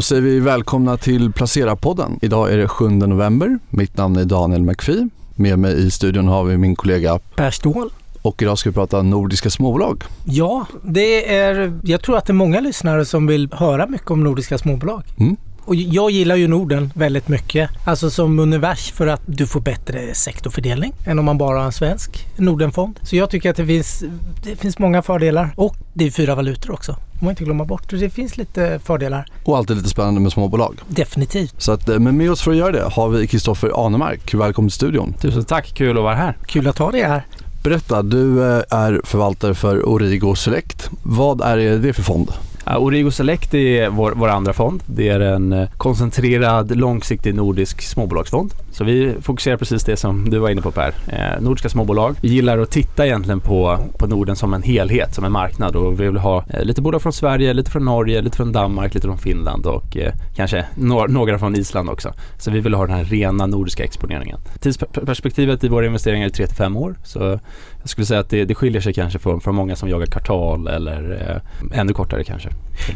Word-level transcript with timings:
Då 0.00 0.04
säger 0.04 0.22
vi 0.22 0.40
välkomna 0.40 0.96
till 0.96 1.32
Placera-podden. 1.32 2.18
Idag 2.22 2.52
är 2.52 2.58
det 2.58 2.68
7 2.68 2.88
november. 2.88 3.58
Mitt 3.70 3.96
namn 3.96 4.16
är 4.16 4.24
Daniel 4.24 4.62
McPhee. 4.62 5.08
Med 5.34 5.58
mig 5.58 5.86
i 5.86 5.90
studion 5.90 6.28
har 6.28 6.44
vi 6.44 6.56
min 6.56 6.76
kollega 6.76 7.18
Per 7.36 7.50
Ståhl. 7.50 7.90
Och 8.22 8.42
idag 8.42 8.58
ska 8.58 8.70
vi 8.70 8.74
prata 8.74 9.02
nordiska 9.02 9.50
småbolag. 9.50 10.04
Ja, 10.24 10.66
det 10.82 11.34
är, 11.34 11.78
jag 11.82 12.02
tror 12.02 12.16
att 12.16 12.26
det 12.26 12.30
är 12.30 12.34
många 12.34 12.60
lyssnare 12.60 13.04
som 13.04 13.26
vill 13.26 13.48
höra 13.52 13.86
mycket 13.86 14.10
om 14.10 14.24
nordiska 14.24 14.58
småbolag. 14.58 15.02
Mm. 15.18 15.36
Och 15.70 15.76
jag 15.76 16.10
gillar 16.10 16.36
ju 16.36 16.48
Norden 16.48 16.92
väldigt 16.94 17.28
mycket. 17.28 17.70
Alltså 17.84 18.10
som 18.10 18.38
univers 18.38 18.92
för 18.92 19.06
att 19.06 19.22
du 19.26 19.46
får 19.46 19.60
bättre 19.60 20.14
sektorfördelning 20.14 20.92
än 21.06 21.18
om 21.18 21.24
man 21.24 21.38
bara 21.38 21.58
har 21.58 21.64
en 21.64 21.72
svensk 21.72 22.26
Nordenfond. 22.36 23.00
Så 23.02 23.16
jag 23.16 23.30
tycker 23.30 23.50
att 23.50 23.56
det 23.56 23.66
finns, 23.66 24.04
det 24.42 24.56
finns 24.56 24.78
många 24.78 25.02
fördelar. 25.02 25.52
Och 25.56 25.76
det 25.94 26.06
är 26.06 26.10
fyra 26.10 26.34
valutor 26.34 26.72
också. 26.72 26.92
får 26.92 27.24
man 27.24 27.30
inte 27.30 27.44
glömma 27.44 27.64
bort. 27.64 27.90
Det 27.90 28.10
finns 28.10 28.36
lite 28.36 28.80
fördelar. 28.84 29.26
Och 29.44 29.56
alltid 29.58 29.76
lite 29.76 29.88
spännande 29.88 30.20
med 30.20 30.32
småbolag. 30.32 30.80
Definitivt. 30.88 31.54
Så 31.58 31.72
att, 31.72 31.88
eh, 31.88 31.98
men 31.98 32.16
med 32.16 32.30
oss 32.30 32.42
för 32.42 32.50
att 32.50 32.56
göra 32.56 32.72
det 32.72 32.88
har 32.92 33.08
vi 33.08 33.26
Kristoffer 33.26 33.86
Anemark. 33.86 34.34
Välkommen 34.34 34.68
till 34.68 34.76
studion. 34.76 35.14
Tusen 35.20 35.44
tack, 35.44 35.74
kul 35.74 35.96
att 35.96 36.02
vara 36.02 36.14
här. 36.14 36.36
Kul 36.46 36.68
att 36.68 36.78
ha 36.78 36.90
dig 36.90 37.02
här. 37.02 37.26
Berätta, 37.64 38.02
du 38.02 38.42
eh, 38.42 38.62
är 38.70 39.00
förvaltare 39.04 39.54
för 39.54 39.88
Origo 39.88 40.34
Select. 40.34 40.90
Vad 41.02 41.40
är 41.40 41.78
det 41.78 41.92
för 41.92 42.02
fond? 42.02 42.32
Origo 42.66 43.10
Select 43.10 43.54
är 43.54 43.88
vår, 43.88 44.12
vår 44.16 44.28
andra 44.28 44.52
fond. 44.52 44.82
Det 44.86 45.08
är 45.08 45.20
en 45.20 45.52
eh, 45.52 45.68
koncentrerad 45.76 46.76
långsiktig 46.76 47.34
nordisk 47.34 47.82
småbolagsfond. 47.82 48.54
Så 48.72 48.84
vi 48.84 49.14
fokuserar 49.20 49.56
precis 49.56 49.84
det 49.84 49.96
som 49.96 50.30
du 50.30 50.38
var 50.38 50.50
inne 50.50 50.62
på 50.62 50.70
Per. 50.70 50.94
Eh, 51.06 51.40
nordiska 51.40 51.68
småbolag. 51.68 52.16
Vi 52.20 52.28
gillar 52.28 52.58
att 52.58 52.70
titta 52.70 53.06
egentligen 53.06 53.40
på, 53.40 53.78
på 53.98 54.06
Norden 54.06 54.36
som 54.36 54.54
en 54.54 54.62
helhet, 54.62 55.14
som 55.14 55.24
en 55.24 55.32
marknad 55.32 55.76
och 55.76 56.00
vi 56.00 56.06
vill 56.06 56.16
ha 56.16 56.44
eh, 56.50 56.64
lite 56.64 56.82
bolag 56.82 57.02
från 57.02 57.12
Sverige, 57.12 57.52
lite 57.52 57.70
från 57.70 57.84
Norge, 57.84 58.22
lite 58.22 58.36
från 58.36 58.52
Danmark, 58.52 58.94
lite 58.94 59.06
från 59.06 59.18
Finland 59.18 59.66
och 59.66 59.96
eh, 59.96 60.12
kanske 60.36 60.64
no 60.74 61.06
några 61.06 61.38
från 61.38 61.56
Island 61.56 61.90
också. 61.90 62.12
Så 62.38 62.50
vi 62.50 62.60
vill 62.60 62.74
ha 62.74 62.86
den 62.86 62.96
här 62.96 63.04
rena 63.04 63.46
nordiska 63.46 63.84
exponeringen. 63.84 64.38
Tidsperspektivet 64.60 65.64
i 65.64 65.68
våra 65.68 65.86
investeringar 65.86 66.26
är 66.26 66.30
3-5 66.30 66.78
år. 66.78 66.94
Så 67.04 67.40
jag 67.80 67.88
skulle 67.88 68.06
säga 68.06 68.20
att 68.20 68.30
det, 68.30 68.44
det 68.44 68.54
skiljer 68.54 68.80
sig 68.80 68.92
kanske 68.92 69.18
från, 69.18 69.40
från 69.40 69.54
många 69.54 69.76
som 69.76 69.88
jagar 69.88 70.06
kvartal 70.06 70.66
eller 70.66 71.30
eh, 71.72 71.80
ännu 71.80 71.92
kortare 71.92 72.24
kanske. 72.24 72.49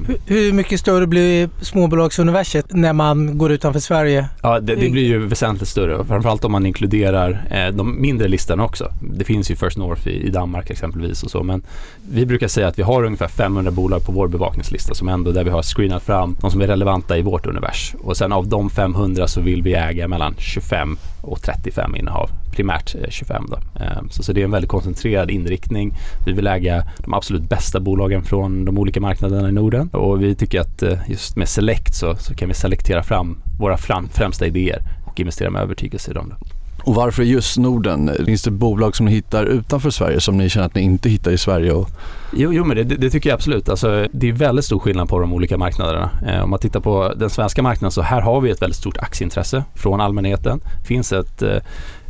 Hur, 0.07 0.19
hur 0.27 0.53
mycket 0.53 0.81
större 0.81 1.07
blir 1.07 1.51
småbolagsuniverset 1.61 2.67
när 2.69 2.93
man 2.93 3.39
går 3.39 3.53
utanför 3.53 3.81
Sverige? 3.81 4.29
Ja, 4.43 4.61
det, 4.61 4.75
det 4.75 4.91
blir 4.91 5.07
ju 5.07 5.27
väsentligt 5.27 5.69
större. 5.69 6.05
Framförallt 6.05 6.45
om 6.45 6.53
man 6.53 6.67
inkluderar 6.67 7.47
eh, 7.51 7.75
de 7.77 8.01
mindre 8.01 8.29
listorna 8.29 8.65
också. 8.65 8.93
Det 9.01 9.25
finns 9.25 9.51
ju 9.51 9.57
First 9.57 9.77
North 9.77 10.09
i, 10.09 10.27
i, 10.27 10.31
Danmark 10.31 10.71
exempelvis 10.71 11.23
och 11.23 11.31
så. 11.31 11.43
Men 11.43 11.63
vi 12.11 12.27
brukar 12.27 12.49
säga 12.49 12.69
att 12.69 12.79
vi 12.79 12.83
har 12.83 13.05
ungefär 13.05 13.29
500 13.29 13.71
bolag 13.71 14.07
på 14.07 14.13
vår 14.13 14.29
bevakningslista 14.29 14.95
som 14.95 15.09
ändå 15.09 15.33
där 15.33 15.45
vi 15.45 15.51
har 15.51 15.63
screenat 15.63 16.03
fram 16.03 16.37
de 16.41 16.51
som 16.51 16.61
är 16.61 16.67
relevanta 16.67 17.19
i 17.19 17.23
vårt 17.23 17.47
univers. 17.47 17.95
Och 18.03 18.17
sen 18.17 18.33
av 18.33 18.49
de 18.49 18.71
500 18.71 19.29
så 19.29 19.41
vill 19.41 19.63
vi 19.63 19.75
äga 19.75 20.09
mellan 20.09 20.35
25 20.39 20.99
och 21.25 21.43
35 21.43 21.97
innehav. 21.97 22.31
Primärt 22.53 22.95
eh, 22.95 23.11
25 23.11 23.47
då. 23.49 23.57
Ehm, 23.85 24.09
så, 24.11 24.23
så 24.23 24.33
det 24.33 24.41
är 24.41 24.45
en 24.45 24.51
väldigt 24.51 24.71
koncentrerad 24.71 25.31
inriktning. 25.31 25.95
Vi 26.27 26.33
vill 26.33 26.47
äga 26.47 26.85
de 26.99 27.15
absolut 27.15 27.49
bästa 27.49 27.81
bolagen 27.81 28.23
från 28.23 28.65
de 28.65 28.79
olika 28.79 29.01
marknaderna 29.01 29.49
i 29.49 29.53
Norden 29.53 29.89
och 29.89 30.23
vi 30.23 30.35
tycker 30.35 30.61
att 30.61 30.83
eh, 30.83 30.99
just 31.07 31.37
med 31.37 31.49
Select 31.49 31.95
så, 31.95 32.17
så 32.17 32.35
kan 32.35 32.49
vi 32.49 32.55
selektera 32.55 33.03
fram 33.03 33.39
våra 33.59 33.77
fram, 33.77 34.09
främsta 34.09 34.47
idéer 34.47 34.83
och 35.05 35.21
investera 35.21 35.51
med 35.51 35.63
övertygelse 35.63 36.11
i 36.11 36.15
dem. 36.15 36.29
Då. 36.29 36.47
Och 36.85 36.95
varför 36.95 37.23
just 37.23 37.59
Norden? 37.59 38.11
Finns 38.27 38.43
det 38.43 38.51
bolag 38.51 38.97
som 38.97 39.07
ni 39.07 39.13
hittar 39.13 39.47
utanför 39.47 39.91
Sverige 39.91 40.21
som 40.21 40.37
ni 40.37 40.49
känner 40.49 40.67
att 40.67 40.75
ni 40.75 40.83
inte 40.83 41.09
hittar 41.09 41.31
i 41.31 41.39
Sverige? 41.39 41.73
Och... 41.73 41.89
Jo, 42.33 42.53
jo 42.53 42.65
men 42.65 42.77
det, 42.77 42.85
det, 42.85 43.11
tycker 43.11 43.31
jag 43.31 43.35
absolut. 43.35 43.69
Alltså, 43.69 44.07
det 44.13 44.29
är 44.29 44.33
väldigt 44.33 44.65
stor 44.65 44.79
skillnad 44.79 45.09
på 45.09 45.19
de 45.19 45.33
olika 45.33 45.59
marknaderna. 45.59 46.11
Eh, 46.27 46.43
om 46.45 46.51
man 46.51 46.59
tittar 46.59 46.81
på 46.81 47.13
den 47.17 47.31
svenska 47.31 47.63
marknaden 47.63 47.91
så 47.91 48.03
här 48.03 48.21
har 48.21 48.41
vi 48.41 48.51
ett 48.51 48.63
väldigt 48.63 48.77
stort 48.77 48.97
aktieintresse 48.99 49.65
från 49.75 50.01
allmänheten. 50.01 50.61
Det 50.81 50.87
finns 50.87 51.13
ett 51.13 51.43
eh, 51.43 51.57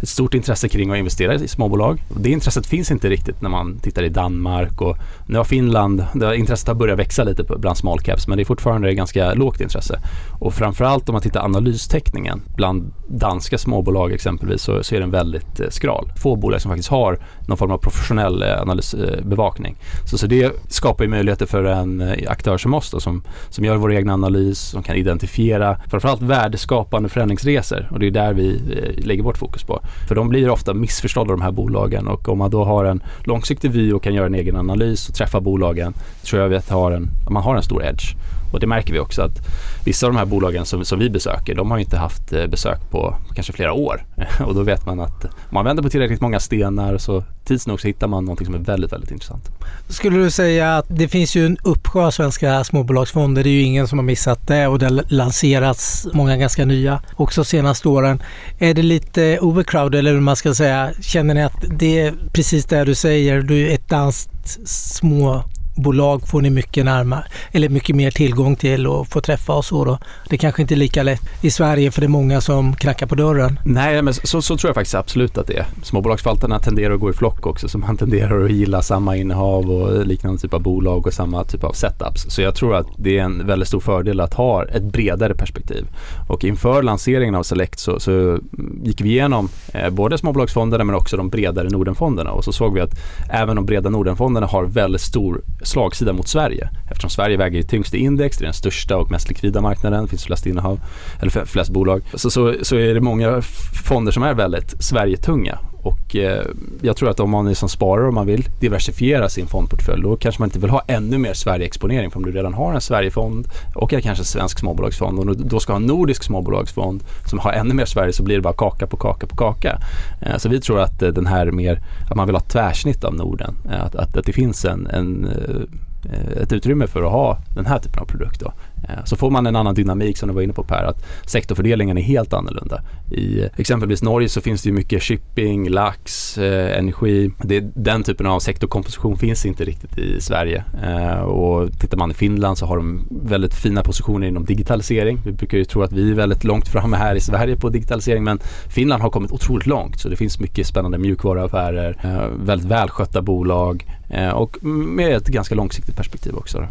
ett 0.02 0.08
stort 0.08 0.34
intresse 0.34 0.68
kring 0.68 0.90
att 0.90 0.98
investera 0.98 1.34
i 1.34 1.48
småbolag. 1.48 2.02
Det 2.16 2.30
intresset 2.30 2.66
finns 2.66 2.90
inte 2.90 3.08
riktigt 3.08 3.42
när 3.42 3.50
man 3.50 3.78
tittar 3.78 4.02
i 4.02 4.08
Danmark 4.08 4.80
och 4.80 4.96
nu 5.26 5.36
har 5.38 5.44
Finland, 5.44 6.04
där 6.14 6.32
intresset 6.32 6.68
har 6.68 6.74
börjat 6.74 6.98
växa 6.98 7.24
lite 7.24 7.44
bland 7.58 7.76
small 7.76 8.00
caps 8.00 8.28
men 8.28 8.36
det 8.36 8.42
är 8.42 8.44
fortfarande 8.44 8.94
ganska 8.94 9.34
lågt 9.34 9.60
intresse. 9.60 10.00
Och 10.40 10.54
framförallt 10.54 11.08
om 11.08 11.12
man 11.12 11.22
tittar 11.22 11.44
analystäckningen 11.44 12.42
bland 12.56 12.92
danska 13.08 13.58
småbolag 13.58 14.12
exempelvis 14.12 14.62
så, 14.62 14.82
så 14.82 14.94
är 14.94 15.00
den 15.00 15.10
väldigt 15.10 15.60
eh, 15.60 15.68
skral. 15.68 16.12
Få 16.16 16.36
bolag 16.36 16.60
som 16.60 16.70
faktiskt 16.70 16.88
har 16.88 17.18
någon 17.48 17.56
form 17.56 17.70
av 17.70 17.78
professionell 17.78 18.42
eh, 18.42 18.60
analysbevakning. 18.60 19.76
Eh, 19.80 20.06
så, 20.06 20.18
så 20.18 20.26
det 20.26 20.52
skapar 20.68 21.04
ju 21.04 21.10
möjligheter 21.10 21.46
för 21.46 21.64
en 21.64 22.14
aktör 22.28 22.58
som 22.58 22.74
oss 22.74 22.90
då, 22.90 23.00
som, 23.00 23.22
som 23.50 23.64
gör 23.64 23.76
vår 23.76 23.92
egen 23.92 24.10
analys, 24.10 24.58
som 24.58 24.82
kan 24.82 24.96
identifiera 24.96 25.80
framförallt 25.90 26.22
värdeskapande 26.22 27.08
förändringsresor 27.08 27.88
och 27.90 27.98
det 27.98 28.06
är 28.06 28.10
där 28.10 28.34
vi 28.34 28.60
lägger 28.96 29.22
vårt 29.22 29.38
fokus 29.38 29.62
på. 29.62 29.83
För 30.08 30.14
de 30.14 30.28
blir 30.28 30.50
ofta 30.50 30.74
missförstådda 30.74 31.30
de 31.30 31.42
här 31.42 31.52
bolagen 31.52 32.08
och 32.08 32.28
om 32.28 32.38
man 32.38 32.50
då 32.50 32.64
har 32.64 32.84
en 32.84 33.02
långsiktig 33.24 33.70
vy 33.70 33.92
och 33.92 34.02
kan 34.02 34.14
göra 34.14 34.26
en 34.26 34.34
egen 34.34 34.56
analys 34.56 35.08
och 35.08 35.14
träffa 35.14 35.40
bolagen 35.40 35.94
tror 36.22 36.42
jag 36.42 36.54
att 36.54 36.68
har 36.70 36.92
en, 36.92 37.10
man 37.30 37.42
har 37.42 37.56
en 37.56 37.62
stor 37.62 37.84
edge. 37.84 38.16
Och 38.54 38.60
det 38.60 38.66
märker 38.66 38.92
vi 38.92 38.98
också 38.98 39.22
att 39.22 39.38
vissa 39.84 40.06
av 40.06 40.12
de 40.12 40.18
här 40.18 40.24
bolagen 40.24 40.66
som, 40.66 40.84
som 40.84 40.98
vi 40.98 41.10
besöker, 41.10 41.54
de 41.54 41.70
har 41.70 41.78
inte 41.78 41.96
haft 41.96 42.32
eh, 42.32 42.46
besök 42.46 42.90
på 42.90 43.16
kanske 43.34 43.52
flera 43.52 43.72
år. 43.72 44.04
Och 44.46 44.54
då 44.54 44.62
vet 44.62 44.86
man 44.86 45.00
att 45.00 45.24
om 45.24 45.30
man 45.50 45.64
vänder 45.64 45.82
på 45.82 45.90
tillräckligt 45.90 46.20
många 46.20 46.40
stenar 46.40 46.98
så 46.98 47.24
tids 47.44 47.66
nog 47.66 47.80
så 47.80 47.86
hittar 47.86 48.08
man 48.08 48.24
någonting 48.24 48.44
som 48.46 48.54
är 48.54 48.58
väldigt, 48.58 48.92
väldigt 48.92 49.10
intressant. 49.10 49.50
Skulle 49.88 50.18
du 50.18 50.30
säga 50.30 50.76
att 50.76 50.86
det 50.88 51.08
finns 51.08 51.36
ju 51.36 51.46
en 51.46 51.58
uppsjö 51.62 52.06
av 52.06 52.10
svenska 52.10 52.64
småbolagsfonder. 52.64 53.42
Det 53.42 53.48
är 53.48 53.52
ju 53.52 53.62
ingen 53.62 53.88
som 53.88 53.98
har 53.98 54.04
missat 54.04 54.46
det 54.46 54.66
och 54.66 54.78
det 54.78 54.86
har 54.86 55.04
lanserats 55.08 56.06
många 56.12 56.36
ganska 56.36 56.64
nya 56.64 57.02
också 57.16 57.44
senaste 57.44 57.88
åren. 57.88 58.22
Är 58.58 58.74
det 58.74 58.82
lite 58.82 59.38
overcrowded 59.40 59.98
eller 59.98 60.12
hur 60.12 60.20
man 60.20 60.36
ska 60.36 60.54
säga? 60.54 60.90
Känner 61.02 61.34
ni 61.34 61.42
att 61.42 61.64
det 61.78 62.00
är 62.00 62.14
precis 62.32 62.64
det 62.64 62.84
du 62.84 62.94
säger? 62.94 63.42
Du 63.42 63.70
är 63.70 63.74
ett 63.74 63.88
danskt 63.88 64.68
små 64.68 65.44
bolag 65.74 66.28
får 66.28 66.40
ni 66.40 66.50
mycket 66.50 66.84
närmare 66.84 67.24
eller 67.52 67.68
mycket 67.68 67.96
mer 67.96 68.10
tillgång 68.10 68.56
till 68.56 68.86
och 68.86 69.08
få 69.08 69.20
träffa 69.20 69.52
och 69.52 69.64
så 69.64 69.84
då. 69.84 69.98
Det 70.28 70.38
kanske 70.38 70.62
inte 70.62 70.74
är 70.74 70.76
lika 70.76 71.02
lätt 71.02 71.22
i 71.40 71.50
Sverige 71.50 71.90
för 71.90 72.00
det 72.00 72.06
är 72.06 72.08
många 72.08 72.40
som 72.40 72.76
knackar 72.76 73.06
på 73.06 73.14
dörren. 73.14 73.58
Nej, 73.64 74.02
men 74.02 74.14
så, 74.14 74.42
så 74.42 74.56
tror 74.56 74.68
jag 74.68 74.74
faktiskt 74.74 74.94
absolut 74.94 75.38
att 75.38 75.46
det 75.46 75.56
är. 75.56 75.66
Småbolagsförvaltarna 75.82 76.58
tenderar 76.58 76.94
att 76.94 77.00
gå 77.00 77.10
i 77.10 77.12
flock 77.12 77.46
också 77.46 77.68
så 77.68 77.78
man 77.78 77.96
tenderar 77.96 78.44
att 78.44 78.50
gilla 78.50 78.82
samma 78.82 79.16
innehav 79.16 79.70
och 79.70 80.06
liknande 80.06 80.40
typ 80.40 80.54
av 80.54 80.62
bolag 80.62 81.06
och 81.06 81.12
samma 81.12 81.44
typ 81.44 81.64
av 81.64 81.72
setups. 81.72 82.26
Så 82.28 82.42
jag 82.42 82.54
tror 82.54 82.74
att 82.74 82.86
det 82.96 83.18
är 83.18 83.22
en 83.22 83.46
väldigt 83.46 83.68
stor 83.68 83.80
fördel 83.80 84.20
att 84.20 84.34
ha 84.34 84.64
ett 84.64 84.82
bredare 84.82 85.34
perspektiv. 85.34 85.86
Och 86.28 86.44
inför 86.44 86.82
lanseringen 86.82 87.34
av 87.34 87.42
Select 87.42 87.78
så, 87.78 88.00
så 88.00 88.38
gick 88.82 89.00
vi 89.00 89.08
igenom 89.08 89.48
eh, 89.74 89.90
både 89.90 90.18
småbolagsfonderna 90.18 90.84
men 90.84 90.94
också 90.94 91.16
de 91.16 91.28
bredare 91.28 91.68
Nordenfonderna 91.68 92.30
och 92.30 92.44
så 92.44 92.52
såg 92.52 92.74
vi 92.74 92.80
att 92.80 92.94
även 93.30 93.56
de 93.56 93.66
breda 93.66 93.90
Nordenfonderna 93.90 94.46
har 94.46 94.64
väldigt 94.64 95.00
stor 95.00 95.40
slagsida 95.64 96.12
mot 96.12 96.28
Sverige. 96.28 96.68
Eftersom 96.90 97.10
Sverige 97.10 97.36
väger 97.36 97.62
tyngst 97.62 97.94
i 97.94 97.98
index, 97.98 98.36
det 98.38 98.42
är 98.42 98.46
den 98.46 98.54
största 98.54 98.96
och 98.96 99.10
mest 99.10 99.28
likvida 99.28 99.60
marknaden, 99.60 100.02
det 100.02 100.08
finns 100.08 100.24
flest 100.24 100.46
innehav, 100.46 100.80
eller 101.20 101.44
flest 101.44 101.70
bolag. 101.70 102.02
Så, 102.14 102.30
så, 102.30 102.54
så 102.62 102.76
är 102.76 102.94
det 102.94 103.00
många 103.00 103.42
fonder 103.88 104.12
som 104.12 104.22
är 104.22 104.34
väldigt 104.34 104.84
Sverigetunga 104.84 105.58
och 105.84 106.16
eh, 106.16 106.44
jag 106.82 106.96
tror 106.96 107.10
att 107.10 107.20
om 107.20 107.30
man 107.30 107.46
är 107.46 107.54
som 107.54 107.68
sparare 107.68 108.06
och 108.06 108.14
man 108.14 108.26
vill 108.26 108.48
diversifiera 108.60 109.28
sin 109.28 109.46
fondportfölj 109.46 110.02
då 110.02 110.16
kanske 110.16 110.42
man 110.42 110.46
inte 110.46 110.58
vill 110.58 110.70
ha 110.70 110.82
ännu 110.88 111.18
mer 111.18 111.34
Sverige-exponering. 111.34 112.10
För 112.10 112.16
om 112.16 112.24
du 112.24 112.32
redan 112.32 112.54
har 112.54 112.74
en 112.74 112.80
Sverigefond 112.80 113.48
och 113.74 113.90
kanske 113.90 114.10
en 114.10 114.24
svensk 114.24 114.58
småbolagsfond 114.58 115.18
och 115.18 115.36
då 115.36 115.60
ska 115.60 115.72
ha 115.72 115.80
en 115.80 115.86
nordisk 115.86 116.22
småbolagsfond 116.22 117.04
som 117.26 117.38
har 117.38 117.52
ännu 117.52 117.74
mer 117.74 117.84
Sverige 117.84 118.12
så 118.12 118.22
blir 118.22 118.36
det 118.36 118.42
bara 118.42 118.54
kaka 118.54 118.86
på 118.86 118.96
kaka 118.96 119.26
på 119.26 119.36
kaka. 119.36 119.78
Eh, 120.20 120.36
så 120.36 120.48
vi 120.48 120.60
tror 120.60 120.80
att 120.80 121.02
eh, 121.02 121.08
den 121.08 121.26
här 121.26 121.50
mer, 121.50 121.80
att 122.10 122.16
man 122.16 122.26
vill 122.26 122.36
ha 122.36 122.42
tvärsnitt 122.42 123.04
av 123.04 123.14
Norden. 123.14 123.54
Eh, 123.70 123.84
att, 123.84 123.94
att, 123.94 124.16
att 124.16 124.26
det 124.26 124.32
finns 124.32 124.64
en, 124.64 124.86
en 124.86 125.24
eh, 125.24 126.42
ett 126.42 126.52
utrymme 126.52 126.86
för 126.86 127.02
att 127.02 127.12
ha 127.12 127.38
den 127.54 127.66
här 127.66 127.78
typen 127.78 128.00
av 128.00 128.04
produkt. 128.04 128.40
Då. 128.40 128.52
Eh, 128.88 129.04
så 129.04 129.16
får 129.16 129.30
man 129.30 129.46
en 129.46 129.56
annan 129.56 129.74
dynamik 129.74 130.18
som 130.18 130.28
du 130.28 130.34
var 130.34 130.42
inne 130.42 130.52
på 130.52 130.62
Per, 130.62 130.84
att 130.84 131.06
sektorfördelningen 131.26 131.98
är 131.98 132.02
helt 132.02 132.32
annorlunda. 132.32 132.82
I 133.10 133.48
exempelvis 133.56 134.02
Norge 134.02 134.28
så 134.28 134.40
finns 134.40 134.62
det 134.62 134.68
ju 134.68 134.74
mycket 134.74 135.02
shipping, 135.02 135.68
lax, 135.68 136.38
eh, 136.38 136.78
energi. 136.78 137.30
Det, 137.42 137.60
den 137.74 138.02
typen 138.02 138.26
av 138.26 138.40
sektorkomposition 138.40 139.16
finns 139.18 139.46
inte 139.46 139.64
riktigt 139.64 139.98
i 139.98 140.20
Sverige. 140.20 140.64
Eh, 140.82 141.20
och 141.20 141.72
tittar 141.80 141.98
man 141.98 142.10
i 142.10 142.14
Finland 142.14 142.58
så 142.58 142.66
har 142.66 142.76
de 142.76 143.08
väldigt 143.10 143.54
fina 143.54 143.82
positioner 143.82 144.26
inom 144.26 144.44
digitalisering. 144.44 145.18
Vi 145.24 145.32
brukar 145.32 145.58
ju 145.58 145.64
tro 145.64 145.82
att 145.82 145.92
vi 145.92 146.10
är 146.10 146.14
väldigt 146.14 146.44
långt 146.44 146.68
framme 146.68 146.96
här 146.96 147.14
i 147.14 147.20
Sverige 147.20 147.56
på 147.56 147.68
digitalisering 147.68 148.24
men 148.24 148.38
Finland 148.68 149.02
har 149.02 149.10
kommit 149.10 149.32
otroligt 149.32 149.66
långt 149.66 150.00
så 150.00 150.08
det 150.08 150.16
finns 150.16 150.40
mycket 150.40 150.66
spännande 150.66 150.98
mjukvaruaffärer, 150.98 151.96
eh, 152.02 152.44
väldigt 152.44 152.68
välskötta 152.68 153.22
bolag 153.22 153.86
eh, 154.10 154.30
och 154.30 154.64
med 154.64 155.16
ett 155.16 155.28
ganska 155.28 155.54
långsiktigt 155.54 155.96
perspektiv 155.96 156.34
också. 156.36 156.66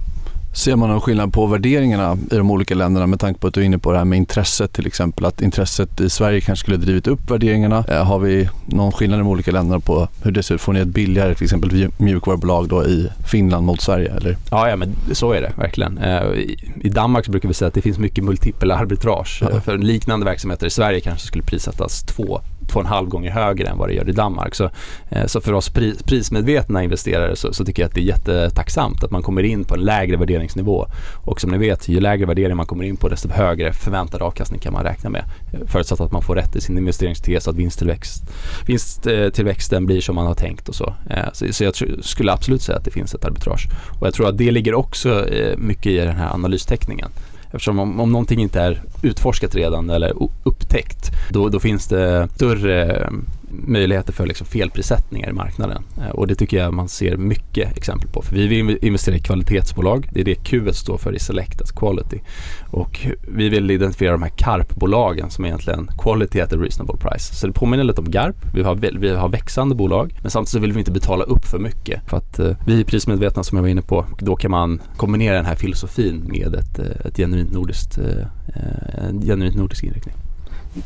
Ser 0.54 0.76
man 0.76 0.90
någon 0.90 1.02
skillnad 1.02 1.34
på 1.34 1.46
värderingarna 1.46 2.18
i 2.32 2.36
de 2.36 2.52
olika 2.52 2.76
länderna 2.76 3.08
med 3.08 3.20
tanke 3.20 3.40
på 3.40 3.48
att 3.48 3.54
du 3.54 3.62
är 3.62 3.66
inne 3.66 3.78
på 3.78 3.92
det 3.92 3.98
här 3.98 4.06
med 4.06 4.18
intresset 4.18 4.74
till 4.74 4.88
exempel? 4.88 5.26
Att 5.26 5.42
intresset 5.42 6.00
i 6.02 6.10
Sverige 6.10 6.42
kanske 6.42 6.64
skulle 6.64 6.78
drivit 6.78 7.08
upp 7.08 7.32
värderingarna. 7.32 7.86
Eh, 7.88 8.04
har 8.06 8.20
vi 8.20 8.50
någon 8.66 8.92
skillnad 8.92 9.18
i 9.18 9.20
de 9.20 9.28
olika 9.28 9.52
länderna 9.52 9.80
på 9.80 10.08
hur 10.24 10.32
det 10.32 10.44
ser 10.44 10.56
ut? 10.56 10.62
Får 10.62 10.74
ni 10.74 10.80
ett 10.80 10.88
billigare 10.88 11.36
till 11.36 11.44
exempel 11.44 11.90
mjukvarubolag 11.98 12.68
då 12.68 12.86
i 12.86 13.10
Finland 13.32 13.66
mot 13.66 13.82
Sverige? 13.82 14.14
Eller? 14.18 14.38
Ja, 14.52 14.70
ja 14.70 14.76
men 14.76 14.96
så 15.12 15.32
är 15.32 15.42
det 15.42 15.52
verkligen. 15.58 15.98
Eh, 15.98 16.24
I 16.82 16.90
Danmark 16.90 17.28
brukar 17.28 17.48
vi 17.48 17.54
säga 17.54 17.68
att 17.68 17.74
det 17.74 17.82
finns 17.82 17.98
mycket 17.98 18.24
multipel 18.24 18.72
arbitrage. 18.72 19.40
Ja. 19.42 19.62
För 19.62 19.78
liknande 19.78 20.26
verksamheter 20.26 20.68
i 20.68 20.70
Sverige 20.70 21.00
kanske 21.00 21.28
skulle 21.28 21.44
prissättas 21.44 22.04
två 22.04 22.42
två 22.74 22.80
och 22.80 22.86
en 22.86 22.92
halv 22.92 23.10
gånger 23.10 23.32
högre 23.32 23.68
än 23.68 23.78
vad 23.78 23.90
det 23.90 23.94
gör 23.94 24.10
i 24.10 24.12
Danmark. 24.12 24.56
Så, 24.56 24.70
eh, 25.10 25.26
så 25.26 25.42
för 25.42 25.54
oss 25.54 25.70
pris, 25.70 26.04
prismedvetna 26.04 26.84
investerare 26.84 27.36
så, 27.36 27.54
så, 27.54 27.66
tycker 27.66 27.82
jag 27.84 27.88
att 27.90 27.96
det 27.96 28.02
är 28.02 28.06
jättetacksamt 28.06 29.04
att 29.04 29.12
man 29.12 29.22
kommer 29.22 29.44
in 29.44 29.64
på 29.64 29.76
en 29.76 29.82
lägre 29.82 30.18
värderingsnivå. 30.18 30.88
Och 31.26 31.42
som 31.42 31.52
ni 31.52 31.58
vet, 31.58 31.88
ju 31.88 32.00
lägre 32.00 32.26
värdering 32.26 32.58
man 32.58 32.66
kommer 32.66 32.84
in 32.84 32.98
på 32.98 33.10
desto 33.10 33.30
högre 33.30 33.74
förväntad 33.74 34.22
avkastning 34.22 34.60
kan 34.60 34.74
man 34.74 34.84
räkna 34.84 35.10
med. 35.10 35.24
Förutsatt 35.68 36.02
att 36.02 36.12
man 36.12 36.22
får 36.22 36.36
rätt 36.36 36.56
i 36.56 36.62
sin 36.62 36.78
investeringstes, 36.78 37.48
att 37.48 37.56
vinsttillväxt, 37.56 38.24
vinsttillväxten 38.68 39.86
blir 39.86 40.02
som 40.02 40.16
man 40.16 40.28
har 40.28 40.36
tänkt 40.36 40.70
och 40.70 40.76
så. 40.76 40.94
Eh, 41.10 41.32
så, 41.34 41.54
så 41.54 41.64
jag 41.64 41.74
skulle 42.02 42.32
absolut 42.32 42.62
säga 42.62 42.78
att 42.78 42.86
det 42.86 42.92
finns 42.92 43.14
ett 43.16 43.26
arbitrage. 43.26 43.68
Och 44.00 44.08
jag 44.08 44.14
tror 44.14 44.30
att 44.30 44.38
det 44.38 44.52
ligger 44.52 44.76
också 44.76 45.30
eh, 45.30 45.58
mycket 45.58 45.86
i 45.86 45.98
den 45.98 46.16
här 46.16 46.34
analysteckningen. 46.34 47.10
Eftersom 47.54 47.80
om, 47.80 48.00
om 48.00 48.12
någonting 48.12 48.42
inte 48.42 48.62
är 48.62 48.82
utforskat 49.02 49.56
redan 49.56 49.90
eller 49.90 50.14
upptäckt, 50.44 51.12
då, 51.30 51.50
då 51.50 51.60
finns 51.60 51.88
det 51.88 52.28
större 52.36 53.10
möjligheter 53.68 54.14
för 54.14 54.26
liksom 54.26 54.48
felprissättningar 54.48 55.30
i 55.30 55.34
marknaden. 55.34 55.84
Eh, 55.98 56.10
och 56.10 56.28
det 56.28 56.36
tycker 56.36 56.58
jag 56.58 56.74
man 56.74 56.90
ser 56.90 57.18
mycket 57.18 57.78
exempel 57.78 58.10
på. 58.10 58.22
För 58.22 58.36
vi 58.36 58.48
vill 58.48 58.78
investera 58.82 59.16
i 59.16 59.20
kvalitetsbolag. 59.20 60.10
Det 60.12 60.20
är 60.20 60.26
det 60.26 60.36
Q 60.36 60.74
står 60.74 60.98
för 60.98 61.16
i 61.16 61.20
Select 61.20 61.62
alltså 61.62 61.76
Quality. 61.76 62.20
Och 62.72 63.08
vi 63.28 63.50
vill 63.50 63.72
identifiera 63.72 64.12
de 64.12 64.24
här 64.24 64.30
CARP-bolagen 64.30 65.30
som 65.30 65.46
egentligen 65.46 65.90
Quality 65.98 66.42
at 66.42 66.54
a 66.54 66.58
reasonable 66.58 66.98
price. 66.98 67.36
Så 67.36 67.48
det 67.48 67.54
påminner 67.54 67.84
lite 67.84 68.02
om 68.02 68.12
GARP. 68.12 68.36
Vi 68.54 68.64
har, 68.64 68.76
vi 68.76 69.10
har 69.10 69.30
växande 69.30 69.76
bolag 69.76 70.20
men 70.22 70.32
samtidigt 70.32 70.64
vill 70.64 70.74
vi 70.74 70.80
inte 70.80 70.92
betala 70.92 71.24
upp 71.24 71.46
för 71.46 71.60
mycket. 71.60 72.10
För 72.10 72.18
att 72.18 72.40
eh, 72.40 72.58
vi 72.66 72.80
är 72.80 72.84
prismedvetna 72.84 73.44
som 73.44 73.56
jag 73.56 73.64
var 73.64 73.70
inne 73.70 73.82
på. 73.82 74.06
Då 74.20 74.36
kan 74.36 74.52
man 74.52 74.82
kombinera 74.98 75.36
den 75.36 75.46
här 75.46 75.56
filosofin 75.56 76.24
med 76.28 76.56
ett, 76.56 76.80
eh, 76.80 77.06
ett 77.06 77.18
genuint 77.18 77.52
nordiskt, 77.52 77.98
eh, 77.98 78.28
eh, 78.56 79.08
en 79.08 79.22
genuint 79.22 79.56
nordisk 79.56 79.84
inriktning. 79.84 80.16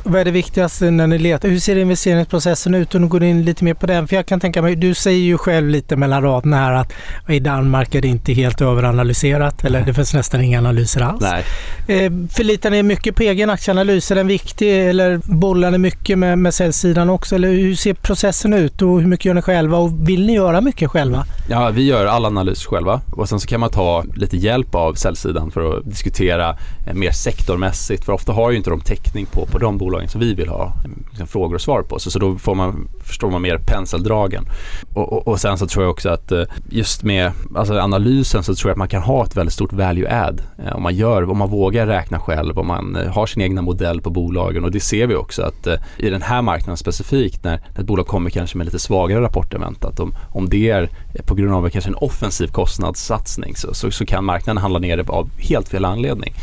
Vad 0.03 0.21
är 0.21 0.25
det 0.25 0.31
viktigaste 0.31 0.91
när 0.91 1.07
ni 1.07 1.17
letar? 1.17 1.49
Hur 1.49 1.59
ser 1.59 1.75
investeringsprocessen 1.75 2.75
ut? 2.75 2.95
Och 2.95 3.01
nu 3.01 3.07
går 3.07 3.23
in 3.23 3.45
lite 3.45 3.63
mer 3.63 3.73
på 3.73 3.85
den. 3.85 4.07
För 4.07 4.15
jag 4.15 4.25
kan 4.25 4.39
tänka 4.39 4.61
mig, 4.61 4.75
du 4.75 4.93
säger 4.93 5.19
ju 5.19 5.37
själv 5.37 5.69
lite 5.69 5.95
mellan 5.95 6.23
raderna 6.23 6.57
här 6.57 6.73
att 6.73 6.93
i 7.29 7.39
Danmark 7.39 7.95
är 7.95 8.01
det 8.01 8.07
inte 8.07 8.33
helt 8.33 8.61
överanalyserat. 8.61 9.65
Eller 9.65 9.81
det 9.81 9.93
finns 9.93 10.13
nästan 10.13 10.41
inga 10.41 10.57
analyser 10.57 11.01
alls. 11.01 11.21
Nej. 11.21 11.43
Eh, 11.87 12.11
förlitar 12.31 12.69
ni 12.69 12.83
mycket 12.83 13.15
på 13.15 13.23
egen 13.23 13.49
aktieanalys? 13.49 14.11
Är 14.11 14.15
den 14.15 14.27
viktig? 14.27 14.89
Eller 14.89 15.17
bollar 15.23 15.71
ni 15.71 15.77
mycket 15.77 16.17
med, 16.17 16.37
med 16.37 16.53
säljsidan 16.53 17.09
också? 17.09 17.35
Eller 17.35 17.47
hur 17.47 17.75
ser 17.75 17.93
processen 17.93 18.53
ut? 18.53 18.81
Och 18.81 19.01
hur 19.01 19.07
mycket 19.07 19.25
gör 19.25 19.33
ni 19.33 19.41
själva? 19.41 19.77
Och 19.77 20.09
vill 20.09 20.25
ni 20.25 20.33
göra 20.33 20.61
mycket 20.61 20.89
själva? 20.89 21.25
Ja, 21.49 21.69
vi 21.69 21.85
gör 21.85 22.05
all 22.05 22.25
analys 22.25 22.65
själva. 22.65 23.01
Och 23.11 23.29
sen 23.29 23.39
så 23.39 23.47
kan 23.47 23.59
man 23.59 23.69
ta 23.69 24.03
lite 24.15 24.37
hjälp 24.37 24.75
av 24.75 24.93
säljsidan 24.93 25.51
för 25.51 25.77
att 25.77 25.85
diskutera 25.85 26.57
eh, 26.87 26.93
mer 26.93 27.11
sektormässigt. 27.11 28.05
För 28.05 28.13
ofta 28.13 28.33
har 28.33 28.51
ju 28.51 28.57
inte 28.57 28.69
de 28.69 28.81
täckning 28.81 29.25
på, 29.25 29.45
på 29.45 29.57
de 29.57 29.76
bolagen 29.77 30.09
som 30.09 30.21
vi 30.21 30.33
vill 30.33 30.49
ha 30.49 30.73
liksom, 31.09 31.27
frågor 31.27 31.55
och 31.55 31.61
svar 31.61 31.81
på. 31.81 31.99
Så, 31.99 32.11
så 32.11 32.19
då 32.19 32.37
får 32.37 32.55
man, 32.55 32.87
förstår 33.03 33.31
man 33.31 33.41
mer 33.41 33.57
penseldragen. 33.57 34.45
Och, 34.93 35.13
och, 35.13 35.27
och, 35.27 35.39
sen 35.39 35.57
så 35.57 35.67
tror 35.67 35.83
jag 35.83 35.91
också 35.91 36.09
att 36.09 36.31
eh, 36.31 36.43
just 36.69 37.03
med 37.03 37.31
alltså 37.55 37.79
analysen 37.79 38.43
så 38.43 38.55
tror 38.55 38.69
jag 38.69 38.73
att 38.73 38.77
man 38.77 38.87
kan 38.87 39.01
ha 39.01 39.25
ett 39.25 39.37
väldigt 39.37 39.53
stort 39.53 39.73
value 39.73 40.09
add. 40.09 40.41
Eh, 40.65 40.75
om 40.75 40.83
man 40.83 40.95
gör, 40.95 41.29
om 41.29 41.37
man 41.37 41.49
vågar 41.49 41.87
räkna 41.87 42.19
själv, 42.19 42.59
om 42.59 42.67
man 42.67 42.95
eh, 42.95 43.11
har 43.11 43.25
sin 43.25 43.41
egna 43.41 43.61
modell 43.61 44.01
på 44.01 44.09
bolagen. 44.09 44.63
Och 44.63 44.71
det 44.71 44.79
ser 44.79 45.07
vi 45.07 45.15
också 45.15 45.41
att 45.41 45.67
i 45.97 46.09
den 46.09 46.21
här 46.21 46.41
marknaden 46.41 46.77
specifikt 46.77 47.43
när 47.43 47.55
ett 47.55 47.85
bolag 47.85 48.07
kommer 48.07 48.29
kanske 48.29 48.57
med 48.57 48.65
lite 48.65 48.79
svagare 48.79 49.21
rapport 49.21 49.53
än 49.53 49.61
väntat. 49.61 49.99
Om, 49.99 50.13
om 50.31 50.49
det 50.49 50.69
är 50.69 50.89
på 51.25 51.35
grund 51.35 51.53
av 51.53 51.69
kanske 51.69 51.89
en 51.89 51.95
offensiv 51.95 52.47
kostnadssatsning 52.47 53.55
så, 53.55 53.73
så, 53.73 53.91
så 53.91 54.05
kan 54.05 54.25
marknaden 54.25 54.61
handla 54.61 54.79
ner 54.79 54.97
det 54.97 55.09
av 55.09 55.29
helt 55.39 55.69
fel 55.69 55.85
anledning. 55.85 56.33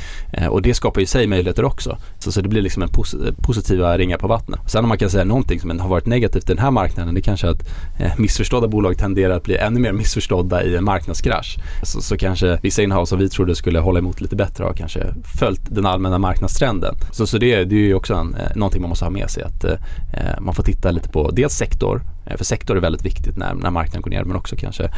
och 0.50 0.62
det 0.62 0.74
skapar 0.74 1.00
i 1.00 1.06
sig 1.06 1.26
möjligheter 1.26 1.64
också. 1.64 1.98
Så, 2.18 2.32
så 2.32 2.40
det 2.40 2.48
blir 2.48 2.62
liksom 2.62 2.82
en 2.82 2.88
positiva 3.32 3.98
ringar 3.98 4.18
på 4.18 4.28
vattnet. 4.28 4.60
Sen 4.66 4.84
om 4.84 4.88
man 4.88 4.98
kan 4.98 5.10
säga 5.10 5.24
någonting 5.24 5.60
som 5.60 5.80
har 5.80 5.88
varit 5.88 6.06
negativt 6.06 6.50
i 6.50 6.54
den 6.54 6.58
här 6.58 6.70
marknaden 6.70 7.14
det 7.14 7.20
är 7.20 7.22
kanske 7.22 7.48
att 7.48 7.68
eh, 7.98 8.12
missförstådda 8.18 8.68
bolag 8.68 8.98
tenderar 8.98 9.36
att 9.36 9.42
bli 9.42 9.56
ännu 9.56 9.80
mer 9.80 9.92
missförstådda 9.92 10.64
i 10.64 10.76
en 10.76 10.84
marknadskrasch. 10.84 11.58
Så, 11.82 12.02
så 12.02 12.16
kanske 12.16 12.58
vissa 12.62 12.82
innehav 12.82 13.04
som 13.04 13.18
vi 13.18 13.28
trodde 13.28 13.54
skulle 13.54 13.78
hålla 13.78 13.98
emot 13.98 14.20
lite 14.20 14.36
bättre 14.36 14.64
har 14.64 14.72
kanske 14.72 15.14
följt 15.38 15.62
den 15.64 15.86
allmänna 15.86 16.18
marknadstrenden. 16.18 16.94
Så, 17.12 17.26
så 17.26 17.38
det, 17.38 17.64
det 17.64 17.74
är 17.74 17.78
ju 17.78 17.94
också 17.94 18.14
en, 18.14 18.34
eh, 18.34 18.56
någonting 18.56 18.82
man 18.82 18.88
måste 18.88 19.04
ha 19.04 19.10
med 19.10 19.30
sig 19.30 19.42
att 19.42 19.64
eh, 19.64 19.72
eh 20.12 20.40
man 20.40 20.54
får 20.54 20.62
titta 20.62 20.90
lite 20.90 21.08
på 21.08 21.30
dels 21.30 21.52
sektor 21.52 22.02
för 22.36 22.44
sektor 22.44 22.76
är 22.76 22.80
väldigt 22.80 23.04
viktigt 23.04 23.36
när, 23.36 23.54
när 23.54 23.70
marknaden 23.70 24.02
går 24.02 24.10
ner 24.10 24.24
men 24.24 24.36
också 24.36 24.56
kanske 24.56 24.90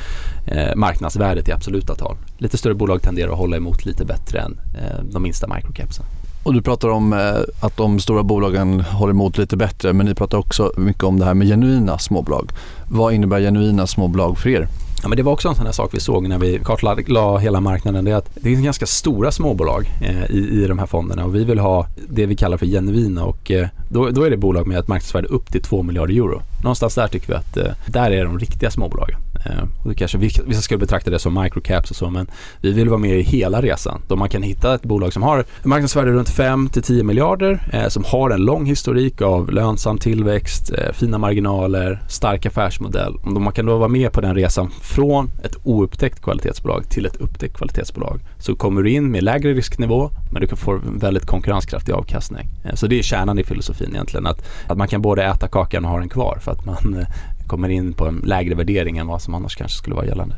eh, 0.47 0.75
marknadsvärdet 0.77 1.49
i 1.49 1.53
absoluta 1.53 1.95
tal. 1.95 2.17
Lite 2.39 2.59
större 2.59 2.75
bolag 2.75 3.03
tenderar 3.03 3.33
att 3.33 3.39
hålla 3.39 3.57
emot 3.57 3.85
lite 3.85 4.05
bättre 4.05 4.41
än 4.41 4.61
eh, 4.79 5.05
de 5.13 5.23
minsta 5.23 5.55
microcapsen. 5.55 6.05
Och 6.47 6.55
du 6.55 6.63
pratar 6.63 6.89
om 6.89 7.13
eh, 7.13 7.19
att 7.61 7.77
de 7.77 8.01
stora 8.01 8.23
bolagen 8.23 8.81
håller 8.81 9.13
emot 9.13 9.39
lite 9.39 9.57
bättre 9.57 9.93
men 9.93 10.07
ni 10.07 10.15
pratar 10.15 10.39
också 10.39 10.73
mycket 10.77 11.05
om 11.05 11.19
det 11.19 11.25
här 11.25 11.35
med 11.35 11.49
genuina 11.49 11.99
småbolag. 11.99 12.51
Vad 12.91 13.13
innebär 13.15 13.41
genuina 13.41 13.87
småbolag 13.87 14.39
för 14.39 14.51
er? 14.51 14.69
Ja, 15.03 15.09
men 15.09 15.17
det 15.17 15.23
var 15.23 15.33
också 15.33 15.49
en 15.49 15.55
sån 15.55 15.67
här 15.67 15.73
sak 15.73 15.91
vi 15.95 16.01
såg 16.01 16.29
när 16.29 16.39
vi 16.39 16.61
kartlade 16.65 17.03
hela 17.41 17.61
marknaden. 17.61 18.05
Det 18.05 18.11
är 18.11 18.17
att 18.17 18.31
det 18.35 18.53
är 18.53 18.57
ganska 18.57 18.87
stora 18.87 19.33
småbolag 19.33 19.91
eh, 20.03 20.31
i, 20.31 20.63
i 20.63 20.67
de 20.67 20.79
här 20.79 20.87
fonderna 20.87 21.25
och 21.25 21.35
vi 21.35 21.45
vill 21.45 21.59
ha 21.59 21.87
det 22.09 22.27
vi 22.27 22.37
kallar 22.37 22.57
för 22.57 22.67
genuina 22.67 23.25
och 23.25 23.51
eh, 23.51 23.69
då, 23.89 24.11
då 24.11 24.23
är 24.23 24.31
det 24.31 24.37
bolag 24.37 24.67
med 24.67 24.79
ett 24.79 24.89
marknadsvärde 24.89 25.29
upp 25.29 25.53
till 25.53 25.63
2 25.63 25.83
miljarder 25.83 26.15
euro. 26.15 26.43
Någonstans 26.63 26.95
där 26.95 27.09
tycker 27.09 27.29
vi 27.29 27.35
att 27.35 27.57
eh, 27.57 27.73
där 27.87 28.11
är 28.11 28.25
de 28.25 28.39
riktiga 28.39 28.71
småbolagen. 28.71 29.19
Eh, 29.47 29.63
och 29.83 29.89
det 29.89 29.95
kanske 29.95 30.19
vissa 30.19 30.63
skulle 30.63 30.79
betrakta 30.79 31.11
det 31.11 31.19
som 31.19 31.43
microcaps 31.43 31.91
och 31.91 31.97
så 31.97 32.11
men 32.11 32.27
vi 32.61 32.73
vill 32.73 32.89
vara 32.89 32.99
med 32.99 33.19
i 33.19 33.23
hela 33.23 33.63
resan. 33.63 34.03
Då 34.09 34.17
man 34.17 34.29
kan 34.29 34.43
hitta 34.43 34.75
ett 34.75 34.83
bolag 34.83 35.13
som 35.13 35.23
har 35.23 35.45
marknadsvärde 35.63 36.11
runt 36.11 36.29
5 36.29 36.69
till 36.69 36.83
10 36.83 37.05
miljarder 37.05 37.69
eh, 37.73 37.89
som 37.89 38.05
har 38.05 38.31
en 38.31 38.45
lång 38.45 38.67
historik 38.67 39.23
av 39.23 39.53
lönsam 39.53 39.99
tillväxt, 39.99 40.73
eh, 40.73 40.93
fina 40.93 41.19
marginaler, 41.19 42.03
stark 42.09 42.47
affärsmodell. 42.47 43.15
Om 43.23 43.43
man 43.43 43.53
kan 43.53 43.67
då 43.67 43.79
vara 43.79 43.89
med 43.89 44.13
på 44.13 44.21
den 44.21 44.35
resan 44.35 44.71
från 44.83 45.31
ett 45.45 45.57
oupptäckt 45.65 46.23
kvalitetsbolag 46.23 46.91
till 46.91 47.07
ett 47.07 47.17
upptäckt 47.17 47.57
kvalitetsbolag 47.57 48.21
så 48.39 48.57
kommer 48.57 48.83
du 48.83 48.91
in 48.91 49.11
med 49.11 49.23
lägre 49.23 49.53
risknivå 49.55 50.11
men 50.37 50.41
du 50.41 50.47
kan 50.47 50.57
få 50.57 50.81
väldigt 50.85 51.27
konkurrenskraftig 51.27 51.93
avkastning. 51.93 52.49
Eh, 52.65 52.75
så 52.75 52.87
det 52.87 52.99
är 52.99 53.03
kärnan 53.03 53.39
i 53.39 53.45
filosofin 53.45 53.89
egentligen 53.93 54.27
att, 54.27 54.49
att 54.67 54.79
man 54.79 54.89
kan 54.89 55.03
både 55.03 55.25
äta 55.25 55.49
kakan 55.49 55.85
och 55.85 55.91
ha 55.91 55.99
den 55.99 56.09
kvar 56.09 56.39
för 56.41 56.53
att 56.53 56.67
man 56.67 56.95
eh, 56.95 57.07
kommer 57.47 57.69
in 57.69 57.93
på 57.93 58.07
en 58.07 58.23
lägre 58.25 58.55
värdering 58.55 58.99
än 58.99 59.07
vad 59.07 59.23
som 59.23 59.35
annars 59.35 59.57
kanske 59.57 59.79
skulle 59.79 59.97
vara 59.97 60.07
gällande. 60.07 60.35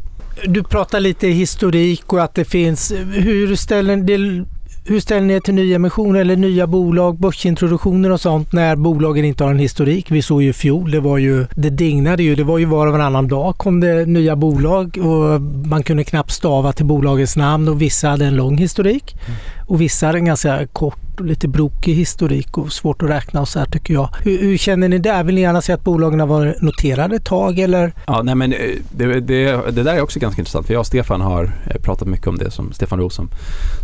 Du 0.47 0.63
pratar 0.63 1.01
lite 1.01 1.29
historik 1.29 2.13
och 2.13 2.23
att 2.23 2.35
det 2.35 2.45
finns, 2.45 2.93
hur 3.13 3.57
ställer 3.57 3.97
det 3.97 4.45
hur 4.89 5.01
ställer 5.01 5.27
ni 5.27 5.35
er 5.35 5.41
till 5.41 5.55
nyemissioner 5.55 6.21
eller 6.21 6.37
nya 6.37 6.67
bolag, 6.67 7.19
börsintroduktioner 7.21 8.11
och 8.11 8.21
sånt 8.21 8.53
när 8.53 8.77
bolagen 8.77 9.25
inte 9.25 9.45
har 9.45 9.51
en 9.51 9.59
historik? 9.59 10.11
Vi 10.11 10.23
såg 10.23 10.43
ju 10.43 10.53
fjol, 10.53 10.91
det 10.91 11.01
var 11.01 11.19
ju, 11.19 11.47
det 11.57 11.71
dignade 11.71 12.23
ju, 12.23 12.35
det 12.35 12.45
var 12.45 12.59
ju 12.59 12.65
var 12.65 12.87
och 12.87 12.93
varannan 12.93 13.29
dag 13.29 13.59
kom 13.59 13.81
det 13.81 14.07
nya 14.07 14.37
bolag 14.37 14.99
och 14.99 15.41
man 15.43 15.83
kunde 15.83 16.05
knappt 16.05 16.33
stava 16.33 16.73
till 16.73 16.87
bolagens 16.87 17.37
namn 17.37 17.69
och 17.69 17.83
vissa 17.83 18.09
hade 18.09 18.25
en 18.25 18.37
lång 18.37 18.59
historik. 18.59 19.15
Mm. 19.15 19.39
Och 19.67 19.81
vissa 19.81 20.07
hade 20.07 20.19
en 20.19 20.25
ganska 20.25 20.67
kort 20.67 21.08
och 21.21 21.27
lite 21.27 21.49
brokig 21.49 21.95
historik 21.95 22.59
och 22.59 22.73
svårt 22.73 23.03
att 23.03 23.11
räkna 23.11 23.41
och 23.41 23.49
så 23.49 23.59
här 23.59 23.67
tycker 23.67 23.95
jag. 23.95 24.09
Hur, 24.23 24.39
hur, 24.39 24.57
känner 24.57 24.89
ni 24.89 24.99
där? 24.99 25.25
Vill 25.25 25.35
ni 25.35 25.41
gärna 25.41 25.63
se 25.63 25.73
att 25.73 25.85
bolagen 25.85 26.21
har 26.21 26.27
varit 26.27 26.63
noterade 26.63 27.17
ett 27.17 27.25
tag 27.25 27.59
eller? 27.59 27.93
Ja, 28.07 28.23
nej 28.23 28.35
men 28.35 28.53
eh, 28.53 28.59
det, 28.91 29.21
det, 29.21 29.71
det 29.71 29.83
där 29.83 29.95
är 29.95 30.01
också 30.01 30.19
ganska 30.19 30.41
intressant 30.41 30.67
för 30.67 30.75
jag 30.75 30.81
och 30.81 30.87
Stefan 30.87 31.21
har 31.21 31.45
eh, 31.45 31.81
pratat 31.83 32.09
mycket 32.09 32.27
om 32.27 32.39
det 32.39 32.51
som 32.51 32.73
Stefan 32.73 32.99
Roos 32.99 33.15
som, 33.15 33.31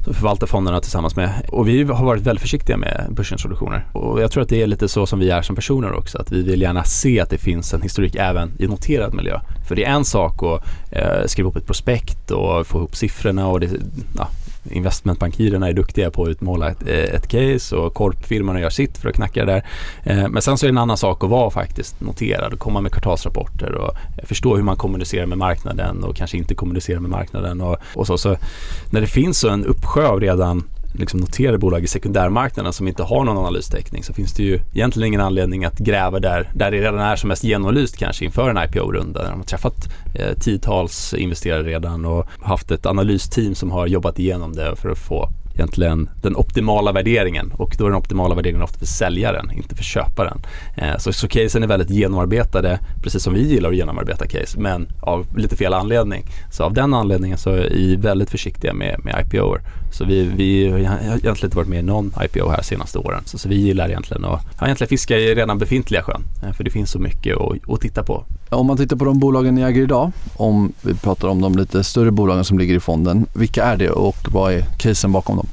som 0.04 0.14
förvaltar 0.14 0.46
fonderna 0.46 0.80
tillsammans 0.80 1.16
med. 1.16 1.30
Och 1.48 1.68
vi 1.68 1.82
har 1.82 2.04
varit 2.04 2.22
väldigt 2.22 2.42
försiktiga 2.42 2.76
med 2.76 3.06
börsintroduktioner. 3.10 3.86
Och 3.92 4.22
jag 4.22 4.30
tror 4.30 4.42
att 4.42 4.48
det 4.48 4.62
är 4.62 4.66
lite 4.66 4.88
så 4.88 5.06
som 5.06 5.18
vi 5.18 5.30
är 5.30 5.42
som 5.42 5.56
personer 5.56 5.92
också. 5.92 6.18
Att 6.18 6.32
vi 6.32 6.42
vill 6.42 6.62
gärna 6.62 6.84
se 6.84 7.20
att 7.20 7.30
det 7.30 7.38
finns 7.38 7.74
en 7.74 7.82
historik 7.82 8.14
även 8.14 8.52
i 8.58 8.66
noterad 8.66 9.14
miljö. 9.14 9.40
För 9.68 9.76
det 9.76 9.84
är 9.84 9.90
en 9.90 10.04
sak 10.04 10.42
att 10.42 10.64
eh, 10.90 11.26
skriva 11.26 11.48
upp 11.48 11.56
ett 11.56 11.66
prospekt 11.66 12.30
och 12.30 12.66
få 12.66 12.78
ihop 12.78 12.96
siffrorna 12.96 13.48
och 13.48 13.60
det, 13.60 13.68
ja, 14.16 14.28
investmentbankirerna 14.70 15.68
är 15.68 15.72
duktiga 15.72 16.10
på 16.10 16.22
att 16.22 16.28
utmåla 16.28 16.70
ett, 16.70 16.88
eh, 16.88 17.14
ett 17.14 17.28
case 17.28 17.76
och 17.76 17.94
korpfirmorna 17.94 18.60
gör 18.60 18.70
sitt 18.70 18.98
för 18.98 19.08
att 19.08 19.14
knacka 19.14 19.44
det 19.44 19.52
där. 19.52 19.64
Eh, 20.02 20.28
men 20.28 20.42
sen 20.42 20.58
så 20.58 20.66
är 20.66 20.68
det 20.68 20.72
en 20.72 20.78
annan 20.78 20.96
sak 20.96 21.24
att 21.24 21.30
vara 21.30 21.50
faktiskt 21.50 22.00
noterad 22.00 22.52
och 22.52 22.58
komma 22.58 22.80
med 22.80 22.92
kvartalsrapporter 22.92 23.74
och 23.74 23.96
förstå 24.24 24.56
hur 24.56 24.62
man 24.62 24.76
kommunicerar 24.76 25.26
med 25.26 25.38
marknaden 25.38 26.04
och 26.04 26.16
kanske 26.16 26.36
inte 26.36 26.54
kommunicerar 26.54 27.00
med 27.00 27.10
marknaden 27.10 27.60
och, 27.60 27.76
och 27.94 28.06
så. 28.06 28.18
så 28.18 28.36
när 28.90 29.00
det 29.00 29.06
finns 29.06 29.44
en 29.44 29.64
uppsjö 29.64 30.06
av 30.06 30.20
redan 30.20 30.64
liksom 30.94 31.20
noterade 31.20 31.58
bolag 31.58 31.84
i 31.84 31.86
sekundärmarknaden 31.86 32.72
som 32.72 32.88
inte 32.88 33.02
har 33.02 33.24
någon 33.24 33.38
analystäckning 33.38 34.02
så 34.02 34.12
finns 34.12 34.32
det 34.32 34.42
ju 34.42 34.60
egentligen 34.72 35.06
ingen 35.06 35.20
anledning 35.20 35.64
att 35.64 35.78
gräva 35.78 36.20
där, 36.20 36.50
där 36.54 36.70
det 36.70 36.80
redan 36.80 37.00
är 37.00 37.16
som 37.16 37.28
mest 37.28 37.44
genomlyst 37.44 37.96
kanske 37.96 38.24
inför 38.24 38.50
en 38.50 38.56
IPO-runda. 38.56 39.30
De 39.30 39.38
har 39.38 39.44
träffat 39.44 39.88
eh, 40.14 40.38
tiotals 40.38 41.14
investerare 41.14 41.62
redan 41.62 42.04
och 42.04 42.26
haft 42.42 42.70
ett 42.70 42.86
analysteam 42.86 43.54
som 43.54 43.70
har 43.70 43.86
jobbat 43.86 44.18
igenom 44.18 44.52
det 44.52 44.76
för 44.76 44.88
att 44.90 44.98
få 44.98 45.28
egentligen 45.54 46.08
den 46.22 46.36
optimala 46.36 46.92
värderingen 46.92 47.52
och 47.52 47.74
då 47.78 47.84
är 47.84 47.88
den 47.88 47.98
optimala 47.98 48.34
värderingen 48.34 48.62
ofta 48.62 48.78
för 48.78 48.86
säljaren, 48.86 49.50
inte 49.50 49.74
för 49.74 49.84
köparen. 49.84 50.38
Eh, 50.76 50.96
så, 50.98 51.12
så 51.12 51.28
casen 51.28 51.62
är 51.62 51.66
väldigt 51.66 51.90
genomarbetade, 51.90 52.78
precis 53.02 53.22
som 53.22 53.34
vi 53.34 53.42
gillar 53.42 53.70
att 53.70 53.76
genomarbeta 53.76 54.26
case, 54.26 54.60
men 54.60 54.88
av 55.00 55.38
lite 55.38 55.56
fel 55.56 55.74
anledning. 55.74 56.24
Så 56.50 56.64
av 56.64 56.72
den 56.72 56.94
anledningen 56.94 57.38
så 57.38 57.50
är 57.50 57.70
vi 57.70 57.96
väldigt 57.96 58.30
försiktiga 58.30 58.72
med, 58.72 59.00
med 59.04 59.26
IPOer. 59.26 59.60
Så 59.94 60.04
vi, 60.04 60.24
vi 60.24 60.70
har 60.70 60.78
egentligen 60.78 61.44
inte 61.44 61.56
varit 61.56 61.68
med 61.68 61.78
i 61.78 61.82
någon 61.82 62.12
IPO 62.24 62.48
här 62.48 62.62
senaste 62.62 62.98
åren. 62.98 63.22
Så, 63.24 63.38
så 63.38 63.48
vi 63.48 63.54
gillar 63.54 63.88
egentligen 63.88 64.24
att 64.24 64.46
ja, 64.58 64.66
egentligen 64.66 64.88
fiska 64.88 65.18
i 65.18 65.34
redan 65.34 65.58
befintliga 65.58 66.02
sjön, 66.02 66.22
eh, 66.42 66.52
för 66.52 66.64
det 66.64 66.70
finns 66.70 66.90
så 66.90 66.98
mycket 66.98 67.36
att, 67.36 67.70
att 67.70 67.80
titta 67.80 68.02
på. 68.02 68.24
Om 68.50 68.66
man 68.66 68.76
tittar 68.76 68.96
på 68.96 69.04
de 69.04 69.18
bolagen 69.18 69.54
ni 69.54 69.62
äger 69.62 69.82
idag, 69.82 70.12
om 70.36 70.72
vi 70.82 70.94
pratar 70.94 71.28
om 71.28 71.40
de 71.40 71.56
lite 71.56 71.84
större 71.84 72.10
bolagen 72.10 72.44
som 72.44 72.58
ligger 72.58 72.74
i 72.74 72.80
fonden, 72.80 73.26
vilka 73.34 73.64
är 73.64 73.76
det 73.76 73.90
och 73.90 74.16
vad 74.32 74.52
är 74.52 74.62
casen 74.78 75.12
bakom 75.12 75.36
dem? 75.36 75.43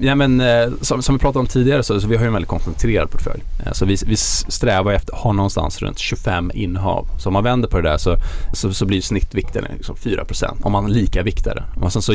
Ja, 0.00 0.14
men, 0.14 0.40
eh, 0.40 0.68
som, 0.80 1.02
som 1.02 1.14
vi 1.14 1.18
pratade 1.18 1.40
om 1.40 1.46
tidigare 1.46 1.82
så, 1.82 2.00
så 2.00 2.08
vi 2.08 2.16
har 2.16 2.22
ju 2.22 2.26
en 2.26 2.32
väldigt 2.32 2.48
koncentrerad 2.48 3.10
portfölj. 3.10 3.42
Eh, 3.66 3.72
så 3.72 3.86
vi, 3.86 3.96
vi 4.06 4.16
strävar 4.16 4.92
efter 4.92 5.12
att 5.12 5.20
ha 5.20 5.32
någonstans 5.32 5.82
runt 5.82 5.98
25 5.98 6.50
innehav. 6.54 7.08
Så 7.18 7.28
om 7.28 7.32
man 7.32 7.44
vänder 7.44 7.68
på 7.68 7.76
det 7.76 7.88
där 7.88 7.98
så, 7.98 8.16
så, 8.52 8.74
så 8.74 8.86
blir 8.86 9.00
snittvikten 9.00 9.64
liksom 9.76 9.96
4% 9.96 10.56
om 10.62 10.72
man 10.72 10.92
lika 10.92 11.22
viktare. 11.22 11.64
Och 11.80 11.92
sen 11.92 12.02
så 12.02 12.12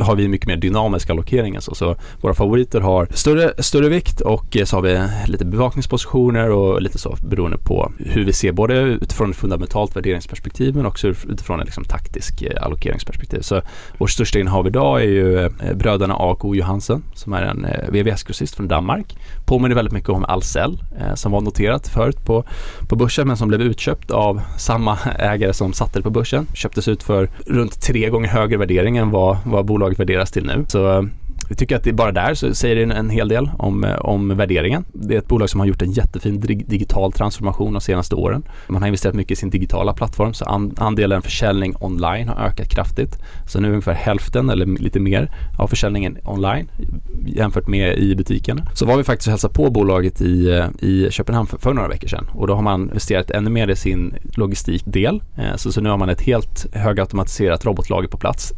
har 0.00 0.16
vi 0.16 0.28
mycket 0.28 0.46
mer 0.46 0.56
dynamisk 0.56 1.10
allokering. 1.10 1.60
Så, 1.60 1.74
så 1.74 1.96
våra 2.20 2.34
favoriter 2.34 2.80
har 2.80 3.08
större, 3.10 3.62
större 3.62 3.88
vikt 3.88 4.20
och 4.20 4.56
eh, 4.56 4.64
så 4.64 4.76
har 4.76 4.82
vi 4.82 5.08
lite 5.26 5.44
bevakningspositioner 5.44 6.50
och 6.50 6.82
lite 6.82 6.98
så 6.98 7.16
beroende 7.22 7.58
på 7.58 7.92
hur 7.98 8.24
vi 8.24 8.32
ser 8.32 8.52
både 8.52 8.74
utifrån 8.74 9.30
ett 9.30 9.36
fundamentalt 9.36 9.96
värderingsperspektiv 9.96 10.76
men 10.76 10.86
också 10.86 11.08
utifrån 11.08 11.60
ett 11.60 11.66
liksom, 11.66 11.84
taktisk 11.84 12.44
allokeringsperspektiv. 12.60 13.40
Så 13.40 13.62
vårt 13.98 14.10
största 14.10 14.38
innehav 14.38 14.66
idag 14.66 15.00
är 15.02 15.06
ju 15.06 15.50
bröderna 15.74 16.14
A.K. 16.18 16.54
Johansen 16.54 17.02
som 17.18 17.32
är 17.32 17.42
en 17.42 17.64
eh, 17.64 17.90
VVS-grossist 17.90 18.54
från 18.54 18.68
Danmark. 18.68 19.16
Påminner 19.46 19.74
väldigt 19.74 19.92
mycket 19.92 20.10
om 20.10 20.24
Ahlsell 20.24 20.78
eh, 21.00 21.14
som 21.14 21.32
var 21.32 21.40
noterat 21.40 21.88
förut 21.88 22.24
på, 22.24 22.44
på 22.88 22.96
börsen 22.96 23.26
men 23.26 23.36
som 23.36 23.48
blev 23.48 23.62
utköpt 23.62 24.10
av 24.10 24.40
samma 24.58 24.98
ägare 25.18 25.52
som 25.52 25.72
satte 25.72 25.98
det 25.98 26.02
på 26.02 26.10
börsen. 26.10 26.46
Köptes 26.54 26.88
ut 26.88 27.02
för 27.02 27.30
runt 27.46 27.82
tre 27.82 28.10
gånger 28.10 28.28
högre 28.28 28.56
värdering 28.56 28.96
än 28.96 29.10
vad, 29.10 29.36
vad 29.44 29.64
bolaget 29.64 30.00
värderas 30.00 30.30
till 30.30 30.46
nu. 30.46 30.64
Så 30.68 30.98
eh, 30.98 31.02
vi 31.48 31.54
tycker 31.54 31.76
att 31.76 31.84
det 31.84 31.92
bara 31.92 32.12
där 32.12 32.34
så 32.34 32.54
säger 32.54 32.86
det 32.86 32.94
en 32.94 33.10
hel 33.10 33.28
del 33.28 33.50
om, 33.58 33.84
eh, 33.84 33.96
om 33.98 34.36
värderingen. 34.36 34.84
Det 34.92 35.14
är 35.14 35.18
ett 35.18 35.28
bolag 35.28 35.50
som 35.50 35.60
har 35.60 35.66
gjort 35.66 35.82
en 35.82 35.92
jättefin 35.92 36.40
digital 36.66 37.12
transformation 37.12 37.72
de 37.72 37.80
senaste 37.80 38.14
åren. 38.14 38.42
Man 38.68 38.82
har 38.82 38.86
investerat 38.86 39.14
mycket 39.14 39.32
i 39.32 39.36
sin 39.36 39.50
digitala 39.50 39.92
plattform 39.92 40.34
så 40.34 40.70
andelen 40.76 41.22
försäljning 41.22 41.74
online 41.80 42.28
har 42.28 42.36
ökat 42.36 42.68
kraftigt. 42.68 43.18
Så 43.46 43.60
nu 43.60 43.68
är 43.68 43.72
ungefär 43.72 43.92
hälften 43.92 44.50
eller 44.50 44.66
lite 44.66 45.00
mer 45.00 45.30
av 45.58 45.66
försäljningen 45.66 46.18
online 46.24 46.68
jämfört 47.26 47.68
med 47.68 47.98
i 47.98 48.16
butiken. 48.16 48.60
Så 48.74 48.86
var 48.86 48.96
vi 48.96 49.04
faktiskt 49.04 49.28
och 49.28 49.32
hälsade 49.32 49.54
på 49.54 49.70
bolaget 49.70 50.20
i, 50.20 50.50
eh, 50.50 50.66
i 50.88 51.10
Köpenhamn 51.10 51.46
för, 51.46 51.58
för, 51.58 51.74
några 51.74 51.88
veckor 51.88 52.08
sedan 52.08 52.26
och 52.34 52.46
då 52.46 52.54
har 52.54 52.62
man 52.62 52.82
investerat 52.82 53.30
ännu 53.30 53.50
mer 53.50 53.68
i 53.68 53.76
sin 53.76 54.14
logistikdel. 54.36 55.22
Eh, 55.36 55.56
så, 55.56 55.72
så 55.72 55.80
nu 55.80 55.88
har 55.88 55.96
man 55.96 56.08
ett 56.08 56.20
helt 56.20 56.66
högautomatiserat 56.74 57.64
robotlager 57.64 58.08
på 58.08 58.18
plats 58.18 58.52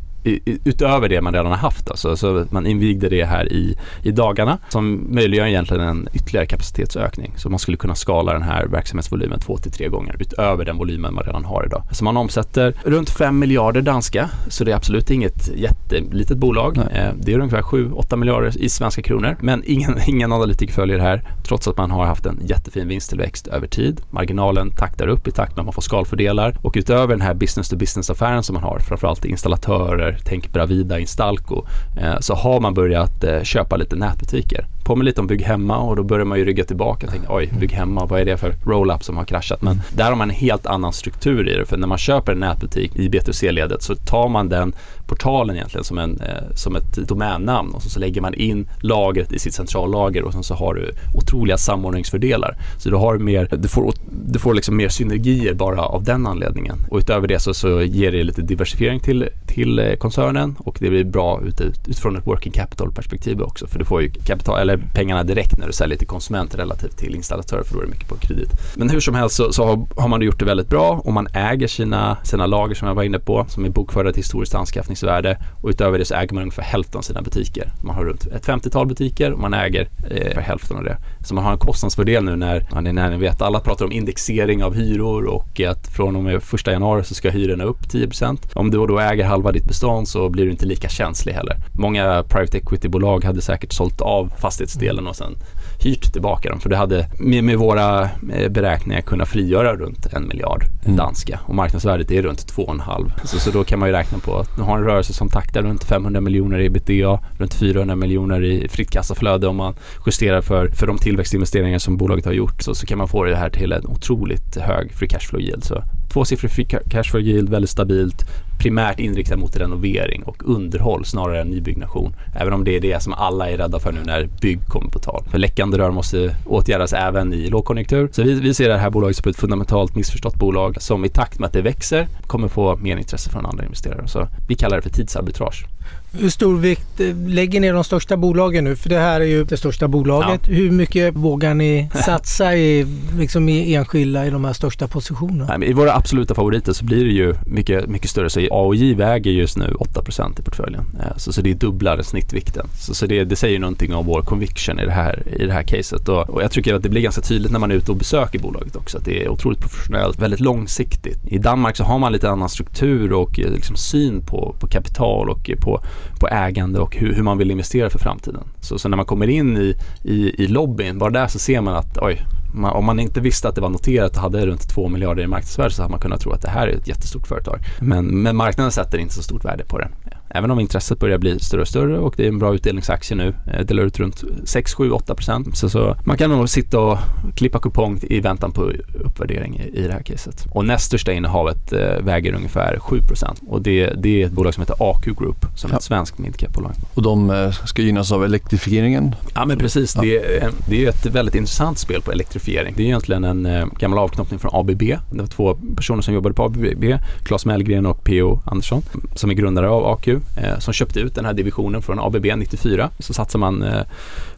utöver 0.65 1.09
det 1.09 1.21
man 1.21 1.33
redan 1.33 1.47
har 1.47 1.59
haft. 1.59 1.91
Alltså. 1.91 2.17
Så 2.17 2.47
man 2.51 2.67
invigde 2.67 3.09
det 3.09 3.25
här 3.25 3.53
i, 3.53 3.79
i 4.03 4.11
dagarna 4.11 4.59
som 4.69 5.15
möjliggör 5.15 5.47
egentligen 5.47 5.83
en 5.83 6.09
ytterligare 6.13 6.47
kapacitetsökning. 6.47 7.33
Så 7.37 7.51
man 7.51 7.59
skulle 7.59 7.77
kunna 7.77 7.95
skala 7.95 8.33
den 8.33 8.43
här 8.43 8.67
verksamhetsvolymen 8.67 9.41
två 9.41 9.57
till 9.57 9.73
tre 9.73 9.89
gånger 9.89 10.17
utöver 10.19 10.65
den 10.65 10.77
volymen 10.79 11.15
man 11.15 11.25
redan 11.25 11.45
har 11.45 11.67
idag. 11.67 11.83
Så 11.93 12.05
man 12.05 12.17
omsätter 12.17 12.75
runt 12.85 13.11
5 13.11 13.39
miljarder 13.39 13.83
danska 13.83 14.31
så 14.49 14.65
det 14.65 14.73
är 14.73 14.77
absolut 14.77 15.11
inget 15.11 15.49
jättelitet 15.57 16.39
bolag. 16.39 16.77
Eh, 16.77 17.13
det 17.17 17.33
är 17.33 17.39
ungefär 17.39 17.63
7-8 17.63 18.17
miljarder 18.17 18.63
i 18.63 18.69
svenska 18.69 19.03
kronor. 19.03 19.37
Men 19.41 19.63
ingen, 19.67 19.97
ingen 20.07 20.33
analytiker 20.33 20.75
följer 20.75 20.97
det 20.97 21.03
här 21.03 21.23
trots 21.45 21.69
att 21.69 21.77
man 21.77 21.91
har 21.91 22.05
haft 22.05 22.27
en 22.27 22.39
jättefin 22.45 22.89
vinsttillväxt 22.89 23.47
över 23.47 23.67
tid. 23.67 24.01
Marginalen 24.11 24.71
taktar 24.71 25.09
upp 25.09 25.29
i 25.29 25.31
takt 25.31 25.57
med 25.57 25.59
att 25.59 25.67
man 25.67 25.75
får 25.75 25.83
skalfördelar 25.83 26.57
och 26.63 26.75
utöver 26.77 27.15
den 27.15 27.21
här 27.21 27.35
business 27.35 27.69
to 27.69 27.77
business 27.77 28.11
affären 28.11 28.43
som 28.43 28.55
man 28.55 28.63
har, 28.63 28.79
framförallt 28.79 29.25
installatörer 29.25 30.10
tänk 30.25 30.53
Bravida, 30.53 30.99
Instalco, 30.99 31.67
eh, 31.97 32.19
så 32.21 32.35
har 32.35 32.61
man 32.61 32.75
börjat 32.75 33.25
eh, 33.25 33.43
köpa 33.43 33.77
lite 33.77 33.97
nätbutiker. 33.97 34.67
Påminner 34.85 35.05
lite 35.05 35.21
om 35.21 35.27
Bygg 35.27 35.43
Hemma 35.43 35.79
och 35.79 35.97
då 35.97 36.03
börjar 36.03 36.25
man 36.25 36.39
ju 36.39 36.45
rygga 36.45 36.65
tillbaka 36.65 37.07
och 37.07 37.13
tänka 37.13 37.27
oj, 37.35 37.51
Bygg 37.61 37.73
Hemma, 37.73 38.07
vad 38.07 38.21
är 38.21 38.25
det 38.25 38.37
för 38.37 38.55
roll-up 38.67 39.05
som 39.05 39.17
har 39.17 39.25
kraschat? 39.25 39.63
Men 39.63 39.81
där 39.95 40.05
har 40.05 40.17
man 40.17 40.31
en 40.31 40.37
helt 40.37 40.67
annan 40.67 40.93
struktur 40.93 41.49
i 41.49 41.57
det, 41.57 41.67
för 41.67 41.77
när 41.77 41.87
man 41.87 41.99
köper 41.99 42.33
en 42.33 42.41
nätbutik 42.41 42.97
i 42.97 43.09
B2C-ledet 43.09 43.83
så 43.83 43.95
tar 43.95 44.29
man 44.29 44.49
den 44.49 44.73
portalen 45.11 45.57
egentligen 45.57 45.85
som, 45.85 45.99
en, 45.99 46.21
eh, 46.21 46.55
som 46.55 46.77
ett 46.77 46.93
domännamn 47.09 47.75
och 47.75 47.83
så, 47.83 47.91
så 47.91 48.01
lägger 48.01 48.21
man 48.21 48.35
in 48.35 48.69
lagret 48.81 49.33
i 49.33 49.39
sitt 49.39 49.55
centrallager 49.55 50.23
och 50.23 50.33
sen 50.33 50.43
så 50.43 50.55
har 50.55 50.75
du 50.75 50.93
otroliga 51.15 51.59
samordningsfördelar. 51.59 52.57
Så 52.79 52.91
du 52.91 52.97
har 52.97 53.19
mer, 53.19 53.49
du 53.59 53.69
får, 53.69 53.93
du 54.27 54.39
får 54.39 54.55
liksom 54.55 54.77
mer 54.77 54.89
synergier 54.89 55.55
bara 55.55 55.83
av 55.83 56.05
den 56.05 56.27
anledningen. 56.27 56.77
Och 56.91 56.99
utöver 56.99 57.29
det 57.29 57.39
så, 57.39 57.55
så 57.55 57.83
ger 57.83 58.13
det 58.13 58.25
lite 58.25 58.43
diversifiering 58.43 59.01
till, 59.01 59.29
till 59.47 59.79
eh, 59.79 59.95
koncernen 59.95 60.57
och 60.59 60.77
det 60.81 60.91
blir 60.91 61.05
bra 61.05 61.41
ut, 61.43 61.61
utifrån 61.61 62.17
ett 62.17 62.27
working 62.27 62.53
capital 62.53 62.93
perspektiv 62.93 63.41
också 63.43 63.67
för 63.67 63.79
du 63.79 63.85
får 63.85 64.03
ju 64.03 64.11
kapital, 64.11 64.59
eller 64.61 64.77
pengarna 64.95 65.25
direkt 65.25 65.59
när 65.59 65.67
du 65.67 65.73
säljer 65.73 65.99
till 65.99 66.09
konsument 66.09 66.55
relativt 66.55 66.97
till 66.97 67.15
installatör 67.15 67.63
för 67.63 67.75
då 67.75 67.81
är 67.81 67.85
det 67.85 67.91
mycket 67.91 68.09
på 68.09 68.17
kredit. 68.17 68.51
Men 68.77 68.91
hur 68.91 69.01
som 69.01 69.15
helst 69.15 69.37
så, 69.37 69.53
så 69.53 69.65
har, 69.65 69.87
har, 69.97 70.09
man 70.09 70.23
gjort 70.23 70.39
det 70.39 70.45
väldigt 70.45 70.69
bra 70.69 71.01
och 71.05 71.13
man 71.13 71.27
äger 71.35 71.69
sina, 71.69 72.17
sina 72.25 72.47
lager 72.47 72.75
som 72.75 72.89
jag 72.89 72.95
var 72.95 73.03
inne 73.03 73.19
på 73.19 73.47
som 73.49 73.65
är 73.65 73.69
bokförda 73.69 74.13
till 74.13 74.23
historiskt 74.23 74.55
försäljningsvärde 75.01 75.39
och 75.63 75.69
utöver 75.69 75.99
det 75.99 76.05
så 76.05 76.15
äger 76.15 76.35
man 76.35 76.43
ungefär 76.43 76.63
hälften 76.63 76.99
av 76.99 77.03
sina 77.03 77.23
butiker. 77.23 77.73
Man 77.83 77.97
har 77.97 78.05
runt 78.05 78.27
ett 78.27 78.47
50-tal 78.47 78.87
butiker 78.87 79.33
och 79.33 79.39
man 79.39 79.55
äger 79.55 79.89
eh, 80.11 80.39
hälften 80.39 80.77
av 80.77 80.85
det. 80.85 80.97
Så 81.27 81.35
man 81.35 81.45
har 81.45 81.53
en 81.53 81.59
kostnadsfördel 81.59 82.25
nu 82.25 82.37
när, 82.37 82.69
när 82.93 83.11
ni 83.11 83.17
vet, 83.17 83.43
alla 83.43 83.61
pratar 83.61 83.85
om 83.85 83.93
indexering 83.93 84.65
av 84.65 84.75
hyror 84.75 85.25
och 85.25 85.61
att 85.61 85.89
från 85.97 86.17
och 86.17 86.23
med 86.23 86.43
första 86.43 86.73
januari 86.73 87.05
så 87.05 87.15
ska 87.15 87.31
hyrorna 87.31 87.65
upp 87.65 87.91
10 87.91 88.09
Om 88.55 88.71
du 88.71 88.87
då 88.87 88.99
äger 88.99 89.25
halva 89.25 89.53
ditt 89.53 89.65
bestånd 89.65 90.09
så 90.09 90.29
blir 90.29 90.45
du 90.45 90.51
inte 90.51 90.67
lika 90.67 90.89
känslig 90.89 91.33
heller. 91.33 91.57
Många 91.79 92.25
private 92.29 92.59
equity-bolag 92.59 93.25
hade 93.25 93.41
säkert 93.41 93.73
sålt 93.73 94.01
av 94.01 94.33
fastighetsdelen 94.39 95.07
och 95.07 95.17
sen 95.17 95.35
hyrt 95.81 96.13
tillbaka 96.13 96.49
dem. 96.49 96.61
För 96.61 96.71
det 96.71 96.77
hade 96.77 97.07
med, 97.19 97.45
med 97.45 97.59
våra 97.59 98.03
eh, 98.33 98.49
beräkningar 98.49 99.01
kunnat 99.01 99.29
frigöra 99.29 99.77
runt 99.77 100.07
en 100.13 100.29
miljard 100.29 100.65
mm. 100.85 100.97
danska 100.97 101.41
och 101.47 101.55
marknadsvärdet 101.55 102.11
är 102.11 102.23
runt 102.23 102.53
2,5. 102.53 103.11
Så, 103.25 103.39
så 103.39 103.51
då 103.51 103.65
kan 103.65 103.79
man 103.79 103.89
ju 103.89 103.95
räkna 103.95 104.19
på 104.19 104.39
att 104.39 104.57
du 104.57 104.63
har 104.63 104.79
en 104.79 104.85
rörelse 104.85 105.13
som 105.13 105.29
taktar 105.29 105.63
runt 105.63 105.85
500 105.85 106.21
miljoner 106.21 106.59
i 106.59 106.67
ebitda, 106.67 107.21
runt 107.39 107.55
400 107.55 107.97
miljoner 107.97 108.45
i 108.45 108.69
fritt 108.69 108.91
kassaflöde 108.91 109.47
om 109.47 109.57
man 109.57 109.75
justerar 110.07 110.41
för, 110.41 110.69
för 110.69 110.87
de 110.87 110.99
tillväxtinvesteringar 110.99 111.79
som 111.79 111.97
bolaget 111.97 112.25
har 112.25 112.33
gjort 112.33 112.63
så, 112.63 112.75
så 112.75 112.87
kan 112.87 112.99
man 112.99 113.09
få 113.09 113.25
det 113.25 113.37
här 113.37 113.51
till 113.51 113.73
en 113.73 113.87
otroligt 113.87 114.57
hög 114.57 114.93
free 114.93 115.09
cash 115.09 115.29
flow 115.29 115.43
yield. 115.43 115.65
Så 115.65 115.83
tvåsiffrig 116.13 116.51
free 116.51 116.67
cash 116.91 117.03
flow 117.03 117.23
yield, 117.23 117.49
väldigt 117.49 117.71
stabilt, 117.71 118.25
primärt 118.61 119.01
inriktad 119.01 119.37
mot 119.37 119.57
renovering 119.57 120.23
och 120.23 120.43
underhåll 120.45 121.05
snarare 121.05 121.41
än 121.41 121.49
nybyggnation. 121.49 122.15
Även 122.41 122.53
om 122.53 122.65
det 122.65 122.77
är 122.77 122.81
det 122.81 123.03
som 123.03 123.13
alla 123.13 123.51
är 123.51 123.59
rädda 123.59 123.79
för 123.79 123.93
nu 123.93 124.01
när 124.05 124.29
bygg 124.41 124.61
kommer 124.69 124.91
på 124.91 124.99
tal. 124.99 125.25
För 125.31 125.39
läckande 125.39 125.79
rör 125.79 125.91
måste 125.91 126.37
åtgärdas 126.47 126.93
även 126.93 127.33
i 127.33 127.51
lågkonjunktur. 127.51 128.09
Så 128.13 128.23
vi, 128.23 128.41
vi 128.41 128.55
ser 128.55 128.69
det 128.69 128.79
här 128.79 128.91
bolaget 128.91 129.17
som 129.17 129.31
ett 129.31 129.37
fundamentalt 129.37 129.95
missförstått 129.95 130.35
bolag 130.35 130.83
som 130.83 131.05
i 131.05 131.09
takt 131.09 131.39
med 131.39 131.47
att 131.47 131.53
det 131.53 131.63
växer 131.63 132.09
kommer 132.27 132.49
få 132.49 132.77
mer 132.77 132.97
intresse 132.97 133.31
från 133.31 133.47
andra 133.47 133.65
investerare. 133.65 134.09
Så 134.09 134.29
vi 134.49 134.55
kallar 134.55 134.77
det 134.77 134.83
för 134.83 134.91
tidsarbitrage. 134.91 135.67
Hur 136.13 136.31
stor 136.31 136.57
vikt 136.57 137.01
eh, 137.01 137.17
lägger 137.17 137.61
ni 137.61 137.69
de 137.69 137.85
största 137.85 138.17
bolagen 138.17 138.65
nu? 138.65 138.77
För 138.77 138.89
det 138.89 138.99
här 138.99 139.21
är 139.21 139.25
ju 139.25 139.45
det 139.45 139.57
största 139.57 139.89
bolaget. 139.89 140.41
Ja. 140.49 140.55
Hur 140.55 140.71
mycket 140.71 141.17
vågar 141.17 141.55
ni 141.55 141.89
satsa 142.05 142.57
i, 142.57 142.87
liksom 143.19 143.49
i 143.49 143.75
enskilda 143.75 144.27
i 144.27 144.31
de 144.31 144.45
här 144.45 144.53
största 144.53 144.89
positionerna? 144.89 145.57
Nej, 145.57 145.71
I 145.71 145.73
våra 145.73 145.95
absoluta 145.95 146.35
favoriter 146.35 146.73
så 146.73 146.85
blir 146.85 147.05
det 147.05 147.11
ju 147.11 147.35
mycket, 147.47 147.87
mycket 147.87 148.11
större. 148.11 148.31
Så 148.31 148.41
AOJ 148.51 148.95
väger 148.95 149.31
just 149.31 149.57
nu 149.57 149.75
8% 149.79 150.41
i 150.41 150.43
portföljen. 150.43 150.85
Eh, 151.01 151.17
så, 151.17 151.33
så 151.33 151.41
det 151.41 151.55
dubblar 151.55 152.03
snittvikten. 152.03 152.67
Så, 152.81 152.95
så 152.95 153.07
det, 153.07 153.25
det 153.25 153.37
säger 153.37 153.59
någonting 153.59 153.95
om 153.95 154.07
vår 154.07 154.23
conviction 154.23 154.81
i 154.81 154.85
det 154.85 154.93
här, 154.93 155.23
i 155.37 155.47
det 155.47 155.53
här 155.53 155.63
caset. 155.63 156.09
Och, 156.09 156.31
och 156.31 156.43
jag 156.43 156.51
tycker 156.51 156.75
att 156.75 156.83
det 156.83 156.89
blir 156.89 157.03
ganska 157.03 157.23
tydligt 157.23 157.53
när 157.53 157.59
man 157.59 157.71
är 157.71 157.75
ute 157.75 157.91
och 157.91 157.97
besöker 157.97 158.39
bolaget 158.39 158.77
också. 158.77 158.99
Att 158.99 159.05
det 159.05 159.25
är 159.25 159.29
otroligt 159.29 159.61
professionellt, 159.61 160.21
väldigt 160.21 160.41
långsiktigt. 160.41 161.19
I 161.27 161.39
Danmark 161.39 161.77
så 161.77 161.85
har 161.85 161.99
man 161.99 162.13
lite 162.13 162.31
annan 162.31 162.49
struktur 162.49 163.13
och 163.13 163.41
eh, 163.41 163.53
liksom 163.53 163.77
syn 163.77 164.27
på, 164.27 164.55
på 164.61 164.67
kapital 164.67 165.31
och 165.31 165.51
eh, 165.51 165.57
på 165.57 165.81
på 166.21 166.29
ägande 166.29 166.79
och 166.79 166.97
hur, 166.97 167.15
hur 167.15 167.23
man 167.23 167.39
vill 167.39 167.51
investera 167.51 167.91
för 167.91 167.99
framtiden. 167.99 168.43
Så, 168.61 168.79
så, 168.79 168.89
när 168.89 168.97
man 168.97 169.07
kommer 169.07 169.29
in 169.29 169.57
i, 169.57 169.75
i, 170.03 170.45
i 170.45 170.47
lobbyn, 170.47 170.99
bara 170.99 171.11
där 171.11 171.27
så 171.27 171.39
ser 171.39 171.61
man 171.61 171.75
att 171.75 171.99
oj, 171.99 172.21
man, 172.53 172.73
om 172.73 172.85
man 172.85 173.01
inte 173.01 173.21
visste 173.21 173.49
att 173.49 173.55
det 173.55 173.61
var 173.61 173.69
noterat 173.69 174.17
och 174.17 174.23
hade 174.23 174.47
runt 174.47 174.69
2 174.69 174.89
miljarder 174.89 175.23
i 175.23 175.27
marknadsvärde 175.27 175.71
så 175.71 175.83
hade 175.83 175.91
man 175.91 176.01
kunnat 176.01 176.21
tro 176.21 176.33
att 176.33 176.43
det 176.43 176.51
här 176.51 176.69
är 176.69 176.73
ett 176.73 176.89
jättestort 176.89 177.27
företag. 177.27 177.61
Men, 177.81 178.07
men 178.07 178.37
marknaden 178.37 178.73
sätter 178.73 178.99
inte 178.99 179.15
så 179.15 179.23
stort 179.23 179.45
värde 179.45 179.65
på 179.65 179.79
det 179.79 179.89
Även 180.31 180.51
om 180.51 180.61
intresset 180.61 180.99
börjar 180.99 181.19
bli 181.19 181.39
större 181.39 181.61
och 181.61 181.69
större 181.69 181.99
och 181.99 182.15
det 182.17 182.25
är 182.25 182.29
en 182.29 182.39
bra 182.39 182.55
utdelningsaktie 182.55 183.17
nu. 183.17 183.35
Eh, 183.47 183.65
delar 183.67 183.83
ut 183.83 184.01
runt 184.01 184.25
6, 184.45 184.75
7, 184.75 184.91
8 184.91 185.15
procent. 185.15 185.57
Så, 185.57 185.71
så 185.71 185.97
man 186.05 186.17
kan 186.17 186.31
nog 186.31 186.49
sitta 186.49 186.81
och 186.81 186.99
klippa 187.35 187.59
kupong 187.59 188.01
i 188.03 188.21
väntan 188.21 188.53
på 188.53 188.73
uppvärdering 189.05 189.57
i, 189.57 189.79
i 189.79 189.87
det 189.87 189.93
här 189.93 190.03
caset. 190.03 190.47
Och 190.51 190.65
näst 190.65 190.85
största 190.85 191.13
innehavet 191.13 191.73
eh, 191.73 192.05
väger 192.05 192.33
ungefär 192.33 192.79
7 192.79 193.01
procent 193.01 193.41
och 193.49 193.63
det, 193.63 193.87
det 193.87 194.23
är 194.23 194.27
ett 194.27 194.33
bolag 194.33 194.55
som 194.55 194.61
heter 194.61 194.77
AQ 194.79 195.05
Group 195.05 195.47
som 195.57 195.73
är 195.73 195.77
ett 195.77 195.83
svenskt 195.83 196.19
midcap-bolag. 196.19 196.73
Och 196.95 197.03
de 197.03 197.31
eh, 197.31 197.51
ska 197.51 197.83
gynnas 197.83 198.13
av 198.13 198.25
elektrifieringen? 198.25 199.15
Ja 199.35 199.47
men 199.47 199.59
precis. 199.59 199.97
Ja. 199.97 200.03
Det, 200.03 200.37
är, 200.37 200.51
det 200.69 200.85
är 200.85 200.89
ett 200.89 201.07
väldigt 201.07 201.35
intressant 201.35 201.79
spel 201.79 202.03
på 202.03 202.13
elektrifiering. 202.13 202.75
Det 202.77 202.83
är 202.83 202.87
egentligen 202.87 203.25
en 203.25 203.47
eh, 203.47 203.67
gammal 203.79 203.99
avknoppning 203.99 204.39
från 204.39 204.51
ABB. 204.55 204.83
Det 204.83 205.21
var 205.21 205.27
två 205.27 205.55
personer 205.77 206.03
som 206.03 206.15
jobbade 206.15 206.35
på 206.35 206.45
ABB, 206.45 206.85
Claes 207.25 207.47
Mellgren 207.47 207.87
och 207.87 208.05
P.O. 208.05 208.41
Andersson, 208.45 208.83
som 209.15 209.31
är 209.31 209.35
grundare 209.35 209.69
av 209.69 209.87
AQ, 209.87 210.09
Eh, 210.37 210.59
som 210.59 210.73
köpte 210.75 211.01
ut 211.01 211.15
den 211.15 211.25
här 211.25 211.33
divisionen 211.33 211.83
från 211.83 212.01
ABB 212.01 212.27
94. 212.37 212.91
Så 212.99 213.15
satsar 213.15 213.39
man 213.39 213.63
eh, 213.63 213.83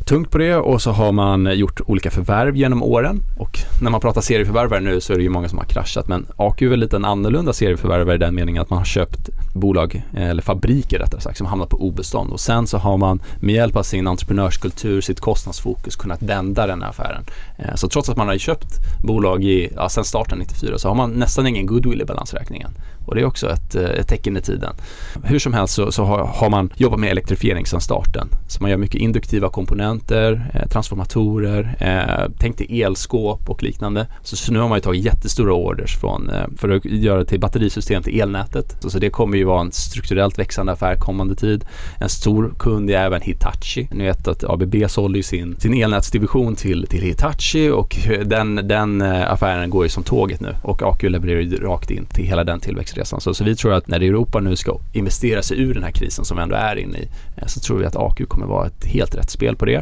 tungt 0.03 0.31
på 0.31 0.39
det 0.39 0.57
och 0.57 0.83
så 0.83 0.91
har 0.91 1.13
man 1.13 1.59
gjort 1.59 1.81
olika 1.87 2.11
förvärv 2.11 2.57
genom 2.57 2.83
åren 2.83 3.21
och 3.39 3.59
när 3.83 3.91
man 3.91 4.01
pratar 4.01 4.21
serieförvärvare 4.21 4.81
nu 4.81 5.01
så 5.01 5.13
är 5.13 5.17
det 5.17 5.23
ju 5.23 5.29
många 5.29 5.49
som 5.49 5.59
har 5.59 5.65
kraschat 5.65 6.09
men 6.09 6.27
AQ 6.37 6.63
är 6.63 6.69
väl 6.69 6.81
lite 6.81 6.97
en 6.97 7.05
annorlunda 7.05 7.53
serieförvärvare 7.53 8.15
i 8.15 8.19
den 8.19 8.35
meningen 8.35 8.63
att 8.63 8.71
man 8.71 8.79
har 8.79 8.85
köpt 8.85 9.31
bolag 9.55 10.03
eller 10.17 10.43
fabriker 10.43 10.99
rättare 10.99 11.21
sagt 11.21 11.39
som 11.39 11.47
hamnat 11.47 11.69
på 11.69 11.77
obestånd 11.77 12.33
och 12.33 12.41
sen 12.41 12.67
så 12.67 12.79
har 12.79 12.97
man 12.97 13.23
med 13.41 13.55
hjälp 13.55 13.77
av 13.77 13.83
sin 13.83 14.07
entreprenörskultur, 14.07 15.01
sitt 15.01 15.21
kostnadsfokus 15.21 15.97
kunnat 15.97 16.23
vända 16.23 16.67
den 16.67 16.83
här 16.83 16.89
affären. 16.89 17.25
Eh, 17.59 17.75
så 17.75 17.89
trots 17.89 18.09
att 18.09 18.17
man 18.17 18.29
har 18.29 18.39
köpt 18.39 18.67
bolag 19.03 19.45
i, 19.45 19.73
ja, 19.77 19.89
sen 19.89 20.05
starten 20.05 20.39
94 20.39 20.79
så 20.79 20.89
har 20.89 20.95
man 20.95 21.11
nästan 21.11 21.47
ingen 21.47 21.67
goodwill 21.67 22.01
i 22.01 22.05
balansräkningen 22.05 22.71
och 23.07 23.15
det 23.15 23.21
är 23.21 23.25
också 23.25 23.51
ett, 23.51 23.75
eh, 23.75 23.83
ett 23.83 24.09
tecken 24.09 24.37
i 24.37 24.41
tiden. 24.41 24.75
Hur 25.25 25.39
som 25.39 25.53
helst 25.53 25.75
så, 25.75 25.93
så 25.93 26.05
har, 26.05 26.25
har, 26.25 26.51
man 26.51 26.73
jobbat 26.77 27.01
med 27.01 27.11
elektrifiering 27.11 27.67
sedan 27.67 27.81
starten. 27.81 28.29
Så 28.49 28.63
man 28.63 28.71
gör 28.71 28.79
mycket 28.79 29.01
induktiva 29.01 29.49
komponenter, 29.49 29.92
eh, 30.01 30.69
transformatorer, 30.69 31.77
eh, 31.81 32.31
tänk 32.39 32.59
dig 32.59 32.83
elskåp 32.83 33.51
och 33.51 33.63
liknande. 33.63 34.07
Så, 34.23 34.37
så, 34.37 34.53
nu 34.53 34.59
har 34.59 34.69
man 34.69 34.79
ju 34.79 34.83
tagit 34.83 35.05
jättestora 35.05 35.55
orders 35.55 35.97
från, 35.97 36.31
eh, 36.31 36.45
för 36.57 36.69
att 36.69 36.85
göra 36.85 37.25
till 37.25 37.41
batterisystem 37.41 38.03
till 38.03 38.21
elnätet. 38.21 38.77
Så, 38.81 38.91
så, 38.91 38.99
det 38.99 39.11
kommer 39.11 39.37
ju 39.37 39.45
vara 39.45 39.61
en 39.61 39.73
strukturellt 39.73 40.39
växande 40.39 40.73
affär 40.73 40.97
kommande 40.97 41.35
tid. 41.35 41.65
En 42.01 42.09
stor 42.09 42.55
kund 42.59 42.91
är 42.91 42.95
även 42.95 43.21
Hitachi. 43.21 43.89
Ni 43.93 44.05
vet 44.05 44.29
att 44.29 44.45
ABB 44.45 44.75
sålde 44.89 45.19
ju 45.19 45.23
sin, 45.23 45.57
sin 45.61 45.75
elnätsdivision 45.75 46.57
till, 46.57 46.87
till 46.87 47.03
Hitachi 47.03 47.71
och 47.71 47.97
den, 48.25 48.69
den 48.69 49.01
eh, 49.01 49.33
affären 49.33 49.71
går 49.71 49.85
ju 49.85 49.89
som 49.89 50.03
tåget 50.03 50.41
nu 50.41 50.57
och 50.63 50.83
AQ 50.83 51.03
levererar 51.03 51.41
ju 51.41 51.57
rakt 51.57 51.91
in 51.91 52.07
till 52.07 52.25
hela 52.25 52.45
den 52.45 52.61
tillväxtresan. 52.61 53.21
Så, 53.21 53.35
så 53.35 53.45
vi 53.45 53.57
tror 53.57 53.73
att 53.73 53.89
när 53.89 54.01
Europa 54.01 54.41
nu 54.41 54.57
ska 54.57 54.79
investera 54.93 55.43
sig 55.43 55.61
ur 55.61 55.75
den 55.75 55.83
här 55.83 55.91
krisen 55.91 56.25
som 56.25 56.37
vi 56.37 56.43
ändå 56.43 56.57
är 56.57 56.77
inne 56.77 56.99
i 56.99 57.09
eh, 57.37 57.47
så 57.47 57.61
tror 57.61 57.79
vi 57.79 57.85
att 57.87 57.97
AQ 57.97 58.29
kommer 58.29 58.47
vara 58.47 58.67
ett 58.67 58.85
helt 58.85 59.15
rätt 59.15 59.31
spel 59.31 59.57
på 59.57 59.65
det. 59.65 59.82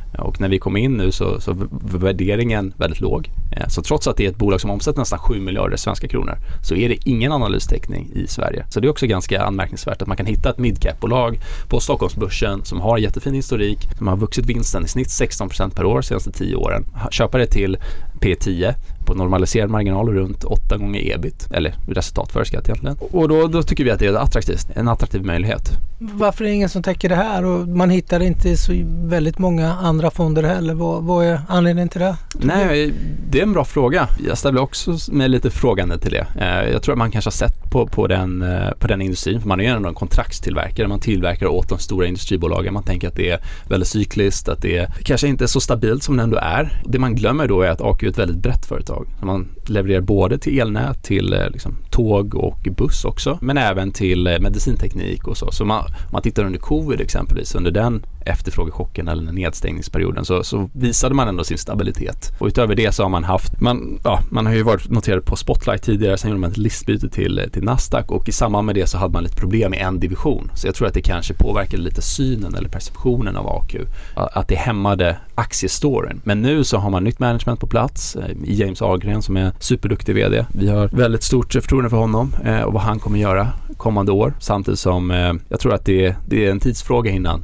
Och 0.17 0.41
när 0.41 0.49
vi 0.49 0.59
kom 0.59 0.77
in 0.77 0.97
nu 0.97 1.11
så, 1.11 1.41
så 1.41 1.55
värderingen 1.81 2.73
väldigt 2.77 2.99
låg. 2.99 3.29
Eh, 3.51 3.67
så 3.67 3.81
trots 3.81 4.07
att 4.07 4.17
det 4.17 4.25
är 4.25 4.29
ett 4.29 4.37
bolag 4.37 4.61
som 4.61 4.69
omsätter 4.69 4.99
nästan 4.99 5.19
7 5.19 5.39
miljarder 5.39 5.77
svenska 5.77 6.07
kronor 6.07 6.37
så 6.63 6.75
är 6.75 6.89
det 6.89 6.97
ingen 7.05 7.31
analystäckning 7.31 8.09
i 8.13 8.27
Sverige. 8.27 8.65
Så 8.69 8.79
det 8.79 8.87
är 8.87 8.89
också 8.89 9.07
ganska 9.07 9.43
anmärkningsvärt 9.43 10.01
att 10.01 10.07
man 10.07 10.17
kan 10.17 10.25
hitta 10.25 10.49
ett 10.49 10.57
midcap-bolag 10.57 11.39
på 11.67 11.79
Stockholmsbörsen 11.79 12.65
som 12.65 12.81
har 12.81 12.97
jättefin 12.97 13.33
historik, 13.33 13.87
som 13.97 14.07
har 14.07 14.17
vuxit 14.17 14.45
vinsten 14.45 14.85
i 14.85 14.87
snitt 14.87 15.07
16% 15.07 15.75
per 15.75 15.85
år 15.85 15.95
de 15.95 16.03
senaste 16.03 16.31
10 16.31 16.55
åren. 16.55 16.85
Köpa 17.11 17.37
det 17.37 17.47
till 17.47 17.77
P10 18.21 18.73
på 19.05 19.13
normaliserad 19.13 19.69
marginal 19.69 20.09
runt 20.09 20.43
8 20.43 20.77
gånger 20.77 21.15
ebit, 21.15 21.47
eller 21.51 21.75
resultat 21.87 22.31
före 22.31 22.45
skatt 22.45 22.69
egentligen. 22.69 22.97
Och 23.11 23.29
då, 23.29 23.47
då 23.47 23.63
tycker 23.63 23.83
vi 23.83 23.91
att 23.91 23.99
det 23.99 24.07
är 24.07 24.13
attraktivt, 24.13 24.67
en 24.75 24.87
attraktiv 24.87 25.25
möjlighet. 25.25 25.71
Varför 25.99 26.43
är 26.43 26.49
det 26.49 26.55
ingen 26.55 26.69
som 26.69 26.83
täcker 26.83 27.09
det 27.09 27.15
här 27.15 27.45
och 27.45 27.67
man 27.67 27.89
hittar 27.89 28.19
inte 28.19 28.57
så 28.57 28.73
väldigt 28.85 29.39
många 29.39 29.73
andra 29.73 30.00
andra 30.01 30.11
fonder 30.11 30.43
heller? 30.43 30.73
Vad, 30.73 31.03
vad 31.03 31.25
är 31.25 31.41
anledningen 31.47 31.89
till 31.89 32.01
det? 32.01 32.15
Nej, 32.33 32.93
det 33.29 33.39
är 33.39 33.43
en 33.43 33.53
bra 33.53 33.65
fråga. 33.65 34.07
Jag 34.27 34.37
ställer 34.37 34.61
också 34.61 34.97
mig 35.11 35.29
lite 35.29 35.49
frågande 35.49 35.97
till 35.97 36.11
det. 36.11 36.27
Eh, 36.39 36.71
jag 36.71 36.83
tror 36.83 36.93
att 36.93 36.97
man 36.97 37.11
kanske 37.11 37.27
har 37.27 37.31
sett 37.31 37.71
på, 37.71 37.87
på, 37.87 38.07
den, 38.07 38.41
eh, 38.41 38.71
på 38.79 38.87
den 38.87 39.01
industrin, 39.01 39.41
för 39.41 39.47
man 39.47 39.59
är 39.59 39.63
ju 39.63 39.69
ändå 39.69 39.89
en 39.89 39.95
kontraktstillverkare. 39.95 40.87
Man 40.87 40.99
tillverkar 40.99 41.47
åt 41.47 41.69
de 41.69 41.79
stora 41.79 42.07
industribolagen. 42.07 42.73
Man 42.73 42.83
tänker 42.83 43.07
att 43.07 43.15
det 43.15 43.29
är 43.29 43.39
väldigt 43.69 43.89
cykliskt, 43.89 44.49
att 44.49 44.61
det 44.61 44.91
kanske 45.03 45.27
inte 45.27 45.43
är 45.43 45.47
så 45.47 45.59
stabilt 45.59 46.03
som 46.03 46.17
det 46.17 46.23
ändå 46.23 46.37
är. 46.37 46.81
Det 46.85 46.99
man 46.99 47.15
glömmer 47.15 47.47
då 47.47 47.61
är 47.61 47.69
att 47.69 47.81
AQ 47.81 48.03
är 48.03 48.07
ett 48.07 48.19
väldigt 48.19 48.37
brett 48.37 48.65
företag. 48.65 49.07
Man 49.23 49.47
levererar 49.65 50.01
både 50.01 50.37
till 50.37 50.59
elnät, 50.59 51.03
till 51.03 51.33
eh, 51.33 51.49
liksom, 51.49 51.75
tåg 51.89 52.35
och 52.35 52.67
buss 52.77 53.05
också, 53.05 53.39
men 53.41 53.57
även 53.57 53.91
till 53.91 54.37
medicinteknik 54.41 55.27
och 55.27 55.37
så. 55.37 55.51
Så 55.51 55.65
man, 55.65 55.83
man 56.11 56.21
tittar 56.21 56.45
under 56.45 56.59
covid 56.59 57.01
exempelvis, 57.01 57.55
under 57.55 57.71
den 57.71 58.05
efterfrågechocken 58.25 59.07
eller 59.07 59.31
nedstängningsperioden 59.31 60.25
så, 60.25 60.43
så, 60.43 60.69
visade 60.73 61.15
man 61.15 61.27
ändå 61.27 61.43
sin 61.43 61.57
stabilitet. 61.57 62.31
Och 62.39 62.47
utöver 62.47 62.75
det 62.75 62.91
så 62.91 63.03
har 63.03 63.09
man 63.09 63.23
haft, 63.23 63.61
man, 63.61 63.99
ja, 64.03 64.19
man 64.29 64.45
har 64.45 64.53
ju 64.53 64.63
varit 64.63 64.89
noterad 64.89 65.25
på 65.25 65.35
Spotlight 65.35 65.83
tidigare, 65.83 66.17
sen 66.17 66.29
gjorde 66.29 66.41
man 66.41 66.51
ett 66.51 66.57
listbyte 66.57 67.09
till, 67.09 67.49
till 67.53 67.63
Nasdaq 67.63 68.11
och 68.11 68.29
i 68.29 68.31
samband 68.31 68.65
med 68.65 68.75
det 68.75 68.87
så 68.87 68.97
hade 68.97 69.13
man 69.13 69.23
lite 69.23 69.35
problem 69.35 69.73
i 69.73 69.77
en 69.77 69.99
division. 69.99 70.51
Så 70.55 70.67
jag 70.67 70.75
tror 70.75 70.87
att 70.87 70.93
det 70.93 71.01
kanske 71.01 71.33
påverkade 71.33 71.83
lite 71.83 72.01
synen 72.01 72.55
eller 72.55 72.69
perceptionen 72.69 73.35
av 73.35 73.47
AQ. 73.47 73.75
Att 74.15 74.47
det 74.47 74.55
hämmade 74.55 75.17
aktiestoryn. 75.35 76.21
Men 76.23 76.41
nu 76.41 76.63
så 76.63 76.77
har 76.77 76.89
man 76.89 77.03
nytt 77.03 77.19
management 77.19 77.59
på 77.59 77.67
plats 77.67 78.15
eh, 78.15 78.31
i 78.43 78.53
James 78.53 78.81
Ahlgren 78.81 79.21
som 79.21 79.37
är 79.37 79.51
superduktig 79.59 80.15
VD. 80.15 80.45
Vi 80.53 80.67
har 80.67 80.87
väldigt 80.87 81.23
stort 81.23 81.53
förtroende 81.53 81.89
för 81.89 81.97
honom 81.97 82.35
eh, 82.45 82.61
och 82.61 82.73
vad 82.73 82.81
han 82.81 82.99
kommer 82.99 83.19
göra 83.19 83.47
kommande 83.77 84.11
år. 84.11 84.33
Samtidigt 84.39 84.79
som 84.79 85.11
eh, 85.11 85.33
jag 85.49 85.59
tror 85.59 85.73
att 85.73 85.85
det, 85.85 86.15
det 86.27 86.45
är 86.45 86.51
en 86.51 86.59
tidsfråga 86.59 87.11
innan 87.11 87.41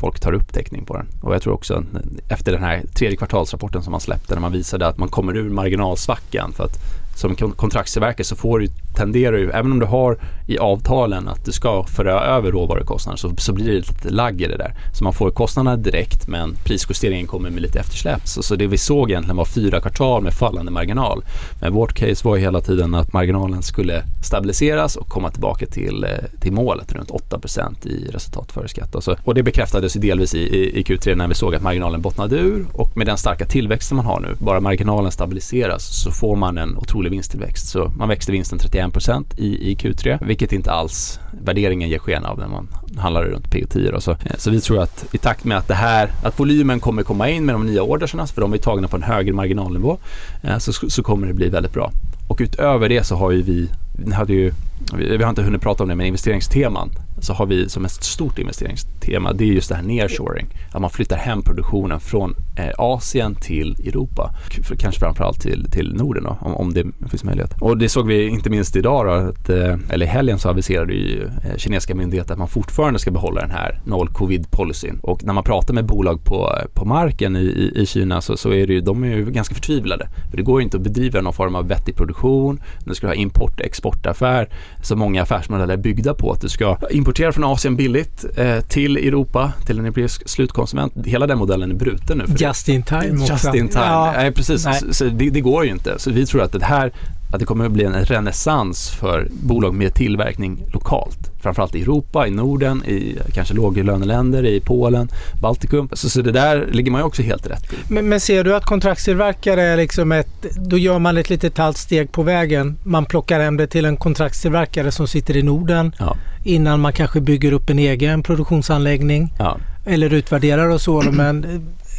folk 0.00 0.20
tar 0.20 0.32
upp 0.32 0.52
täckning 0.52 0.84
på 0.84 0.96
den. 0.96 1.06
Och 1.20 1.34
jag 1.34 1.42
tror 1.42 1.54
också 1.54 1.84
efter 2.28 2.52
den 2.52 2.62
här 2.62 2.82
tredje 2.94 3.16
kvartalsrapporten 3.16 3.82
som 3.82 3.90
man 3.90 4.00
släppte 4.00 4.34
när 4.34 4.40
man 4.40 4.52
visade 4.52 4.86
att 4.86 4.98
man 4.98 5.08
kommer 5.08 5.36
ur 5.36 5.50
marginalsvackan 5.50 6.52
för 6.52 6.64
att 6.64 6.78
som 7.16 7.36
kontraktstillverkare 7.36 8.24
så 8.24 8.36
får 8.36 8.58
du, 8.58 8.68
tenderar 8.96 9.36
ju, 9.36 9.50
även 9.50 9.72
om 9.72 9.78
du 9.78 9.86
har 9.86 10.18
i 10.50 10.58
avtalen 10.58 11.28
att 11.28 11.44
du 11.44 11.52
ska 11.52 11.84
föra 11.84 12.20
över 12.20 12.52
råvarukostnader 12.52 13.16
så, 13.18 13.32
så 13.38 13.52
blir 13.52 13.66
det 13.66 13.72
lite 13.72 14.10
lagg 14.10 14.40
i 14.40 14.46
det 14.46 14.56
där. 14.56 14.74
Så 14.92 15.04
man 15.04 15.12
får 15.12 15.30
kostnaderna 15.30 15.76
direkt 15.76 16.28
men 16.28 16.54
prisjusteringen 16.64 17.26
kommer 17.26 17.50
med 17.50 17.62
lite 17.62 17.78
eftersläpp. 17.80 18.28
Så, 18.28 18.42
så 18.42 18.56
det 18.56 18.66
vi 18.66 18.78
såg 18.78 19.10
egentligen 19.10 19.36
var 19.36 19.44
fyra 19.44 19.80
kvartal 19.80 20.22
med 20.22 20.32
fallande 20.32 20.72
marginal. 20.72 21.24
Men 21.60 21.72
vårt 21.72 21.92
case 21.92 22.28
var 22.28 22.36
ju 22.36 22.42
hela 22.42 22.60
tiden 22.60 22.94
att 22.94 23.12
marginalen 23.12 23.62
skulle 23.62 24.02
stabiliseras 24.22 24.96
och 24.96 25.08
komma 25.08 25.30
tillbaka 25.30 25.66
till, 25.66 26.04
eh, 26.04 26.40
till 26.40 26.52
målet 26.52 26.92
runt 26.92 27.10
8% 27.10 27.86
i 27.86 28.10
resultat 28.12 28.52
före 28.52 28.68
skatt. 28.68 28.88
Och, 28.88 28.96
alltså, 28.96 29.16
och 29.24 29.34
det 29.34 29.42
bekräftades 29.42 29.96
ju 29.96 30.00
delvis 30.00 30.34
i, 30.34 30.38
i, 30.38 30.80
i 30.80 30.82
Q3 30.82 31.14
när 31.14 31.28
vi 31.28 31.34
såg 31.34 31.54
att 31.54 31.62
marginalen 31.62 32.02
bottnade 32.02 32.36
ur 32.36 32.66
och 32.72 32.96
med 32.96 33.06
den 33.06 33.16
starka 33.16 33.46
tillväxten 33.46 33.96
man 33.96 34.06
har 34.06 34.20
nu, 34.20 34.34
bara 34.38 34.60
marginalen 34.60 35.12
stabiliseras 35.12 36.02
så 36.02 36.10
får 36.10 36.36
man 36.36 36.58
en 36.58 36.76
otrolig 36.76 37.10
vinsttillväxt. 37.10 37.68
Så 37.68 37.92
man 37.98 38.08
växte 38.08 38.32
vinsten 38.32 38.58
31 38.58 38.89
i, 39.36 39.70
i 39.70 39.74
Q3, 39.74 40.26
vilket 40.26 40.52
inte 40.52 40.72
alls 40.72 41.20
värderingen 41.44 41.88
ger 41.88 41.98
sken 41.98 42.24
av 42.24 42.38
när 42.38 42.48
man 42.48 42.68
handlar 42.98 43.24
runt 43.24 43.46
P10. 43.46 44.00
Så, 44.00 44.10
eh, 44.10 44.16
så 44.38 44.50
vi 44.50 44.60
tror 44.60 44.82
att 44.82 45.14
i 45.14 45.18
takt 45.18 45.44
med 45.44 45.58
att 45.58 45.68
det 45.68 45.74
här, 45.74 46.10
att 46.22 46.40
volymen 46.40 46.80
kommer 46.80 47.02
komma 47.02 47.28
in 47.28 47.46
med 47.46 47.54
de 47.54 47.66
nya 47.66 47.82
orderserna, 47.82 48.26
för 48.26 48.40
de 48.40 48.52
är 48.52 48.58
tagna 48.58 48.88
på 48.88 48.96
en 48.96 49.02
högre 49.02 49.32
marginalnivå, 49.32 49.98
eh, 50.42 50.58
så, 50.58 50.72
så 50.72 51.02
kommer 51.02 51.26
det 51.26 51.34
bli 51.34 51.48
väldigt 51.48 51.72
bra. 51.72 51.92
Och 52.28 52.38
utöver 52.40 52.88
det 52.88 53.04
så 53.04 53.16
har 53.16 53.30
ju 53.30 53.42
vi, 53.42 53.68
vi 53.92 54.12
hade 54.12 54.32
ju, 54.32 54.52
vi 54.94 55.22
har 55.22 55.30
inte 55.30 55.42
hunnit 55.42 55.62
prata 55.62 55.82
om 55.82 55.88
det, 55.88 55.94
men 55.94 56.06
investeringsteman 56.06 56.90
så 57.24 57.32
har 57.32 57.46
vi 57.46 57.68
som 57.68 57.84
ett 57.84 57.90
stort 57.90 58.38
investeringstema, 58.38 59.32
det 59.32 59.44
är 59.44 59.48
just 59.48 59.68
det 59.68 59.74
här 59.74 59.82
nearshoring. 59.82 60.46
Att 60.72 60.80
man 60.80 60.90
flyttar 60.90 61.16
hem 61.16 61.42
produktionen 61.42 62.00
från 62.00 62.34
eh, 62.56 62.70
Asien 62.78 63.34
till 63.34 63.76
Europa. 63.86 64.34
Kanske 64.78 65.00
framförallt 65.00 65.40
till, 65.40 65.70
till 65.70 65.94
Norden 65.94 66.24
då, 66.24 66.38
om, 66.40 66.54
om 66.54 66.74
det 66.74 66.86
finns 67.10 67.24
möjlighet. 67.24 67.54
Och 67.60 67.78
det 67.78 67.88
såg 67.88 68.06
vi 68.06 68.28
inte 68.28 68.50
minst 68.50 68.76
idag 68.76 69.06
då, 69.06 69.12
att, 69.12 69.48
eh, 69.48 69.76
eller 69.90 70.06
i 70.06 70.08
helgen 70.08 70.38
så 70.38 70.48
aviserade 70.48 70.92
ju 70.92 71.24
eh, 71.24 71.56
kinesiska 71.56 71.94
myndigheter 71.94 72.32
att 72.32 72.38
man 72.38 72.48
fortfarande 72.48 72.98
ska 72.98 73.10
behålla 73.10 73.40
den 73.40 73.50
här 73.50 73.80
noll 73.84 74.08
covid 74.08 74.50
policyn. 74.50 74.98
Och 75.02 75.24
när 75.24 75.32
man 75.32 75.44
pratar 75.44 75.74
med 75.74 75.86
bolag 75.86 76.24
på, 76.24 76.58
på 76.74 76.84
marken 76.84 77.36
i, 77.36 77.40
i, 77.40 77.82
i 77.82 77.86
Kina 77.86 78.20
så, 78.20 78.36
så 78.36 78.52
är 78.52 78.66
det 78.66 78.72
ju, 78.72 78.80
de 78.80 79.04
är 79.04 79.16
ju 79.16 79.30
ganska 79.30 79.54
förtvivlade. 79.54 80.08
För 80.30 80.36
det 80.36 80.42
går 80.42 80.60
ju 80.60 80.64
inte 80.64 80.76
att 80.76 80.82
bedriva 80.82 81.20
någon 81.20 81.32
form 81.32 81.54
av 81.54 81.68
vettig 81.68 81.96
produktion. 81.96 82.60
Nu 82.84 82.94
ska 82.94 83.06
du 83.06 83.10
ha 83.10 83.14
import-exportaffär. 83.14 84.48
Så 84.82 84.96
många 84.96 85.22
affärsmodeller 85.22 85.74
är 85.74 85.78
byggda 85.78 86.14
på 86.14 86.32
att 86.32 86.40
du 86.40 86.48
ska 86.48 86.76
import 86.90 87.09
importerar 87.10 87.32
från 87.32 87.44
Asien 87.44 87.76
billigt 87.76 88.24
eh, 88.36 88.60
till 88.60 88.96
Europa, 88.96 89.52
till 89.66 89.78
en 89.78 89.84
europeisk 89.84 90.28
slutkonsument. 90.28 90.92
Hela 91.04 91.26
den 91.26 91.38
modellen 91.38 91.70
är 91.70 91.74
bruten 91.74 92.18
nu. 92.18 92.24
Just 92.36 92.68
in 92.68 92.82
time 92.82 93.12
också. 93.12 93.32
Just 93.32 93.54
in 93.54 93.68
time, 93.68 93.84
ja. 93.84 94.12
Nej, 94.16 94.32
precis. 94.32 94.64
Nej. 94.64 94.80
Så 94.90 95.04
det, 95.04 95.30
det, 95.30 95.40
går 95.40 95.64
ju 95.64 95.70
inte. 95.70 95.98
Så 95.98 96.10
vi 96.10 96.26
tror 96.26 96.42
att 96.42 96.52
det 96.52 96.64
här 96.64 96.92
att 97.32 97.40
det 97.40 97.46
kommer 97.46 97.64
att 97.66 97.72
bli 97.72 97.84
en 97.84 98.04
renässans 98.04 98.90
för 98.90 99.28
bolag 99.30 99.74
med 99.74 99.94
tillverkning 99.94 100.64
lokalt. 100.72 101.18
Framförallt 101.42 101.74
i 101.74 101.82
Europa, 101.82 102.26
i 102.26 102.30
Norden, 102.30 102.84
i 102.84 103.18
kanske 103.34 103.54
låglöneländer, 103.54 104.44
i 104.46 104.60
Polen, 104.60 105.08
Baltikum. 105.42 105.88
Så, 105.92 106.10
så 106.10 106.22
det 106.22 106.32
där 106.32 106.68
ligger 106.72 106.90
man 106.90 107.00
ju 107.00 107.04
också 107.04 107.22
helt 107.22 107.46
rätt 107.46 107.72
i. 107.72 107.76
Men, 107.88 108.08
men 108.08 108.20
ser 108.20 108.44
du 108.44 108.56
att 108.56 108.64
kontraktstillverkare 108.64 109.62
är 109.62 109.76
liksom 109.76 110.12
ett, 110.12 110.46
då 110.56 110.78
gör 110.78 110.98
man 110.98 111.18
ett 111.18 111.30
litet 111.30 111.58
halvt 111.58 111.76
steg 111.76 112.12
på 112.12 112.22
vägen. 112.22 112.76
Man 112.84 113.04
plockar 113.06 113.40
hem 113.40 113.56
det 113.56 113.66
till 113.66 113.84
en 113.84 113.96
kontraktstillverkare 113.96 114.90
som 114.92 115.08
sitter 115.08 115.36
i 115.36 115.42
Norden 115.42 115.92
Ja. 115.98 116.16
innan 116.44 116.80
man 116.80 116.92
kanske 116.92 117.20
bygger 117.20 117.52
upp 117.52 117.70
en 117.70 117.78
egen 117.78 118.22
produktionsanläggning 118.22 119.32
Ja. 119.38 119.56
eller 119.86 120.14
utvärderar 120.14 120.68
och 120.68 120.80
så. 120.80 121.02
Men 121.12 121.46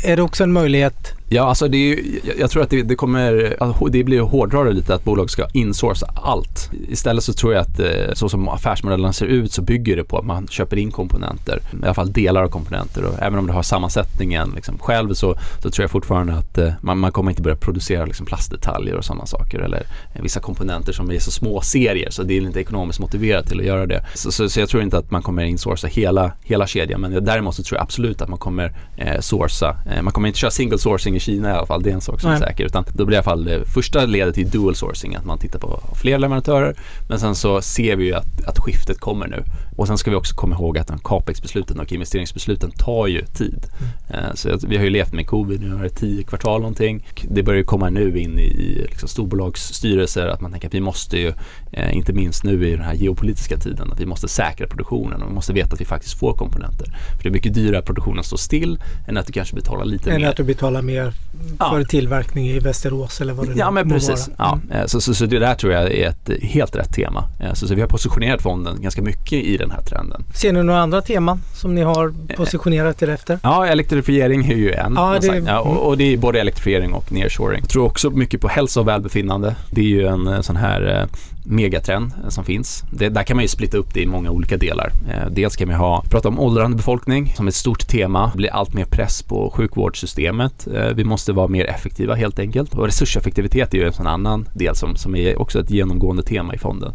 är 0.06 0.16
det 0.16 0.22
också 0.22 0.44
en 0.44 0.52
möjlighet? 0.54 1.14
Ja, 1.34 1.44
alltså 1.44 1.68
det 1.68 1.78
är 1.78 1.96
ju, 1.96 2.20
jag- 2.38 2.52
tror 2.52 2.64
att 2.64 2.70
det, 2.70 2.82
det 2.84 2.96
kommer, 2.96 3.56
alltså, 3.60 3.86
det 3.86 4.04
blir 4.04 4.20
hårdrare 4.22 4.74
lite 4.74 4.96
att 4.96 5.04
bolag 5.04 5.30
ska 5.30 5.48
insourca 5.54 6.06
allt. 6.16 6.70
Istället 6.90 7.24
så 7.24 7.34
tror 7.34 7.54
jag 7.54 7.62
att 7.62 7.80
eh, 7.80 8.14
så 8.14 8.30
som 8.30 8.50
affärsmodellerna 8.50 9.14
ser 9.14 9.26
ut 9.26 9.52
så 9.52 9.62
bygger 9.62 9.96
det 9.96 10.04
på 10.04 10.18
att 10.18 10.26
man 10.26 10.48
köper 10.48 10.78
in 10.78 10.92
komponenter, 10.92 11.60
i 11.82 11.86
alla 11.86 11.94
fall 11.94 12.12
delar 12.12 12.44
av 12.44 12.48
komponenter 12.50 13.04
och 13.06 13.20
även 13.22 13.40
om 13.40 13.48
du 13.48 13.54
har 13.54 13.64
sammansättningen 13.64 14.52
liksom 14.56 14.80
själv 14.80 15.14
så, 15.14 15.36
så 15.64 15.70
tror 15.72 15.84
jag 15.84 15.92
fortfarande 15.92 16.34
att 16.34 16.58
eh, 16.58 16.74
man, 16.82 16.98
man 16.98 17.12
kommer 17.12 17.32
inte 17.32 17.42
börja 17.42 17.56
producera 17.58 18.06
liksom 18.06 18.26
plastdetaljer 18.26 18.96
och 18.96 19.06
sådana 19.06 19.26
saker 19.26 19.60
eller 19.60 19.84
vissa 20.22 20.40
komponenter 20.40 20.94
som 20.94 21.12
är 21.12 21.20
så 21.20 21.32
små 21.32 21.62
serier 21.62 22.10
så 22.10 22.24
det 22.24 22.38
är 22.38 22.42
inte 22.42 22.60
ekonomiskt 22.60 23.00
motiverat 23.00 23.48
till 23.48 23.60
att 23.60 23.66
göra 23.66 23.86
det. 23.86 24.06
Så, 24.16 24.32
så, 24.32 24.50
så 24.50 24.60
jag 24.60 24.70
tror 24.70 24.84
inte 24.84 24.98
att 24.98 25.12
man 25.12 25.22
kommer 25.22 25.44
insourca 25.44 25.88
hela, 25.88 26.32
hela 26.44 26.68
kedjan 26.68 27.02
men 27.02 27.26
däremot 27.26 27.56
så 27.56 27.64
tror 27.64 27.78
jag 27.78 27.84
absolut 27.84 28.22
att 28.22 28.30
man 28.30 28.40
kommer 28.40 28.74
eh, 28.98 29.20
sourca. 29.20 29.78
Eh, 29.96 30.02
man 30.02 30.14
kommer 30.14 30.28
inte 30.28 30.40
köra 30.40 30.52
single 30.52 30.78
sourcing 30.78 31.16
i 31.16 31.21
Kina 31.22 31.50
i 31.50 31.52
alla 31.52 31.66
fall, 31.66 31.84
det 31.84 31.90
är 31.90 31.94
en 31.94 32.02
sak 32.02 32.22
som 32.22 32.30
Nej. 32.30 32.42
är 32.42 32.46
säker. 32.46 32.66
Utan 32.66 32.86
då 32.94 33.06
blir 33.06 33.16
i 33.16 33.18
alla 33.18 33.24
fall 33.24 33.46
det 33.46 33.66
första 33.66 34.06
ledet 34.06 34.36
till 34.36 34.50
dual 34.50 34.76
sourcing, 34.76 35.16
att 35.16 35.26
man 35.26 35.38
tittar 35.38 35.60
på 35.60 35.80
fler 36.02 36.20
leverantörer. 36.20 36.76
Men 37.10 37.20
sen 37.20 37.36
så 37.36 37.62
ser 37.62 37.96
vi 37.96 38.06
ju 38.06 38.14
att, 38.14 38.48
att 38.48 38.60
skiftet 38.60 39.00
kommer 39.00 39.28
nu. 39.28 39.44
Och 39.76 39.88
sen 39.88 39.98
ska 39.98 40.12
vi 40.12 40.18
också 40.18 40.36
komma 40.36 40.56
ihåg 40.56 40.78
att 40.78 40.88
de 40.88 41.00
capex-besluten 41.00 41.80
och 41.80 41.92
investeringsbesluten 41.92 42.72
tar 42.72 43.08
ju 43.08 43.22
tid. 43.26 43.66
Eh, 44.10 44.34
Så 44.36 44.58
vi 44.68 44.78
har 44.78 44.84
ju 44.84 44.90
levt 44.90 45.14
med 45.14 45.28
covid, 45.28 45.62
nu 45.62 45.78
det 45.84 45.90
tio 45.90 46.24
kvartal 46.24 46.62
någonting. 46.62 47.08
Det 47.30 47.44
börjar 47.44 47.58
ju 47.58 47.64
komma 47.64 47.90
nu 47.90 48.20
in 48.20 48.40
i, 48.40 48.42
i 48.44 48.86
liksom 48.90 49.10
storbolagsstyrelser 49.10 50.28
att 50.28 50.42
man 50.42 50.52
tänker 50.52 50.68
att 50.68 50.74
vi 50.74 50.82
måste 50.82 51.18
ju, 51.18 51.34
eh, 51.72 51.98
inte 51.98 52.14
minst 52.14 52.44
nu 52.44 52.68
i 52.68 52.72
den 52.72 52.82
här 52.86 52.94
geopolitiska 52.94 53.58
tiden, 53.58 53.92
att 53.92 54.00
vi 54.00 54.06
måste 54.06 54.28
säkra 54.28 54.68
produktionen 54.68 55.22
och 55.22 55.30
vi 55.30 55.34
måste 55.34 55.54
veta 55.54 55.74
att 55.74 55.82
vi 55.82 55.86
faktiskt 55.86 56.20
får 56.20 56.34
komponenter. 56.34 56.86
För 57.18 57.24
det 57.24 57.30
är 57.30 57.34
mycket 57.34 57.54
dyrare 57.54 57.80
att 57.80 57.86
produktionen 57.86 58.24
står 58.24 58.38
still 58.38 58.80
än 59.08 59.18
att 59.18 59.28
du 59.28 59.34
kanske 59.34 59.56
betalar 59.56 59.86
lite 59.86 60.10
Eller 60.10 60.20
mer. 60.20 60.28
att 60.28 60.38
du 60.38 60.44
betalar 60.44 60.82
mer 60.82 61.14
Ja. 61.60 61.70
för 61.72 61.84
tillverkning 61.84 62.48
i 62.48 62.60
Västerås 62.60 63.22
eller 63.22 63.34
vad 63.34 63.48
det 63.48 63.54
Ja 63.56 63.70
nu 63.70 63.74
men 63.74 63.88
må 63.88 63.94
precis. 63.94 64.28
vara. 64.28 64.36
Ja. 64.38 64.60
Mm. 64.64 64.78
eh, 64.82 64.86
Så, 64.86 65.02
så, 65.02 65.14
så 65.14 65.26
det 65.26 65.40
där 65.40 65.56
tror 65.56 65.74
jag 65.74 65.92
är 65.92 66.08
ett 66.10 66.44
helt 66.44 66.76
rätt 66.76 66.94
tema. 66.94 67.24
Eh, 67.40 67.54
Så, 67.54 67.68
så 67.68 67.76
vi 67.76 67.82
har 67.82 67.88
positionerat 67.88 68.42
fonden 68.42 68.82
ganska 68.82 69.02
mycket 69.02 69.34
i 69.34 69.58
den 69.58 69.72
här 69.72 69.82
trenden. 69.82 70.24
Ser 70.34 70.54
ni 70.54 70.64
några 70.64 70.80
andra 70.82 71.02
teman 71.02 71.40
som 71.56 71.76
ni 71.76 71.82
har 71.82 72.14
positionerat 72.36 73.02
er 73.04 73.10
efter? 73.10 73.40
Ja, 73.44 73.66
elektrifiering 73.66 74.46
är 74.52 74.56
ju 74.56 74.72
en. 74.74 74.94
Ja, 74.96 75.18
det- 75.22 75.44
ja, 75.48 75.60
och, 75.60 75.88
och 75.88 75.98
det 75.98 76.14
är 76.14 76.18
både 76.18 76.40
elektrifiering 76.40 76.94
och 76.94 77.12
nearshoring. 77.12 77.60
Jag 77.62 77.70
tror 77.70 77.86
också 77.86 78.10
mycket 78.10 78.42
på 78.42 78.48
hälsa 78.48 78.80
och 78.80 78.88
välbefinnande. 78.88 79.56
Det 79.72 79.82
är 79.82 79.86
ju 79.86 80.08
en 80.08 80.28
eh, 80.28 80.42
sån 80.42 80.56
här 80.56 81.00
eh, 81.02 81.08
megatrend 81.44 82.14
eh, 82.24 82.30
som 82.30 82.44
finns. 82.44 82.84
Det, 82.92 83.10
där 83.10 83.24
kan 83.24 83.38
man 83.38 83.44
ju 83.44 83.48
splitta 83.48 83.78
upp 83.78 83.94
det 83.94 84.02
i 84.02 84.06
många 84.06 84.32
olika 84.32 84.58
delar. 84.58 84.92
Eh, 85.10 85.32
dels 85.32 85.56
kan 85.56 85.68
vi 85.68 85.74
ha, 85.74 86.04
prata 86.10 86.28
om 86.28 86.40
åldrande 86.40 86.78
befolkning 86.78 87.34
som 87.36 87.48
ett 87.48 87.56
stort 87.56 87.88
tema. 87.88 88.30
Det 88.34 88.38
blir 88.38 88.50
allt 88.50 88.74
mer 88.74 88.86
press 88.86 89.24
på 89.24 89.52
sjukvårdssystemet. 89.56 90.68
Eh, 90.68 90.88
vi 90.88 91.04
måste 91.04 91.34
vara 91.34 91.48
mer 91.48 91.66
effektiva 91.66 92.16
helt 92.16 92.40
enkelt. 92.40 92.74
Och 92.74 92.86
resurseffektivitet 92.86 93.74
är 93.74 93.78
ju 93.78 93.86
en 93.86 93.94
sån 93.94 94.08
annan 94.08 94.48
del 94.54 94.76
som, 94.76 94.96
som 94.96 95.16
är 95.16 95.42
också 95.42 95.60
ett 95.60 95.72
genomgående 95.72 96.24
tema 96.24 96.56
i 96.56 96.58
fonden. 96.58 96.94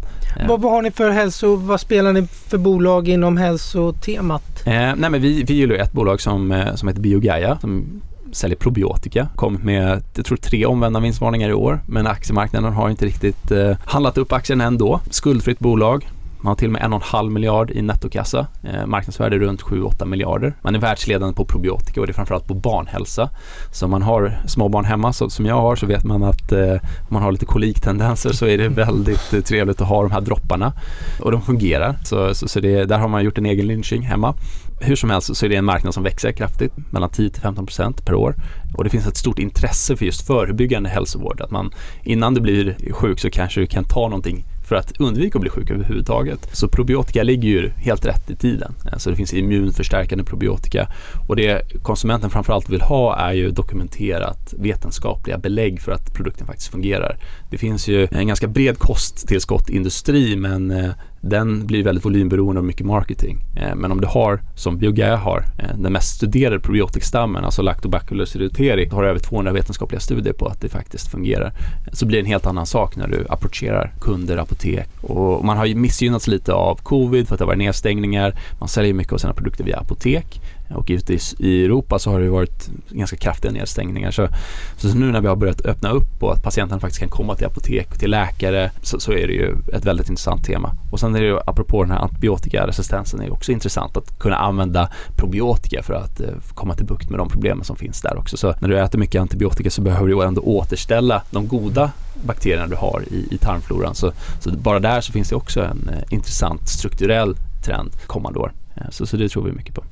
Vad, 0.49 0.61
vad 0.61 0.73
har 0.73 0.83
ni 0.83 0.91
för 0.91 1.11
hälso... 1.11 1.57
Vad 1.57 1.81
spelar 1.81 2.13
ni 2.13 2.27
för 2.27 2.59
bolag 2.59 3.09
inom 3.09 3.37
hälsotemat? 3.37 4.63
Eh, 4.67 4.73
nej 4.73 5.11
men 5.11 5.23
vi, 5.23 5.43
vi 5.43 5.55
gillar 5.55 5.75
ju 5.75 5.81
ett 5.81 5.93
bolag 5.93 6.21
som, 6.21 6.65
som 6.75 6.89
heter 6.89 7.01
Biogaia 7.01 7.59
som 7.61 8.03
säljer 8.37 8.57
probiotika. 8.57 9.29
Kommit 9.37 9.65
med, 9.65 10.03
jag 10.15 10.25
tror 10.25 10.37
tre 10.37 10.67
omvända 10.67 11.01
vinstvarningar 11.01 11.49
i 11.49 11.53
år 11.53 11.81
men 11.87 12.07
aktiemarknaden 12.07 12.73
har 12.73 12.91
inte 12.91 13.07
riktigt 13.07 13.51
eh, 13.51 13.77
handlat 13.85 14.19
upp 14.19 14.33
aktien 14.33 14.61
ändå. 14.61 15.01
Skuldfritt 15.11 15.59
bolag. 15.59 16.07
Man 16.47 16.51
har 16.51 16.57
till 16.57 16.69
och 16.69 16.73
med 16.73 16.83
en 16.83 16.93
och 16.93 17.03
en 17.03 17.09
halv 17.09 17.33
miljard 17.33 17.71
i 17.71 17.83
nettokassa. 17.83 18.47
Eh, 18.63 18.87
marknadsvärde 18.87 19.39
runt 19.39 19.63
7-8 19.63 20.05
miljarder. 20.05 20.55
Man 20.63 20.75
är 20.75 20.79
världsledande 20.79 21.35
på 21.35 21.45
probiotika 21.45 22.01
och 22.01 22.07
det 22.07 22.11
är 22.11 22.15
framförallt 22.15 22.47
på 22.47 22.55
barnhälsa. 22.55 23.31
Så 23.73 23.85
om 23.85 23.91
man 23.91 24.03
har 24.03 24.39
småbarn 24.47 24.85
hemma 24.85 25.13
så, 25.13 25.31
som 25.31 25.47
jag 25.47 25.55
har 25.55 25.77
så 25.77 25.87
vet 25.87 26.05
man 26.05 26.23
att 26.23 26.53
eh, 26.53 26.73
om 26.73 27.09
man 27.09 27.23
har 27.23 27.33
lite 27.33 27.47
koliktendenser 27.47 28.33
så 28.33 28.47
är 28.47 28.59
det 28.59 28.69
väldigt 28.69 29.35
eh, 29.35 29.41
trevligt 29.41 29.81
att 29.81 29.89
ha 29.89 30.03
de 30.03 30.11
här 30.11 30.21
dropparna. 30.21 30.73
Och 31.21 31.33
de 31.33 31.43
fungerar. 31.43 31.97
Så, 32.05 32.35
så, 32.35 32.49
så 32.49 32.61
det, 32.61 32.85
där 32.85 32.99
har 32.99 33.09
man 33.09 33.25
gjort 33.25 33.39
en 33.39 33.47
egen 33.47 33.67
lynching 33.67 34.03
hemma. 34.03 34.35
Hur 34.81 34.97
som 34.97 35.11
helst 35.11 35.37
så 35.37 35.47
är 35.47 35.51
det 35.51 35.57
en 35.57 35.65
marknad 35.65 35.95
som 35.95 36.03
växer 36.03 36.33
kraftigt, 36.33 36.73
mellan 36.91 37.11
10-15% 37.11 38.05
per 38.05 38.15
år. 38.15 38.35
Och 38.77 38.85
det 38.85 38.91
finns 38.91 39.07
ett 39.07 39.17
stort 39.17 39.39
intresse 39.39 39.97
för 39.97 40.05
just 40.05 40.27
förebyggande 40.27 40.89
hälsovård. 40.89 41.41
Att 41.41 41.51
man 41.51 41.71
innan 42.05 42.35
du 42.35 42.41
blir 42.41 42.77
sjuk 42.93 43.21
så 43.21 43.31
kanske 43.31 43.61
du 43.61 43.67
kan 43.67 43.85
ta 43.85 44.09
någonting 44.09 44.45
för 44.69 44.77
att 44.77 44.93
undvika 45.01 45.39
att 45.39 45.41
bli 45.41 45.51
sjuk 45.51 45.71
överhuvudtaget. 45.71 46.49
Så 46.53 46.69
probiotika 46.69 47.23
ligger 47.23 47.49
ju 47.49 47.71
helt 47.71 48.07
rätt 48.07 48.31
i 48.31 48.37
tiden. 48.37 48.75
Alltså 48.93 49.11
det 49.11 49.17
finns 49.17 49.35
immunförstärkande 49.35 50.25
probiotika. 50.25 50.89
Och 51.29 51.37
det 51.37 51.63
konsumenten 51.83 52.31
framförallt 52.31 52.69
vill 52.69 52.81
ha 52.81 53.17
är 53.17 53.33
ju 53.33 53.51
dokumenterat 53.51 54.55
vetenskapliga 54.59 55.39
belägg 55.39 55.81
för 55.81 55.93
att 55.93 56.15
produkten 56.15 56.47
faktiskt 56.47 56.71
fungerar. 56.71 57.19
Det 57.51 57.59
finns 57.59 57.89
ju 57.89 58.09
en 58.11 58.27
ganska 58.27 58.47
bred 58.49 58.79
kosttillskottindustri 58.79 60.37
men 60.37 60.71
eh, 60.71 60.91
den 61.29 61.67
blir 61.67 61.85
väldigt 61.85 62.05
volymberoende 62.05 62.59
av 62.59 62.65
mycket 62.65 62.87
marketing. 62.87 63.39
Eh, 63.57 63.75
men 63.75 63.93
om 63.93 64.01
du 64.01 64.07
har, 64.07 64.41
som 64.55 64.79
Biogaia 64.79 65.17
har, 65.17 65.45
eh, 65.59 65.77
den 65.79 65.93
mest 65.93 66.17
studerade 66.17 66.61
probiotikstammen, 66.61 67.45
alltså 67.45 67.63
Lactobacillus 67.63 68.37
reuteri, 68.37 68.89
har 68.93 69.05
över 69.05 69.19
200 69.19 69.53
vetenskapliga 69.53 70.01
studier 70.01 70.33
på 70.33 70.47
att 70.47 70.61
det 70.61 70.69
faktiskt 70.69 71.11
fungerar. 71.11 71.53
Så 71.93 72.07
blir 72.07 72.19
det 72.19 72.23
en 72.23 72.27
helt 72.27 72.47
annan 72.47 72.67
sak 72.67 72.97
när 72.97 73.09
du 73.09 73.27
approcherar 73.29 73.93
kunder, 74.01 74.37
apotek. 74.37 74.89
Och 75.01 75.45
man 75.45 75.57
har 75.57 75.67
ju 75.67 75.75
missgynnats 75.75 76.27
lite 76.27 76.53
av 76.53 76.75
covid 76.83 77.29
för 77.29 77.35
att 77.35 77.39
det 77.39 77.45
har 77.45 77.47
varit 77.47 77.59
nedstängningar. 77.59 78.35
Man 78.59 78.69
säljer 78.69 78.95
mycket 78.95 79.13
av 79.13 79.19
sina 79.19 79.33
produkter 79.33 79.65
via 79.65 79.79
apotek. 79.79 80.41
Och 80.71 80.87
ute 80.89 81.15
i, 81.15 81.19
i 81.39 81.65
Europa 81.65 81.99
så 81.99 82.11
har 82.11 82.19
det 82.19 82.25
ju 82.25 82.31
varit 82.31 82.71
ganska 82.91 83.17
kraftiga 83.17 83.53
nedstängningar. 83.53 84.11
Så, 84.11 84.29
så 84.77 84.89
nu 84.89 85.13
när 85.13 85.21
vi 85.21 85.29
har 85.29 85.37
börjat 85.37 85.67
öppna 85.67 85.91
upp 85.91 86.23
och 86.23 86.33
att 86.33 86.43
patienten 86.43 86.81
faktiskt 86.81 87.01
kan 87.01 87.09
komma 87.09 87.35
till 87.35 87.47
apotek 87.47 87.91
och 87.91 87.99
till 87.99 88.11
läkare 88.11 88.71
så, 88.83 89.01
så 89.01 89.13
är 89.13 89.27
det 89.27 89.33
ju 89.33 89.55
ett 89.73 89.85
väldigt 89.85 90.09
intressant 90.09 90.45
tema. 90.45 90.77
Och 90.91 91.01
sen 91.01 91.15
är 91.15 91.21
det 91.21 91.27
ju 91.27 91.39
apropå 91.47 91.83
den 91.83 91.93
här 91.93 91.99
antibiotikaresistensen 91.99 93.21
är 93.21 93.25
det 93.25 93.31
också 93.31 93.53
intressant 93.53 93.97
att 93.97 94.19
kunna 94.19 94.37
använda 94.37 94.89
probiotika 95.17 95.83
för 95.83 95.95
att 95.95 96.21
eh, 96.21 96.29
komma 96.55 96.75
till 96.75 96.87
bukt 96.87 97.11
med 97.11 97.19
de 97.19 97.29
problemen 97.29 97.65
som 97.65 97.77
finns 97.77 98.03
där 98.03 98.19
också. 98.19 98.37
Så 98.37 98.55
när 98.61 98.69
du 98.69 98.79
äter 98.79 98.99
mycket 98.99 99.21
antibiotika 99.21 99.71
så 99.71 99.83
behöver 99.83 100.09
du 100.09 100.23
ändå 100.23 100.43
återställa 100.43 101.23
de 101.31 101.49
goda 101.49 101.91
bakterierna 102.25 102.67
du 102.67 102.77
har 102.77 103.03
i, 103.11 103.35
i 103.35 103.39
tarmfloran. 103.39 103.95
Så, 103.95 104.13
så 104.41 104.51
bara 104.51 104.79
där 104.79 105.01
så 105.01 105.13
finns 105.13 105.29
det 105.29 105.37
också 105.37 105.63
en 105.63 105.89
eh, 105.89 106.15
intressant 106.15 106.69
strukturell 106.69 107.37
trend 107.65 107.91
kommande 108.07 108.39
år. 108.39 108.53
Eh, 108.77 108.91
så, 108.91 109.07
så 109.07 109.17
det 109.17 109.29
tror 109.29 109.45
vi 109.45 109.53
mycket 109.53 109.75
på. 109.75 109.85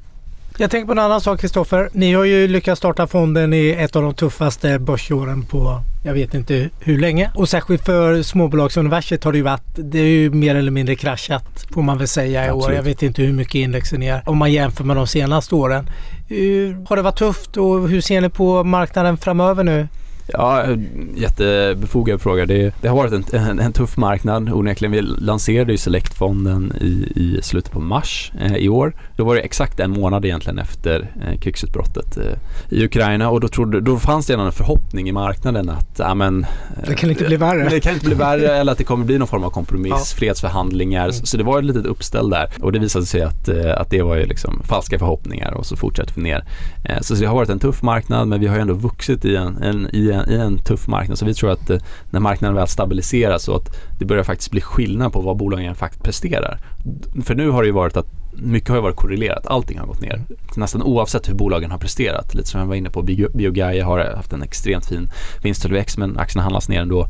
Jag 0.59 0.71
tänker 0.71 0.87
på 0.87 0.93
en 0.93 0.99
annan 0.99 1.21
sak 1.21 1.40
Kristoffer. 1.40 1.88
Ni 1.93 2.12
har 2.12 2.25
ju 2.25 2.49
lyckats 2.49 2.79
starta 2.79 3.07
fonden 3.07 3.53
i 3.53 3.71
ett 3.71 3.97
av 3.97 4.03
de 4.03 4.14
tuffaste 4.14 4.79
börsåren 4.79 5.43
på 5.43 5.81
jag 6.05 6.14
vet 6.14 6.35
inte 6.35 6.71
hur 6.81 6.99
länge. 6.99 7.31
Och 7.35 7.49
särskilt 7.49 7.85
för 7.85 8.23
småbolagsuniverset 8.23 9.25
har 9.25 9.33
det 9.33 9.38
ju 9.38 9.45
varit, 9.45 9.62
det 9.77 9.99
är 9.99 10.07
ju 10.07 10.31
mer 10.31 10.55
eller 10.55 10.71
mindre 10.71 10.97
kraschat 10.97 11.67
får 11.75 11.83
man 11.83 11.99
väl 11.99 12.09
säga 12.09 12.47
i 12.47 12.51
år. 12.51 12.73
Jag 12.73 12.83
vet 12.83 13.03
inte 13.03 13.23
hur 13.23 13.33
mycket 13.33 13.55
indexen 13.55 14.03
är 14.03 14.29
om 14.29 14.38
man 14.38 14.53
jämför 14.53 14.85
med 14.85 14.97
de 14.97 15.07
senaste 15.07 15.55
åren. 15.55 15.90
Hur, 16.29 16.87
har 16.88 16.97
det 16.97 17.03
varit 17.03 17.19
tufft 17.19 17.57
och 17.57 17.88
hur 17.88 18.01
ser 18.01 18.21
ni 18.21 18.29
på 18.29 18.64
marknaden 18.64 19.17
framöver 19.17 19.64
nu? 19.64 19.88
Ja, 20.27 20.65
jättebefogad 21.17 22.21
fråga. 22.21 22.47
Det, 22.47 22.75
det 22.81 22.89
har 22.89 22.97
varit 22.97 23.13
en, 23.13 23.41
en, 23.41 23.59
en 23.61 23.73
tuff 23.73 23.97
marknad 23.97 24.53
onekligen. 24.53 24.93
Vi 24.93 25.03
lanserade 25.03 25.73
ju 25.73 25.79
Selectfonden 25.79 26.73
i, 26.81 27.13
i 27.17 27.39
slutet 27.43 27.73
på 27.73 27.81
mars 27.81 28.33
eh, 28.41 28.57
i 28.57 28.69
år. 28.69 28.95
Då 29.17 29.25
var 29.25 29.35
det 29.35 29.41
exakt 29.41 29.81
en 29.81 29.91
månad 29.91 30.25
egentligen 30.25 30.59
efter 30.59 31.11
eh, 31.27 31.39
krigsutbrottet 31.41 32.17
eh, 32.17 32.23
i 32.79 32.85
Ukraina 32.85 33.31
och 33.31 33.41
då, 33.41 33.49
trodde, 33.49 33.81
då 33.81 33.97
fanns 33.99 34.27
det 34.27 34.33
redan 34.33 34.47
en 34.47 34.53
förhoppning 34.53 35.09
i 35.09 35.13
marknaden 35.13 35.69
att 35.69 35.99
ja, 35.99 36.15
men, 36.15 36.43
eh, 36.77 36.89
Det 36.89 36.95
kan 36.95 37.11
inte 37.11 37.25
bli 37.25 37.37
värre. 37.37 37.69
det 37.71 37.81
kan 37.81 37.95
inte 37.95 38.07
bli 38.07 38.15
värre 38.15 38.57
eller 38.57 38.73
att 38.73 38.79
det 38.79 38.85
kommer 38.85 39.05
bli 39.05 39.19
någon 39.19 39.29
form 39.29 39.45
av 39.45 39.51
kompromiss, 39.51 39.93
Ja. 39.95 40.19
fredsförhandlingar. 40.19 41.11
Så, 41.11 41.27
så 41.27 41.37
det 41.37 41.45
var 41.45 41.59
ett 41.59 41.65
litet 41.65 41.87
uppställ 41.87 42.31
där 42.31 42.51
och 42.61 42.73
det 42.73 42.79
visade 42.79 43.07
sig 43.07 43.23
att, 43.23 43.49
eh, 43.49 43.77
att 43.81 43.91
det 43.91 44.03
var 44.03 44.17
ju 44.17 44.27
liksom 44.27 44.63
falska 44.65 44.99
förhoppningar 44.99 45.53
och 45.53 45.67
så 45.67 45.77
fortsatte 45.77 46.13
vi 46.17 46.23
ner. 46.23 46.45
Eh, 46.85 47.01
Så 47.01 47.15
det 47.15 47.27
har 47.27 47.35
varit 47.35 47.49
en 47.51 47.59
tuff 47.59 47.83
marknad 47.83 48.29
men 48.29 48.41
vi 48.41 48.47
har 48.47 48.55
ju 48.57 48.61
ändå 48.63 48.75
vuxit 48.75 49.25
i 49.25 49.37
en, 49.37 49.63
en, 49.63 49.89
i 49.93 50.11
en, 50.14 50.31
i 50.31 50.35
en 50.35 50.59
tuff 50.59 50.88
marknad. 50.88 51.18
Så 51.18 51.24
vi 51.24 51.35
tror 51.35 51.50
att 51.50 51.70
eh, 51.70 51.79
när 52.11 52.20
marknaden 52.20 52.57
väl 52.57 52.68
stabiliseras 52.68 53.48
och 53.48 53.57
att 53.57 53.77
det 53.98 54.05
börjar 54.05 54.24
faktiskt 54.24 54.50
bli 54.50 54.61
skillnad 54.61 55.12
på 55.12 55.20
vad 55.20 55.37
bolagen 55.37 55.74
faktiskt 55.74 56.05
presterar. 56.05 56.61
För 57.24 57.35
nu 57.35 57.50
har 57.50 57.62
det 57.62 57.66
ju 57.66 57.72
varit 57.72 57.96
att 57.96 58.07
mycket 58.37 58.68
har 58.68 58.77
ju 58.77 58.83
varit 58.83 58.96
korrelerat. 58.96 59.46
Allting 59.46 59.79
har 59.79 59.87
gått 59.87 60.00
ner. 60.00 60.22
Nästan 60.57 60.83
oavsett 60.83 61.29
hur 61.29 61.35
bolagen 61.35 61.70
har 61.70 61.79
presterat. 61.79 62.35
Lite 62.35 62.48
som 62.48 62.61
jag 62.61 62.66
var 62.66 62.74
inne 62.74 62.90
på, 62.90 63.03
Biogaia 63.03 63.85
har 63.85 64.14
haft 64.16 64.33
en 64.33 64.42
extremt 64.42 64.87
fin 64.87 65.09
vinsttillväxt 65.42 65.98
men 65.98 66.18
aktierna 66.18 66.42
handlas 66.42 66.68
ner 66.68 66.81
ändå. 66.81 67.09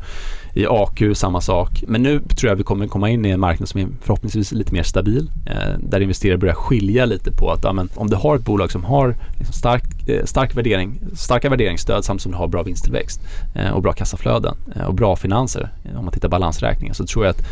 I 0.53 0.65
AQ 0.69 1.01
samma 1.13 1.41
sak. 1.41 1.83
Men 1.87 2.03
nu 2.03 2.19
tror 2.19 2.49
jag 2.49 2.55
vi 2.55 2.63
kommer 2.63 2.87
komma 2.87 3.09
in 3.09 3.25
i 3.25 3.29
en 3.29 3.39
marknad 3.39 3.69
som 3.69 3.81
är 3.81 3.87
förhoppningsvis 4.01 4.51
lite 4.51 4.73
mer 4.73 4.83
stabil. 4.83 5.31
Eh, 5.45 5.79
där 5.79 5.99
investerare 5.99 6.37
börjar 6.37 6.55
skilja 6.55 7.05
lite 7.05 7.31
på 7.31 7.51
att 7.51 7.63
ja, 7.63 7.73
men, 7.73 7.89
om 7.95 8.09
du 8.09 8.15
har 8.15 8.35
ett 8.35 8.45
bolag 8.45 8.71
som 8.71 8.83
har 8.83 9.15
liksom 9.37 9.53
starkt 9.53 9.94
Eh, 10.07 10.25
stark 10.25 10.57
värdering, 10.57 10.99
starka 11.13 11.49
värderingsstöd 11.49 12.05
samtidigt 12.05 12.21
som 12.23 12.31
du 12.31 12.37
har 12.37 12.47
bra 12.47 12.63
vinsttillväxt 12.63 13.21
eh, 13.55 13.71
och 13.71 13.81
bra 13.81 13.93
kassaflöden 13.93 14.57
eh, 14.75 14.85
och 14.85 14.93
bra 14.93 15.15
finanser. 15.15 15.69
Om 15.97 16.05
man 16.05 16.13
tittar 16.13 16.29
balansräkningen 16.29 16.95
så 16.95 17.05
tror 17.05 17.25
jag 17.25 17.31
att 17.31 17.45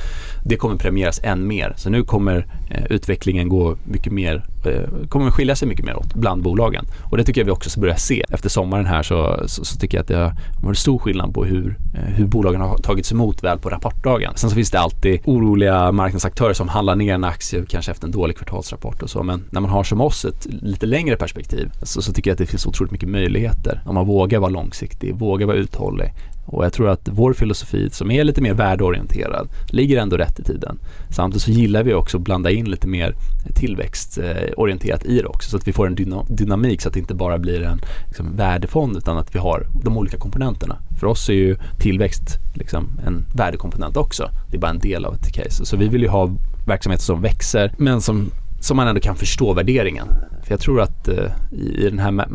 det 0.45 0.55
kommer 0.55 0.75
premieras 0.75 1.19
än 1.23 1.47
mer. 1.47 1.73
Så 1.77 1.89
nu 1.89 2.03
kommer 2.03 2.47
utvecklingen 2.89 3.49
gå 3.49 3.77
mycket 3.83 4.13
mer, 4.13 4.43
Eh, 4.65 5.07
kommer 5.09 5.31
skilja 5.31 5.55
sig 5.55 5.67
mycket 5.67 5.85
mer 5.85 5.95
åt 5.95 6.13
bland 6.13 6.43
bolagen. 6.43 6.85
Och 7.11 7.17
det 7.17 7.23
tycker 7.23 7.41
jag 7.41 7.45
vi 7.45 7.51
också 7.51 7.69
ska 7.69 7.81
börja 7.81 7.97
se. 7.97 8.23
Efter 8.29 8.49
sommaren 8.49 8.85
här 8.85 9.03
så, 9.03 9.43
så, 9.45 9.65
så 9.65 9.79
tycker 9.79 9.97
jag 9.97 10.01
att 10.01 10.07
det 10.07 10.17
har 10.17 10.33
varit 10.63 10.77
stor 10.77 10.99
skillnad 10.99 11.33
på 11.33 11.45
hur, 11.45 11.77
eh, 11.95 12.13
hur 12.15 12.25
bolagen 12.25 12.61
har 12.61 12.77
tagits 12.77 13.11
emot 13.11 13.43
väl 13.43 13.59
på 13.59 13.69
rapportdagen. 13.69 14.33
Sen 14.35 14.49
så 14.49 14.55
finns 14.55 14.71
det 14.71 14.79
alltid 14.79 15.19
oroliga 15.25 15.91
marknadsaktörer 15.91 16.53
som 16.53 16.67
handlar 16.67 16.95
ner 16.95 17.13
en 17.13 17.23
aktie 17.23 17.65
kanske 17.69 17.91
efter 17.91 18.05
en 18.05 18.11
dålig 18.11 18.37
kvartalsrapport 18.37 19.03
och 19.03 19.09
så. 19.09 19.23
Men 19.23 19.43
när 19.49 19.61
man 19.61 19.69
har 19.69 19.83
som 19.83 20.01
oss 20.01 20.25
ett 20.25 20.47
lite 20.49 20.85
längre 20.85 21.15
perspektiv 21.15 21.71
så, 21.81 22.01
så 22.01 22.13
tycker 22.13 22.29
jag 22.29 22.33
att 22.33 22.39
det 22.39 22.45
finns 22.45 22.65
otroligt 22.65 22.91
mycket 22.91 23.09
möjligheter. 23.09 23.81
Om 23.85 23.95
man 23.95 24.07
vågar 24.07 24.39
vara 24.39 24.49
långsiktig, 24.49 25.15
vågar 25.15 25.47
vara 25.47 25.57
uthållig 25.57 26.13
och 26.45 26.65
jag 26.65 26.73
tror 26.73 26.89
att 26.89 27.09
vår 27.11 27.33
filosofi 27.33 27.89
som 27.89 28.11
är 28.11 28.23
lite 28.23 28.41
mer 28.41 28.53
värdeorienterad 28.53 29.47
ligger 29.67 30.01
ändå 30.01 30.17
rätt 30.17 30.39
i 30.39 30.43
tiden. 30.43 30.79
Samtidigt 31.09 31.43
så 31.43 31.51
gillar 31.51 31.83
vi 31.83 31.93
också 31.93 32.17
att 32.17 32.23
blanda 32.23 32.51
in 32.51 32.69
lite 32.69 32.87
mer 32.87 33.15
tillväxtorienterat 33.55 35.05
i 35.05 35.19
det 35.19 35.25
också 35.25 35.49
så 35.49 35.57
att 35.57 35.67
vi 35.67 35.73
får 35.73 35.87
en 35.87 36.25
dynamik 36.27 36.81
så 36.81 36.87
att 36.87 36.93
det 36.93 36.99
inte 36.99 37.13
bara 37.13 37.37
blir 37.37 37.61
en 37.61 37.81
liksom, 38.07 38.35
värdefond 38.35 38.97
utan 38.97 39.17
att 39.17 39.35
vi 39.35 39.39
har 39.39 39.67
de 39.83 39.97
olika 39.97 40.17
komponenterna. 40.17 40.77
För 40.99 41.07
oss 41.07 41.29
är 41.29 41.33
ju 41.33 41.57
tillväxt 41.79 42.39
liksom, 42.53 42.99
en 43.05 43.25
värdekomponent 43.35 43.97
också. 43.97 44.29
Det 44.49 44.57
är 44.57 44.61
bara 44.61 44.71
en 44.71 44.79
del 44.79 45.05
av 45.05 45.13
ett 45.13 45.31
case. 45.33 45.65
Så 45.65 45.77
vi 45.77 45.87
vill 45.87 46.01
ju 46.01 46.07
ha 46.07 46.29
verksamheter 46.67 47.03
som 47.03 47.21
växer 47.21 47.73
men 47.77 48.01
som 48.01 48.31
som 48.63 48.77
man 48.77 48.87
ändå 48.87 49.01
kan 49.01 49.15
förstå 49.15 49.53
värderingen. 49.53 50.07
För 50.43 50.51
jag 50.51 50.59
tror 50.59 50.81
att 50.81 51.07
eh, 51.07 51.31
i, 51.51 51.85
i 51.85 51.89
den 51.89 51.99
här 51.99 52.27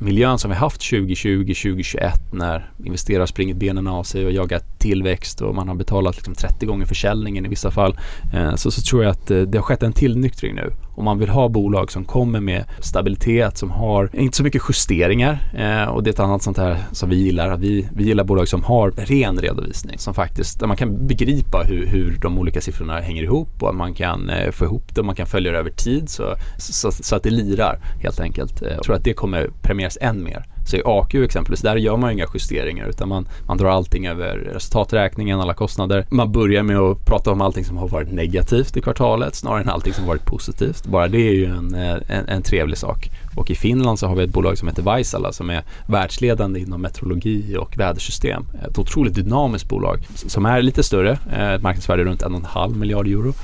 miljön 0.00 0.38
som 0.38 0.50
vi 0.50 0.56
haft 0.56 0.90
2020, 0.90 1.54
2021 1.54 2.14
när 2.32 2.70
investerare 2.84 3.26
springit 3.26 3.56
benen 3.56 3.86
av 3.86 4.02
sig 4.02 4.26
och 4.26 4.32
jagat 4.32 4.78
tillväxt 4.78 5.40
och 5.40 5.54
man 5.54 5.68
har 5.68 5.74
betalat 5.74 6.16
liksom 6.16 6.34
30 6.34 6.66
gånger 6.66 6.86
försäljningen 6.86 7.46
i 7.46 7.48
vissa 7.48 7.70
fall 7.70 7.98
eh, 8.34 8.54
så, 8.54 8.70
så 8.70 8.82
tror 8.82 9.02
jag 9.04 9.10
att 9.10 9.30
eh, 9.30 9.40
det 9.40 9.58
har 9.58 9.62
skett 9.62 9.82
en 9.82 9.92
tillnyktring 9.92 10.54
nu 10.54 10.72
om 10.94 11.04
man 11.04 11.18
vill 11.18 11.28
ha 11.28 11.48
bolag 11.48 11.92
som 11.92 12.04
kommer 12.04 12.40
med 12.40 12.64
stabilitet, 12.80 13.58
som 13.58 13.70
har 13.70 14.10
inte 14.12 14.36
så 14.36 14.42
mycket 14.42 14.62
justeringar 14.68 15.38
eh, 15.56 15.84
och 15.84 16.02
det 16.02 16.10
är 16.10 16.12
ett 16.12 16.20
annat 16.20 16.42
sånt 16.42 16.58
här 16.58 16.76
som 16.92 17.10
vi 17.10 17.16
gillar. 17.16 17.56
Vi, 17.56 17.88
vi 17.92 18.04
gillar 18.04 18.24
bolag 18.24 18.48
som 18.48 18.62
har 18.64 18.90
ren 18.90 19.38
redovisning 19.38 19.98
som 19.98 20.14
faktiskt, 20.14 20.60
där 20.60 20.66
man 20.66 20.76
kan 20.76 21.06
begripa 21.06 21.62
hur, 21.62 21.86
hur 21.86 22.18
de 22.22 22.38
olika 22.38 22.60
siffrorna 22.60 23.00
hänger 23.00 23.22
ihop 23.22 23.62
och 23.62 23.74
man 23.74 23.94
kan 23.94 24.30
eh, 24.30 24.50
få 24.50 24.64
ihop 24.64 24.94
det 24.94 25.00
och 25.00 25.06
man 25.06 25.14
kan 25.14 25.26
följa 25.26 25.52
det 25.52 25.58
över 25.58 25.70
tid 25.70 26.08
så, 26.08 26.34
så, 26.58 26.92
så, 26.92 27.16
att 27.16 27.22
det 27.22 27.30
lirar 27.30 27.78
helt 28.02 28.20
enkelt. 28.20 28.62
Eh, 28.62 28.68
Jag 28.68 28.82
tror 28.82 28.96
att 28.96 29.04
det 29.04 29.14
kommer 29.14 29.50
premieras 29.62 29.98
än 30.00 30.24
mer. 30.24 30.44
Så 30.64 30.76
i 30.76 30.82
AQ 30.84 31.14
exempelvis, 31.14 31.60
där 31.60 31.76
gör 31.76 31.96
man 31.96 32.12
inga 32.12 32.26
justeringar 32.34 32.88
utan 32.88 33.08
man, 33.08 33.28
man 33.46 33.56
drar 33.56 33.70
allting 33.70 34.06
över 34.06 34.36
resultaträkningen, 34.36 35.40
alla 35.40 35.54
kostnader. 35.54 36.06
Man 36.10 36.32
börjar 36.32 36.62
med 36.62 36.78
att 36.78 37.04
prata 37.04 37.30
om 37.30 37.40
allting 37.40 37.64
som 37.64 37.76
har 37.76 37.88
varit 37.88 38.12
negativt 38.12 38.76
i 38.76 38.80
kvartalet 38.80 39.34
snarare 39.34 39.62
än 39.62 39.68
allting 39.68 39.92
som 39.92 40.06
varit 40.06 40.24
positivt. 40.24 40.86
Bara 40.86 41.08
det 41.08 41.28
är 41.28 41.32
ju 41.32 41.44
en, 41.44 41.74
en, 41.74 42.28
en 42.28 42.42
trevlig 42.42 42.78
sak. 42.78 43.10
Och 43.36 43.50
i 43.50 43.54
Finland 43.54 43.98
så 43.98 44.06
har 44.06 44.16
vi 44.16 44.24
ett 44.24 44.32
bolag 44.32 44.58
som 44.58 44.68
heter 44.68 44.82
Vaisala 44.82 45.32
som 45.32 45.50
är 45.50 45.62
världsledande 45.86 46.60
inom 46.60 46.82
meteorologi 46.82 47.56
och 47.56 47.78
vädersystem. 47.78 48.44
Ett 48.68 48.78
otroligt 48.78 49.14
dynamiskt 49.14 49.68
bolag 49.68 50.06
som 50.14 50.46
är 50.46 50.62
lite 50.62 50.82
större, 50.82 51.18
eh, 51.32 51.52
ett 51.52 51.62
marknadsvärde 51.62 52.04
runt 52.04 52.22
en 52.22 52.32
och 52.32 52.40
en 52.40 52.44
halv 52.44 52.76
miljard 52.76 53.06
euro. 53.06 53.34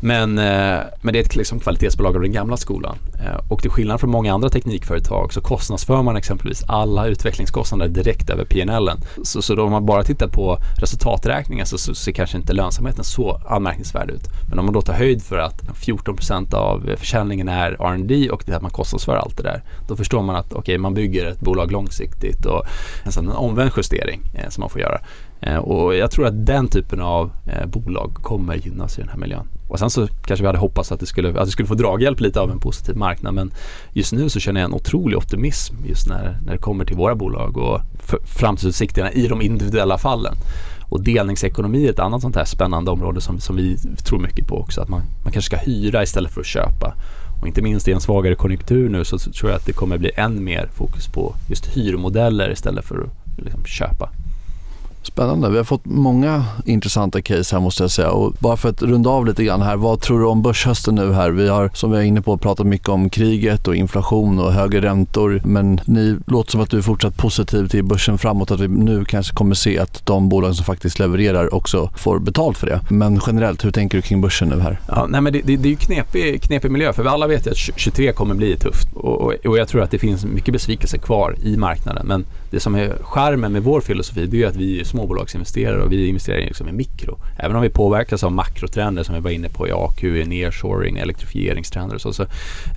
Men, 0.00 0.38
eh, 0.38 0.80
men 1.02 1.12
det 1.12 1.18
är 1.18 1.22
ett 1.22 1.36
liksom 1.36 1.60
kvalitetsbolag 1.60 2.16
av 2.16 2.22
den 2.22 2.32
gamla 2.32 2.56
skolan. 2.56 2.96
Eh, 3.24 3.50
och 3.52 3.62
till 3.62 3.70
skillnad 3.70 4.00
från 4.00 4.10
många 4.10 4.34
andra 4.34 4.48
teknikföretag 4.48 5.32
så 5.32 5.40
kostnadsför 5.40 6.02
man 6.02 6.16
exempelvis 6.16 6.64
alla 6.68 7.06
utvecklingskostnader 7.06 7.88
direkt 7.88 8.30
över 8.30 8.44
PNL. 8.44 8.90
Så, 9.22 9.42
så 9.42 9.54
då 9.54 9.64
om 9.64 9.70
man 9.70 9.86
bara 9.86 10.02
tittar 10.04 10.28
på 10.28 10.58
resultaträkningen 10.80 11.66
så, 11.66 11.78
så 11.78 11.94
ser 11.94 12.12
kanske 12.12 12.36
inte 12.36 12.52
lönsamheten 12.52 13.04
så 13.04 13.40
anmärkningsvärd 13.48 14.10
ut. 14.10 14.22
Men 14.48 14.58
om 14.58 14.64
man 14.64 14.74
då 14.74 14.82
tar 14.82 14.94
höjd 14.94 15.22
för 15.22 15.38
att 15.38 15.62
14% 15.62 16.54
av 16.54 16.90
försäljningen 16.96 17.48
är 17.48 17.70
R&D 17.70 18.30
och 18.30 18.42
det 18.46 18.52
att 18.52 18.62
man 18.62 18.70
kostnadsför 18.70 19.16
allt 19.16 19.33
det 19.36 19.42
där. 19.42 19.62
Då 19.88 19.96
förstår 19.96 20.22
man 20.22 20.36
att 20.36 20.52
okay, 20.52 20.78
man 20.78 20.94
bygger 20.94 21.26
ett 21.26 21.40
bolag 21.40 21.72
långsiktigt 21.72 22.46
och 22.46 22.62
alltså 23.04 23.20
en 23.20 23.30
omvänd 23.30 23.70
justering 23.76 24.20
eh, 24.34 24.48
som 24.48 24.60
man 24.60 24.70
får 24.70 24.80
göra. 24.80 25.00
Eh, 25.40 25.56
och 25.56 25.94
jag 25.94 26.10
tror 26.10 26.26
att 26.26 26.46
den 26.46 26.68
typen 26.68 27.00
av 27.00 27.30
eh, 27.46 27.66
bolag 27.66 28.14
kommer 28.14 28.54
gynnas 28.54 28.98
i 28.98 29.00
den 29.00 29.10
här 29.10 29.18
miljön. 29.18 29.48
Och 29.68 29.78
sen 29.78 29.90
så 29.90 30.06
kanske 30.06 30.42
vi 30.42 30.46
hade 30.46 30.58
hoppats 30.58 30.92
att 30.92 31.00
det 31.00 31.06
skulle, 31.06 31.28
att 31.28 31.44
det 31.44 31.50
skulle 31.50 31.68
få 31.68 31.74
draghjälp 31.74 32.20
lite 32.20 32.40
av 32.40 32.50
en 32.50 32.58
positiv 32.58 32.96
marknad 32.96 33.34
men 33.34 33.52
just 33.92 34.12
nu 34.12 34.28
så 34.28 34.40
känner 34.40 34.60
jag 34.60 34.68
en 34.68 34.74
otrolig 34.74 35.18
optimism 35.18 35.74
just 35.86 36.08
när, 36.08 36.38
när 36.44 36.52
det 36.52 36.58
kommer 36.58 36.84
till 36.84 36.96
våra 36.96 37.14
bolag 37.14 37.56
och 37.56 37.80
framtidsutsikterna 38.24 39.12
i 39.12 39.26
de 39.26 39.42
individuella 39.42 39.98
fallen. 39.98 40.34
Och 40.88 41.02
delningsekonomi 41.02 41.86
är 41.86 41.90
ett 41.90 41.98
annat 41.98 42.22
sånt 42.22 42.36
här 42.36 42.44
spännande 42.44 42.90
område 42.90 43.20
som, 43.20 43.40
som 43.40 43.56
vi 43.56 43.76
tror 44.04 44.18
mycket 44.18 44.46
på 44.46 44.58
också. 44.58 44.80
Att 44.80 44.88
man, 44.88 45.02
man 45.22 45.32
kanske 45.32 45.56
ska 45.56 45.66
hyra 45.66 46.02
istället 46.02 46.32
för 46.32 46.40
att 46.40 46.46
köpa. 46.46 46.94
Och 47.40 47.46
inte 47.46 47.62
minst 47.62 47.88
i 47.88 47.92
en 47.92 48.00
svagare 48.00 48.34
konjunktur 48.34 48.88
nu 48.88 49.04
så 49.04 49.18
tror 49.18 49.50
jag 49.50 49.56
att 49.56 49.66
det 49.66 49.72
kommer 49.72 49.98
bli 49.98 50.10
än 50.16 50.44
mer 50.44 50.68
fokus 50.74 51.08
på 51.08 51.34
just 51.48 51.66
hyrmodeller 51.66 52.50
istället 52.50 52.84
för 52.84 53.02
att 53.02 53.44
liksom 53.44 53.64
köpa. 53.64 54.10
Spännande. 55.06 55.50
Vi 55.50 55.56
har 55.56 55.64
fått 55.64 55.84
många 55.84 56.44
intressanta 56.64 57.22
case 57.22 57.56
här 57.56 57.60
måste 57.62 57.82
jag 57.82 57.90
säga. 57.90 58.10
Och 58.10 58.32
bara 58.38 58.56
för 58.56 58.68
att 58.68 58.82
runda 58.82 59.10
av 59.10 59.26
lite 59.26 59.44
grann 59.44 59.62
här. 59.62 59.76
Vad 59.76 60.00
tror 60.00 60.20
du 60.20 60.26
om 60.26 60.42
börshösten 60.42 60.94
nu 60.94 61.12
här? 61.12 61.30
Vi 61.30 61.48
har 61.48 61.70
som 61.74 61.90
vi 61.90 61.98
är 61.98 62.02
inne 62.02 62.22
på 62.22 62.36
pratat 62.36 62.66
mycket 62.66 62.88
om 62.88 63.10
kriget 63.10 63.68
och 63.68 63.76
inflation 63.76 64.38
och 64.38 64.52
högre 64.52 64.80
räntor. 64.80 65.42
Men 65.44 65.80
ni 65.84 66.16
låter 66.26 66.50
som 66.50 66.60
att 66.60 66.70
du 66.70 66.78
är 66.78 66.82
fortsatt 66.82 67.16
positiv 67.16 67.68
till 67.68 67.84
börsen 67.84 68.18
framåt. 68.18 68.50
Att 68.50 68.60
vi 68.60 68.68
nu 68.68 69.04
kanske 69.04 69.34
kommer 69.34 69.54
se 69.54 69.78
att 69.78 70.06
de 70.06 70.28
bolag 70.28 70.54
som 70.54 70.64
faktiskt 70.64 70.98
levererar 70.98 71.54
också 71.54 71.90
får 71.96 72.18
betalt 72.18 72.58
för 72.58 72.66
det. 72.66 72.80
Men 72.88 73.20
generellt, 73.26 73.64
hur 73.64 73.70
tänker 73.70 73.98
du 73.98 74.02
kring 74.02 74.20
börsen 74.20 74.48
nu 74.48 74.60
här? 74.60 74.80
Ja, 74.88 75.06
nej, 75.08 75.20
men 75.20 75.32
det, 75.32 75.40
det, 75.44 75.56
det 75.56 75.68
är 75.68 75.70
ju 75.70 75.76
knepig, 75.76 76.42
knepig 76.42 76.70
miljö 76.70 76.92
för 76.92 77.02
vi 77.02 77.08
alla 77.08 77.26
vet 77.26 77.46
ju 77.46 77.50
att 77.50 77.56
23 77.56 78.12
kommer 78.12 78.34
bli 78.34 78.56
tufft. 78.56 78.88
Och, 78.94 79.20
och, 79.20 79.34
och 79.46 79.58
jag 79.58 79.68
tror 79.68 79.82
att 79.82 79.90
det 79.90 79.98
finns 79.98 80.24
mycket 80.24 80.52
besvikelse 80.52 80.98
kvar 80.98 81.36
i 81.42 81.56
marknaden. 81.56 82.06
Men 82.06 82.24
det 82.50 82.60
som 82.60 82.74
är 82.74 82.96
skärmen 83.02 83.52
med 83.52 83.62
vår 83.62 83.80
filosofi 83.80 84.26
det 84.26 84.42
är 84.42 84.46
att 84.46 84.56
vi 84.56 84.80
är 84.80 84.84
småbolagsinvesterare 84.94 85.82
och 85.82 85.92
vi 85.92 86.08
investerar 86.08 86.40
liksom 86.40 86.68
i 86.68 86.72
mikro. 86.72 87.18
Även 87.38 87.56
om 87.56 87.62
vi 87.62 87.70
påverkas 87.70 88.24
av 88.24 88.32
makrotrender 88.32 89.02
som 89.02 89.14
vi 89.14 89.20
var 89.20 89.30
inne 89.30 89.48
på 89.48 89.68
i 89.68 89.72
AQ, 89.72 90.04
i 90.04 90.24
nearshoring, 90.24 90.96
elektrifieringstrender 90.96 91.94
och 91.94 92.00
så, 92.00 92.12
så, 92.12 92.26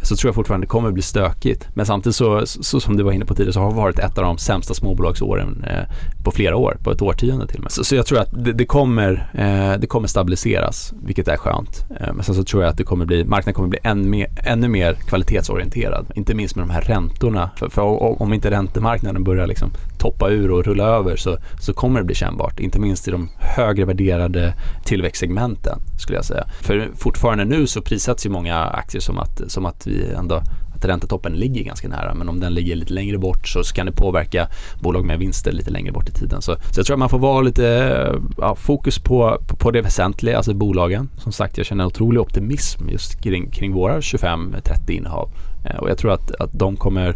så 0.03 0.15
tror 0.15 0.29
jag 0.29 0.35
fortfarande 0.35 0.65
det 0.65 0.69
kommer 0.69 0.91
bli 0.91 1.01
stökigt. 1.01 1.67
Men 1.73 1.85
samtidigt 1.85 2.15
så, 2.15 2.45
så 2.45 2.79
som 2.79 2.97
du 2.97 3.03
var 3.03 3.11
inne 3.11 3.25
på 3.25 3.33
tidigare 3.33 3.53
så 3.53 3.59
har 3.59 3.69
det 3.69 3.75
varit 3.75 3.99
ett 3.99 4.17
av 4.17 4.23
de 4.23 4.37
sämsta 4.37 4.73
småbolagsåren 4.73 5.63
eh, 5.63 5.83
på 6.23 6.31
flera 6.31 6.55
år, 6.55 6.77
på 6.83 6.91
ett 6.91 7.01
årtionde 7.01 7.47
till 7.47 7.57
och 7.57 7.63
med. 7.63 7.71
Så, 7.71 7.83
så 7.83 7.95
jag 7.95 8.05
tror 8.05 8.19
att 8.19 8.29
det, 8.31 8.53
det 8.53 8.65
kommer, 8.65 9.29
eh, 9.33 9.79
det 9.79 9.87
kommer 9.87 10.07
stabiliseras, 10.07 10.93
vilket 11.03 11.27
är 11.27 11.37
skönt. 11.37 11.85
Eh, 11.99 12.13
men 12.13 12.23
sen 12.23 12.35
så 12.35 12.43
tror 12.43 12.63
jag 12.63 12.69
att 12.69 12.77
det 12.77 12.83
kommer 12.83 13.05
bli, 13.05 13.25
marknaden 13.25 13.53
kommer 13.53 13.69
bli 13.69 13.79
än 13.83 14.09
mer, 14.09 14.27
ännu 14.43 14.67
mer 14.67 14.93
kvalitetsorienterad. 14.93 16.05
Inte 16.15 16.35
minst 16.35 16.55
med 16.55 16.67
de 16.67 16.73
här 16.73 16.81
räntorna. 16.81 17.49
För, 17.55 17.69
för 17.69 17.81
om 18.21 18.33
inte 18.33 18.51
räntemarknaden 18.51 19.23
börjar 19.23 19.47
liksom 19.47 19.71
toppa 19.97 20.29
ur 20.29 20.51
och 20.51 20.65
rulla 20.65 20.85
över 20.85 21.15
så, 21.15 21.37
så 21.59 21.73
kommer 21.73 21.99
det 21.99 22.05
bli 22.05 22.15
kännbart. 22.15 22.59
Inte 22.59 22.79
minst 22.79 23.07
i 23.07 23.11
de 23.11 23.29
högre 23.39 23.85
värderade 23.85 24.53
tillväxtsegmenten 24.85 25.79
skulle 25.99 26.17
jag 26.17 26.25
säga. 26.25 26.45
För 26.61 26.89
fortfarande 26.95 27.45
nu 27.45 27.67
så 27.67 27.81
prissätts 27.81 28.25
ju 28.25 28.29
många 28.29 28.57
aktier 28.57 29.01
som 29.01 29.19
att, 29.19 29.41
som 29.47 29.65
att 29.65 29.87
vi 29.87 30.11
ändå 30.17 30.41
att 30.77 30.85
räntetoppen 30.85 31.33
ligger 31.33 31.63
ganska 31.63 31.87
nära 31.87 32.13
men 32.13 32.29
om 32.29 32.39
den 32.39 32.53
ligger 32.53 32.75
lite 32.75 32.93
längre 32.93 33.17
bort 33.17 33.47
så 33.47 33.63
kan 33.63 33.85
det 33.85 33.91
påverka 33.91 34.47
bolag 34.81 35.05
med 35.05 35.19
vinster 35.19 35.51
lite 35.51 35.71
längre 35.71 35.91
bort 35.91 36.09
i 36.09 36.11
tiden. 36.11 36.41
Så, 36.41 36.55
så 36.55 36.79
jag 36.79 36.85
tror 36.85 36.95
att 36.95 36.99
man 36.99 37.09
får 37.09 37.19
vara 37.19 37.41
lite 37.41 38.19
ja, 38.37 38.55
fokus 38.55 38.99
på, 38.99 39.41
på, 39.59 39.71
det 39.71 39.81
väsentliga, 39.81 40.37
alltså 40.37 40.53
bolagen. 40.53 41.09
Som 41.17 41.31
sagt, 41.31 41.57
jag 41.57 41.65
känner 41.65 41.85
otrolig 41.85 42.21
optimism 42.21 42.89
just 42.89 43.21
kring, 43.21 43.51
kring 43.51 43.73
våra 43.73 43.99
25-30 43.99 44.91
innehav 44.91 45.29
eh, 45.65 45.77
och 45.77 45.89
jag 45.89 45.97
tror 45.97 46.11
att, 46.11 46.31
att 46.31 46.49
de 46.53 46.75
kommer 46.75 47.15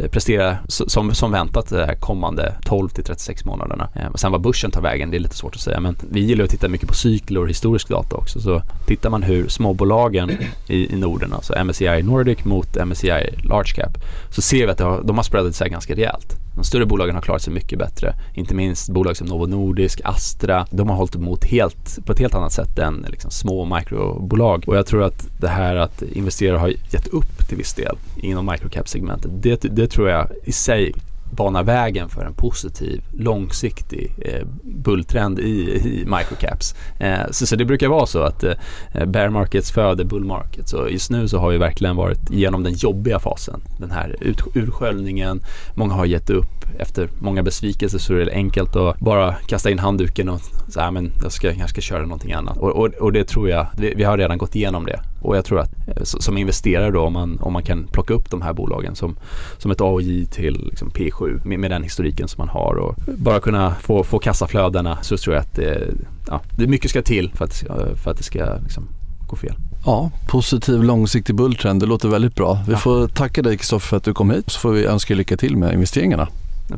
Eh, 0.00 0.08
prestera 0.08 0.58
som, 0.68 1.14
som 1.14 1.32
väntat 1.32 1.68
de 1.68 1.76
här 1.76 1.94
kommande 1.94 2.54
12 2.64 2.88
till 2.88 3.04
36 3.04 3.44
månaderna. 3.44 3.88
Och 4.12 4.20
sen 4.20 4.32
vad 4.32 4.40
börsen 4.40 4.70
tar 4.70 4.80
vägen, 4.80 5.10
det 5.10 5.16
är 5.16 5.20
lite 5.20 5.36
svårt 5.36 5.54
att 5.54 5.60
säga 5.60 5.80
men 5.80 5.96
vi 6.10 6.20
gillar 6.20 6.44
att 6.44 6.50
titta 6.50 6.68
mycket 6.68 6.88
på 6.88 6.94
cykler 6.94 7.40
och 7.40 7.48
historisk 7.48 7.88
data 7.88 8.16
också. 8.16 8.40
Så 8.40 8.62
tittar 8.86 9.10
man 9.10 9.22
hur 9.22 9.48
småbolagen 9.48 10.30
i, 10.66 10.94
i 10.94 10.96
Norden, 10.96 11.32
alltså 11.32 11.64
MSCI 11.64 12.02
Nordic 12.02 12.44
mot 12.44 12.76
MSCI 12.86 13.34
Large 13.44 13.72
Cap, 13.74 13.98
så 14.30 14.42
ser 14.42 14.66
vi 14.66 14.72
att 14.72 14.80
har, 14.80 15.02
de 15.02 15.16
har 15.16 15.24
spreadat 15.24 15.54
sig 15.54 15.70
ganska 15.70 15.94
rejält. 15.94 16.36
De 16.54 16.64
större 16.64 16.86
bolagen 16.86 17.14
har 17.14 17.22
klarat 17.22 17.42
sig 17.42 17.52
mycket 17.52 17.78
bättre. 17.78 18.14
Inte 18.34 18.54
minst 18.54 18.90
bolag 18.90 19.16
som 19.16 19.26
Novo 19.26 19.46
Nordisk, 19.46 20.00
Astra. 20.04 20.66
De 20.70 20.88
har 20.88 20.96
hållit 20.96 21.14
emot 21.14 21.44
helt, 21.44 21.98
på 22.06 22.12
ett 22.12 22.18
helt 22.18 22.34
annat 22.34 22.52
sätt 22.52 22.78
än 22.78 23.06
liksom 23.08 23.30
små 23.30 23.64
mikrobolag. 23.64 24.64
Och 24.66 24.76
jag 24.76 24.86
tror 24.86 25.02
att 25.02 25.26
det 25.40 25.48
här 25.48 25.76
att 25.76 26.02
investerare 26.02 26.58
har 26.58 26.68
gett 26.68 27.06
upp 27.06 27.48
till 27.48 27.58
viss 27.58 27.74
del 27.74 27.96
inom 28.16 28.46
microcap-segmentet. 28.46 29.30
Det, 29.42 29.60
det 29.62 29.86
tror 29.86 30.08
jag 30.08 30.28
i 30.44 30.52
sig 30.52 30.92
bana 31.30 31.62
vägen 31.62 32.08
för 32.08 32.24
en 32.24 32.34
positiv 32.34 33.02
långsiktig 33.12 34.14
eh, 34.18 34.46
bulltrend 34.62 35.38
i, 35.38 35.70
i 35.70 36.04
microcaps. 36.04 36.74
Eh, 36.98 37.30
så, 37.30 37.46
så, 37.46 37.56
det 37.56 37.64
brukar 37.64 37.88
vara 37.88 38.06
så 38.06 38.22
att 38.22 38.44
eh, 38.44 39.06
bear 39.06 39.28
markets 39.28 39.72
föder 39.72 40.04
bull 40.04 40.24
markets 40.24 40.72
och 40.72 40.90
just 40.90 41.10
nu 41.10 41.28
så 41.28 41.38
har 41.38 41.50
vi 41.50 41.58
verkligen 41.58 41.96
varit 41.96 42.30
genom 42.30 42.62
den 42.62 42.72
jobbiga 42.72 43.18
fasen. 43.18 43.60
Den 43.78 43.90
här 43.90 44.16
ut, 44.20 44.38
ursköljningen, 44.54 45.40
många 45.74 45.94
har 45.94 46.04
gett 46.04 46.30
upp. 46.30 46.46
Efter 46.78 47.08
många 47.18 47.42
besvikelser 47.42 47.98
så 47.98 48.14
är 48.14 48.24
det 48.24 48.32
enkelt 48.32 48.76
att 48.76 48.98
bara 49.00 49.34
kasta 49.34 49.70
in 49.70 49.78
handduken 49.78 50.28
och 50.28 50.40
säga 50.68 50.90
men 50.90 51.12
jag 51.22 51.32
ska, 51.32 51.52
jag 51.52 51.68
ska 51.70 51.80
köra 51.80 52.02
någonting 52.02 52.32
annat. 52.32 52.58
Och, 52.58 52.70
och, 52.70 52.86
och 52.86 53.12
det 53.12 53.24
tror 53.24 53.48
jag, 53.48 53.66
vi, 53.76 53.94
vi, 53.94 54.04
har 54.04 54.18
redan 54.18 54.38
gått 54.38 54.54
igenom 54.56 54.86
det. 54.86 55.00
Och 55.20 55.36
jag 55.36 55.44
tror 55.44 55.60
att 55.60 55.70
eh, 55.86 56.02
som 56.02 56.38
investerare 56.38 56.90
då 56.90 57.00
om 57.00 57.12
man, 57.12 57.38
om 57.40 57.52
man 57.52 57.62
kan 57.62 57.86
plocka 57.86 58.14
upp 58.14 58.30
de 58.30 58.42
här 58.42 58.52
bolagen 58.52 58.94
som, 58.94 59.16
som 59.58 59.70
ett 59.70 59.80
AOJ 59.80 60.26
till 60.26 60.66
liksom 60.70 60.90
P7 60.90 61.46
med, 61.46 61.58
med 61.58 61.70
den 61.70 61.82
historiken 61.82 62.28
som 62.28 62.40
man 62.40 62.48
har 62.48 62.74
och 62.74 62.94
bara 63.06 63.40
kunna 63.40 63.74
få, 63.74 64.04
få 64.04 64.18
kassaflödena 64.18 64.98
så 65.02 65.16
tror 65.16 65.34
jag 65.34 65.40
att 65.40 65.54
det, 65.54 65.94
ja, 66.26 66.40
det 66.56 66.66
mycket 66.66 66.90
ska 66.90 67.02
till 67.02 67.30
för 67.34 67.44
att, 67.44 67.64
för 68.02 68.10
att 68.10 68.16
det 68.16 68.22
ska 68.22 68.54
liksom 68.62 68.88
gå 69.30 69.36
fel. 69.36 69.54
Ja, 69.86 70.10
positiv 70.28 70.82
långsiktig 70.82 71.34
bulltrend. 71.34 71.82
Det 71.82 71.86
låter 71.86 72.08
väldigt 72.08 72.34
bra. 72.34 72.62
Vi 72.66 72.72
ja. 72.72 72.78
får 72.78 73.08
tacka 73.08 73.42
dig 73.42 73.56
Kristoffer 73.56 73.88
för 73.88 73.96
att 73.96 74.04
du 74.04 74.14
kom 74.14 74.30
hit 74.30 74.50
så 74.50 74.60
får 74.60 74.72
vi 74.72 74.84
önska 74.84 75.14
lycka 75.14 75.36
till 75.36 75.56
med 75.56 75.74
investeringarna. 75.74 76.28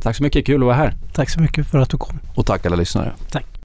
Tack 0.01 0.15
så 0.15 0.23
mycket, 0.23 0.45
kul 0.45 0.61
att 0.61 0.65
vara 0.65 0.75
här. 0.75 0.93
Tack 1.13 1.29
så 1.29 1.41
mycket 1.41 1.67
för 1.67 1.79
att 1.79 1.89
du 1.89 1.97
kom. 1.97 2.19
Och 2.35 2.45
tack 2.45 2.65
alla 2.65 2.75
lyssnare. 2.75 3.11
Tack. 3.31 3.52